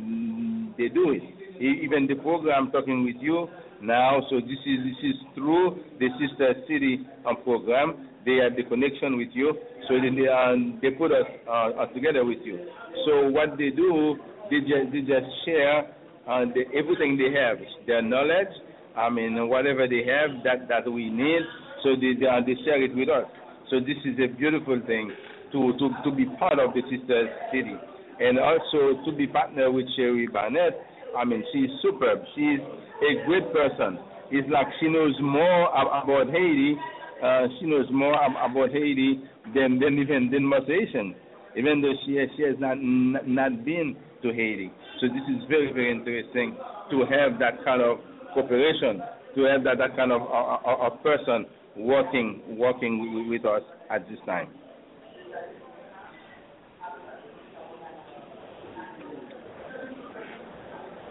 they 0.77 0.89
do 0.93 1.11
it. 1.11 1.23
Even 1.59 2.07
the 2.07 2.15
program 2.15 2.71
talking 2.71 3.05
with 3.05 3.15
you 3.21 3.47
now, 3.83 4.21
so 4.29 4.39
this 4.39 4.61
is 4.65 4.79
this 4.87 4.99
is 5.03 5.15
through 5.35 5.83
the 5.99 6.07
sister 6.15 6.55
city 6.67 7.05
program. 7.43 8.07
They 8.25 8.39
have 8.39 8.55
the 8.55 8.63
connection 8.63 9.17
with 9.17 9.29
you, 9.33 9.53
so 9.87 9.99
they 9.99 10.09
they, 10.09 10.27
uh, 10.31 10.55
they 10.81 10.91
put 10.95 11.11
us 11.11 11.27
uh, 11.43 11.85
together 11.93 12.23
with 12.23 12.39
you. 12.43 12.63
So 13.05 13.27
what 13.29 13.57
they 13.57 13.69
do, 13.69 14.15
they 14.49 14.63
just 14.63 14.87
they 14.95 15.01
just 15.01 15.27
share 15.43 15.91
uh, 16.23 16.47
the, 16.55 16.63
everything 16.71 17.19
they 17.19 17.35
have, 17.37 17.59
their 17.85 18.01
knowledge. 18.01 18.55
I 18.95 19.09
mean, 19.09 19.35
whatever 19.49 19.87
they 19.87 20.07
have 20.07 20.43
that 20.47 20.69
that 20.69 20.89
we 20.89 21.09
need, 21.09 21.43
so 21.83 21.99
they 21.99 22.15
they, 22.15 22.27
uh, 22.27 22.39
they 22.39 22.55
share 22.63 22.81
it 22.81 22.95
with 22.95 23.09
us. 23.09 23.27
So 23.69 23.79
this 23.79 23.97
is 24.05 24.15
a 24.23 24.27
beautiful 24.27 24.79
thing 24.85 25.11
to, 25.51 25.73
to, 25.79 25.89
to 26.03 26.15
be 26.15 26.25
part 26.37 26.59
of 26.59 26.73
the 26.73 26.81
Sister 26.91 27.25
City. 27.51 27.75
And 28.19 28.37
also 28.37 29.01
to 29.03 29.11
be 29.15 29.25
partner 29.25 29.71
with 29.71 29.85
Cheri 29.97 30.27
Barnette. 30.27 30.77
I 31.17 31.25
mean, 31.25 31.43
she's 31.53 31.69
superb. 31.81 32.19
She's 32.35 32.59
a 32.59 33.25
great 33.25 33.51
person. 33.53 33.99
It's 34.31 34.49
like 34.49 34.67
she 34.79 34.87
knows 34.87 35.15
more 35.21 35.69
about 35.69 36.27
Haiti. 36.27 36.75
Uh, 37.23 37.47
she 37.59 37.65
knows 37.67 37.85
more 37.91 38.15
about 38.15 38.71
Haiti 38.71 39.21
than, 39.53 39.79
than 39.79 39.99
even 39.99 40.29
than 40.31 40.43
most 40.43 40.67
Haitians, 40.67 41.15
even 41.55 41.81
though 41.81 41.93
she 42.05 42.15
has, 42.15 42.29
she 42.35 42.43
has 42.43 42.55
not 42.59 42.75
not 42.81 43.63
been 43.63 43.95
to 44.23 44.29
Haiti. 44.29 44.71
So 44.99 45.07
this 45.07 45.23
is 45.29 45.43
very 45.47 45.71
very 45.71 45.91
interesting 45.91 46.57
to 46.91 46.99
have 47.05 47.39
that 47.39 47.63
kind 47.63 47.81
of 47.81 47.99
cooperation, 48.33 49.01
to 49.35 49.43
have 49.43 49.63
that, 49.63 49.77
that 49.77 49.95
kind 49.95 50.11
of 50.11 50.21
a, 50.21 50.87
a 50.87 50.97
person 51.03 51.45
working 51.77 52.41
working 52.57 53.29
with 53.29 53.45
us 53.45 53.61
at 53.89 54.07
this 54.09 54.19
time. 54.25 54.49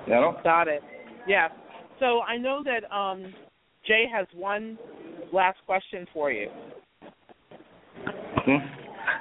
You? 0.06 0.32
Got 0.42 0.68
it. 0.68 0.82
Yeah. 1.26 1.48
So 2.00 2.20
I 2.20 2.36
know 2.36 2.62
that 2.64 2.92
um, 2.94 3.32
Jay 3.86 4.04
has 4.12 4.26
one 4.34 4.78
last 5.32 5.58
question 5.66 6.06
for 6.12 6.30
you. 6.30 6.48
Okay. 8.42 8.58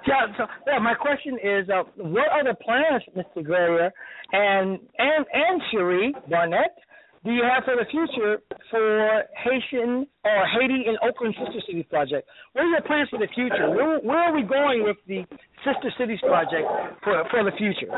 Yeah, 0.08 0.26
so 0.38 0.46
yeah, 0.66 0.80
my 0.80 0.96
question 0.96 1.38
is, 1.44 1.70
uh, 1.70 1.84
what 1.98 2.28
are 2.32 2.44
the 2.44 2.56
plans, 2.56 3.04
Mr. 3.16 3.46
Guerrier 3.46 3.92
and 4.32 4.80
and 4.98 5.26
and 5.32 5.62
Cheri 5.72 6.12
Barnette, 6.30 6.78
do 7.24 7.32
you 7.32 7.44
have 7.44 7.64
for 7.66 7.76
the 7.76 7.86
future 7.92 8.42
for 8.72 9.24
Haitian 9.44 10.08
or 10.26 10.48
Haiti 10.58 10.86
and 10.88 10.98
Oakland 11.08 11.36
Sister 11.38 11.62
Cities 11.68 11.86
project? 11.90 12.28
What 12.54 12.64
are 12.64 12.70
your 12.70 12.82
plans 12.82 13.10
for 13.10 13.20
the 13.20 13.28
future? 13.36 13.70
Where, 13.70 14.00
where 14.00 14.18
are 14.18 14.34
we 14.34 14.42
going 14.42 14.84
with 14.84 14.98
the 15.08 15.22
Sister 15.64 15.94
Cities 16.00 16.20
project 16.22 16.66
for 17.04 17.24
for 17.30 17.44
the 17.44 17.52
future? 17.58 17.94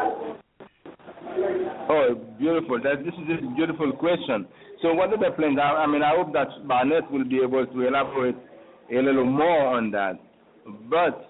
Oh, 1.90 2.16
beautiful. 2.38 2.80
That 2.82 3.04
this 3.04 3.14
is 3.14 3.44
a 3.44 3.56
beautiful 3.56 3.92
question. 3.94 4.48
So, 4.82 4.94
what 4.94 5.10
are 5.10 5.18
the 5.18 5.32
plans? 5.36 5.58
I, 5.62 5.84
I 5.84 5.88
mean, 5.88 6.04
I 6.04 6.16
hope 6.16 6.34
that 6.34 6.48
Barnette 6.68 7.10
will 7.12 7.26
be 7.26 7.40
able 7.44 7.66
to 7.66 7.88
elaborate 7.88 8.36
a 8.92 8.96
little 9.02 9.26
more 9.26 9.68
on 9.78 9.92
that. 9.92 10.20
But 10.90 11.28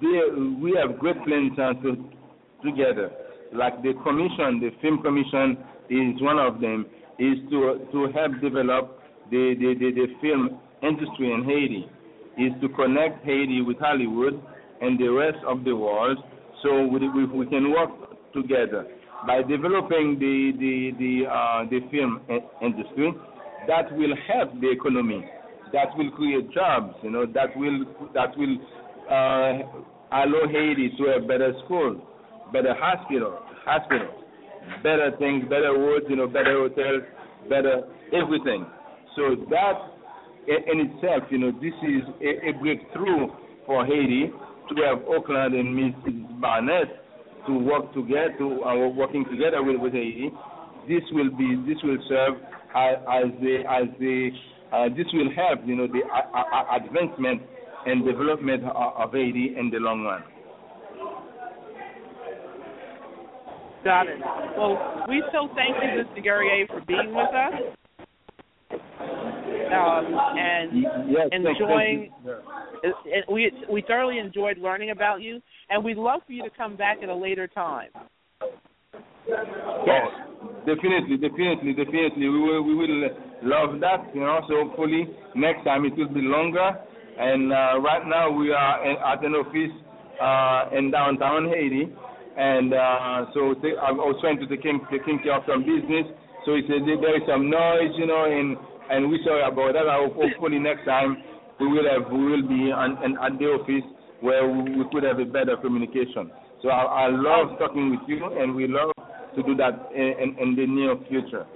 they, 0.00 0.20
we 0.60 0.78
have 0.80 0.98
great 0.98 1.16
plans 1.24 1.56
to, 1.56 1.96
together. 2.64 3.10
Like 3.52 3.82
the 3.82 3.94
commission, 4.04 4.60
the 4.60 4.70
film 4.82 5.02
commission 5.02 5.58
is 5.90 6.20
one 6.22 6.38
of 6.38 6.60
them. 6.60 6.86
Is 7.18 7.38
to 7.50 7.84
to 7.90 8.06
help 8.14 8.40
develop 8.40 9.02
the 9.30 9.54
the, 9.58 9.74
the, 9.74 9.90
the 9.90 10.06
film 10.22 10.60
industry 10.82 11.32
in 11.32 11.42
Haiti. 11.44 11.86
Is 12.38 12.52
to 12.60 12.68
connect 12.68 13.24
Haiti 13.24 13.62
with 13.62 13.78
Hollywood 13.78 14.40
and 14.80 14.98
the 14.98 15.08
rest 15.08 15.38
of 15.44 15.64
the 15.64 15.74
world, 15.74 16.18
so 16.62 16.86
we, 16.86 17.08
we, 17.08 17.24
we 17.26 17.46
can 17.46 17.72
work 17.72 17.90
together 18.32 18.86
by 19.26 19.42
developing 19.42 20.18
the 20.18 20.52
the 20.58 20.74
the 20.98 21.12
uh, 21.28 21.64
the 21.70 21.80
film 21.90 22.20
industry. 22.62 23.12
That 23.66 23.92
will 23.92 24.14
help 24.26 24.58
the 24.60 24.70
economy. 24.70 25.28
That 25.72 25.88
will 25.96 26.10
create 26.12 26.50
jobs. 26.52 26.94
You 27.02 27.10
know 27.10 27.26
that 27.26 27.56
will 27.56 27.84
that 28.14 28.36
will 28.36 28.56
uh, 29.10 30.24
allow 30.24 30.46
Haiti 30.48 30.90
to 30.96 31.04
have 31.12 31.28
better 31.28 31.52
schools, 31.64 32.00
better 32.52 32.74
hospital, 32.78 33.38
hospitals, 33.64 34.14
better 34.82 35.12
things, 35.18 35.44
better 35.44 35.72
roads, 35.72 36.06
you 36.08 36.16
know, 36.16 36.26
better 36.26 36.56
hotels, 36.56 37.02
better 37.48 37.82
everything. 38.12 38.64
So 39.16 39.36
that 39.50 39.98
in 40.48 40.80
itself, 40.88 41.24
you 41.30 41.38
know, 41.38 41.52
this 41.52 41.74
is 41.82 42.02
a, 42.22 42.48
a 42.48 42.52
breakthrough 42.52 43.28
for 43.66 43.84
Haiti 43.84 44.30
to 44.68 44.74
have 44.84 45.04
Oakland 45.08 45.54
and 45.54 45.76
Mrs. 45.76 46.40
Barnette 46.40 47.04
to 47.48 47.58
work 47.58 47.92
together, 47.94 48.34
to 48.38 48.62
uh, 48.62 48.88
working 48.88 49.24
together 49.30 49.62
with, 49.62 49.80
with 49.80 49.92
Haiti. 49.92 50.30
This 50.86 51.02
will 51.12 51.30
be, 51.36 51.56
this 51.66 51.80
will 51.82 51.98
serve 52.08 52.34
as, 52.76 53.32
the, 53.40 53.64
as 53.68 53.88
the, 53.98 54.30
uh, 54.72 54.88
this 54.94 55.06
will 55.12 55.32
help, 55.34 55.66
you 55.66 55.76
know, 55.76 55.86
the 55.86 56.04
uh, 56.04 56.38
uh 56.38 56.76
advancement 56.76 57.42
and 57.86 58.04
development 58.04 58.64
of 58.64 59.12
Haiti 59.12 59.54
in 59.58 59.70
the 59.70 59.78
long 59.78 60.04
run. 60.04 60.22
Got 63.84 64.08
it. 64.08 64.18
Well, 64.56 65.06
we 65.08 65.22
still 65.28 65.48
thank 65.54 65.76
you, 65.80 66.04
Mr. 66.04 66.22
Guerrier, 66.22 66.66
for 66.66 66.80
being 66.86 67.14
with 67.14 67.34
us. 67.34 67.77
Um, 69.72 70.18
and 70.38 70.84
yes, 71.10 71.28
enjoying. 71.32 72.10
Thank 72.24 72.38
it, 72.82 73.24
we 73.30 73.50
we 73.70 73.82
thoroughly 73.82 74.18
enjoyed 74.18 74.58
learning 74.58 74.90
about 74.90 75.20
you, 75.20 75.40
and 75.68 75.84
we'd 75.84 75.96
love 75.96 76.20
for 76.26 76.32
you 76.32 76.42
to 76.44 76.50
come 76.56 76.76
back 76.76 76.98
at 77.02 77.08
a 77.08 77.14
later 77.14 77.46
time. 77.46 77.90
Yes, 79.26 80.08
definitely, 80.64 81.16
definitely, 81.16 81.72
definitely. 81.72 82.28
We 82.28 82.40
will 82.40 82.62
we 82.62 82.74
will 82.74 83.08
love 83.42 83.80
that. 83.80 84.14
You 84.14 84.20
know, 84.20 84.40
so 84.48 84.68
hopefully 84.68 85.08
next 85.34 85.64
time 85.64 85.84
it 85.84 85.96
will 85.96 86.12
be 86.12 86.22
longer. 86.22 86.70
And 87.18 87.52
uh, 87.52 87.80
right 87.80 88.06
now 88.06 88.30
we 88.30 88.52
are 88.52 89.12
at 89.12 89.24
an 89.24 89.34
office 89.34 89.74
uh, 90.22 90.76
in 90.78 90.92
downtown 90.92 91.48
Haiti 91.48 91.92
and 92.38 92.70
uh, 92.70 93.26
so 93.34 93.58
th- 93.58 93.74
I 93.82 93.90
was 93.90 94.14
trying 94.22 94.38
to 94.38 94.46
take, 94.46 94.62
taking 94.62 95.18
care 95.26 95.34
of 95.34 95.42
some 95.50 95.66
business. 95.66 96.06
So 96.46 96.54
he 96.54 96.62
said 96.70 96.86
there 96.86 97.18
is 97.18 97.26
some 97.26 97.50
noise, 97.50 97.90
you 97.98 98.06
know, 98.06 98.30
and 98.30 98.54
and 98.90 99.10
we 99.10 99.20
sorry 99.24 99.42
about 99.42 99.72
that. 99.74 99.86
Hopefully 100.14 100.58
next 100.58 100.84
time 100.84 101.16
we 101.60 101.66
will 101.66 101.84
have 101.88 102.10
we 102.10 102.24
will 102.24 102.46
be 102.46 102.72
on, 102.72 102.96
on, 102.98 103.18
at 103.20 103.38
the 103.38 103.46
office 103.46 103.86
where 104.20 104.48
we, 104.48 104.76
we 104.76 104.84
could 104.92 105.04
have 105.04 105.18
a 105.18 105.24
better 105.24 105.56
communication. 105.56 106.30
So 106.62 106.70
I, 106.70 107.06
I 107.06 107.08
love 107.08 107.58
talking 107.58 107.90
with 107.90 108.08
you, 108.08 108.18
and 108.38 108.54
we 108.54 108.66
love 108.66 108.90
to 109.36 109.42
do 109.42 109.54
that 109.56 109.90
in, 109.94 110.14
in, 110.18 110.38
in 110.38 110.56
the 110.56 110.66
near 110.66 110.96
future. 111.08 111.46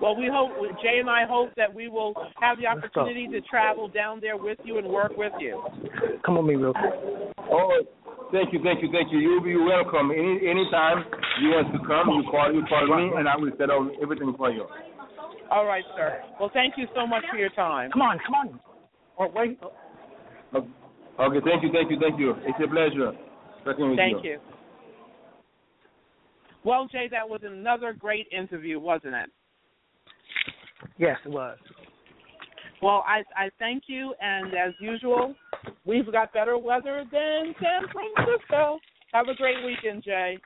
Well, 0.00 0.16
we 0.16 0.28
hope 0.32 0.50
Jay 0.82 0.98
and 0.98 1.08
I 1.08 1.26
hope 1.28 1.50
that 1.56 1.72
we 1.72 1.88
will 1.88 2.12
have 2.40 2.58
the 2.58 2.66
opportunity 2.66 3.28
to 3.28 3.40
travel 3.42 3.88
down 3.88 4.18
there 4.20 4.36
with 4.36 4.58
you 4.64 4.78
and 4.78 4.86
work 4.88 5.12
with 5.16 5.32
you. 5.38 5.62
Come 6.26 6.38
on, 6.38 6.46
me 6.46 6.56
real 6.56 6.72
quick. 6.72 6.92
Oh, 7.50 7.82
Thank 8.32 8.54
you, 8.54 8.60
thank 8.64 8.80
you, 8.80 8.88
thank 8.90 9.12
you. 9.12 9.18
You'll 9.18 9.44
be 9.44 9.54
welcome. 9.56 10.10
Any 10.10 10.40
anytime 10.48 11.04
you 11.44 11.52
want 11.52 11.68
to 11.68 11.78
come, 11.84 12.08
you 12.16 12.24
call 12.32 12.48
you 12.48 12.64
call 12.64 12.88
me 12.88 13.12
and 13.12 13.28
I 13.28 13.36
will 13.36 13.52
set 13.60 13.68
up 13.68 13.84
everything 14.00 14.32
for 14.38 14.50
you. 14.50 14.64
All 15.52 15.66
right, 15.66 15.84
sir. 15.96 16.22
Well 16.40 16.50
thank 16.52 16.74
you 16.76 16.86
so 16.94 17.06
much 17.06 17.24
for 17.30 17.36
your 17.36 17.50
time. 17.50 17.90
Come 17.92 18.02
on, 18.02 18.18
come 18.24 18.34
on. 18.34 18.60
Oh, 19.18 19.30
wait. 19.34 19.58
Oh. 19.62 20.66
Okay, 21.20 21.38
thank 21.44 21.62
you, 21.62 21.70
thank 21.72 21.90
you, 21.90 21.98
thank 22.00 22.18
you. 22.18 22.34
It's 22.46 22.58
a 22.64 22.68
pleasure 22.68 23.12
talking 23.64 23.90
with 23.90 23.98
thank 23.98 24.24
you. 24.24 24.32
you. 24.32 24.38
Well, 26.64 26.88
Jay, 26.90 27.08
that 27.10 27.28
was 27.28 27.40
another 27.44 27.92
great 27.92 28.26
interview, 28.36 28.80
wasn't 28.80 29.14
it? 29.14 29.30
Yes, 30.98 31.18
it 31.24 31.30
was. 31.30 31.58
Well, 32.80 33.04
I 33.06 33.22
I 33.36 33.50
thank 33.58 33.84
you, 33.86 34.14
and 34.20 34.48
as 34.54 34.72
usual, 34.80 35.34
we've 35.84 36.10
got 36.10 36.32
better 36.32 36.58
weather 36.58 37.04
than 37.12 37.54
San 37.60 37.82
Francisco. 37.92 38.78
Have 39.12 39.28
a 39.28 39.34
great 39.34 39.64
weekend, 39.64 40.02
Jay. 40.02 40.38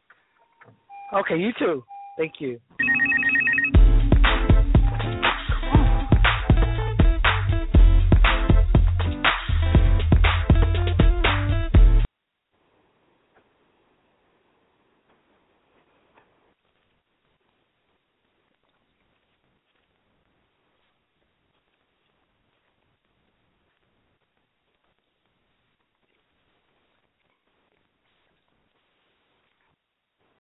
Okay, 1.15 1.37
you 1.37 1.53
too. 1.59 1.85
Thank 2.19 2.35
you. 2.41 2.59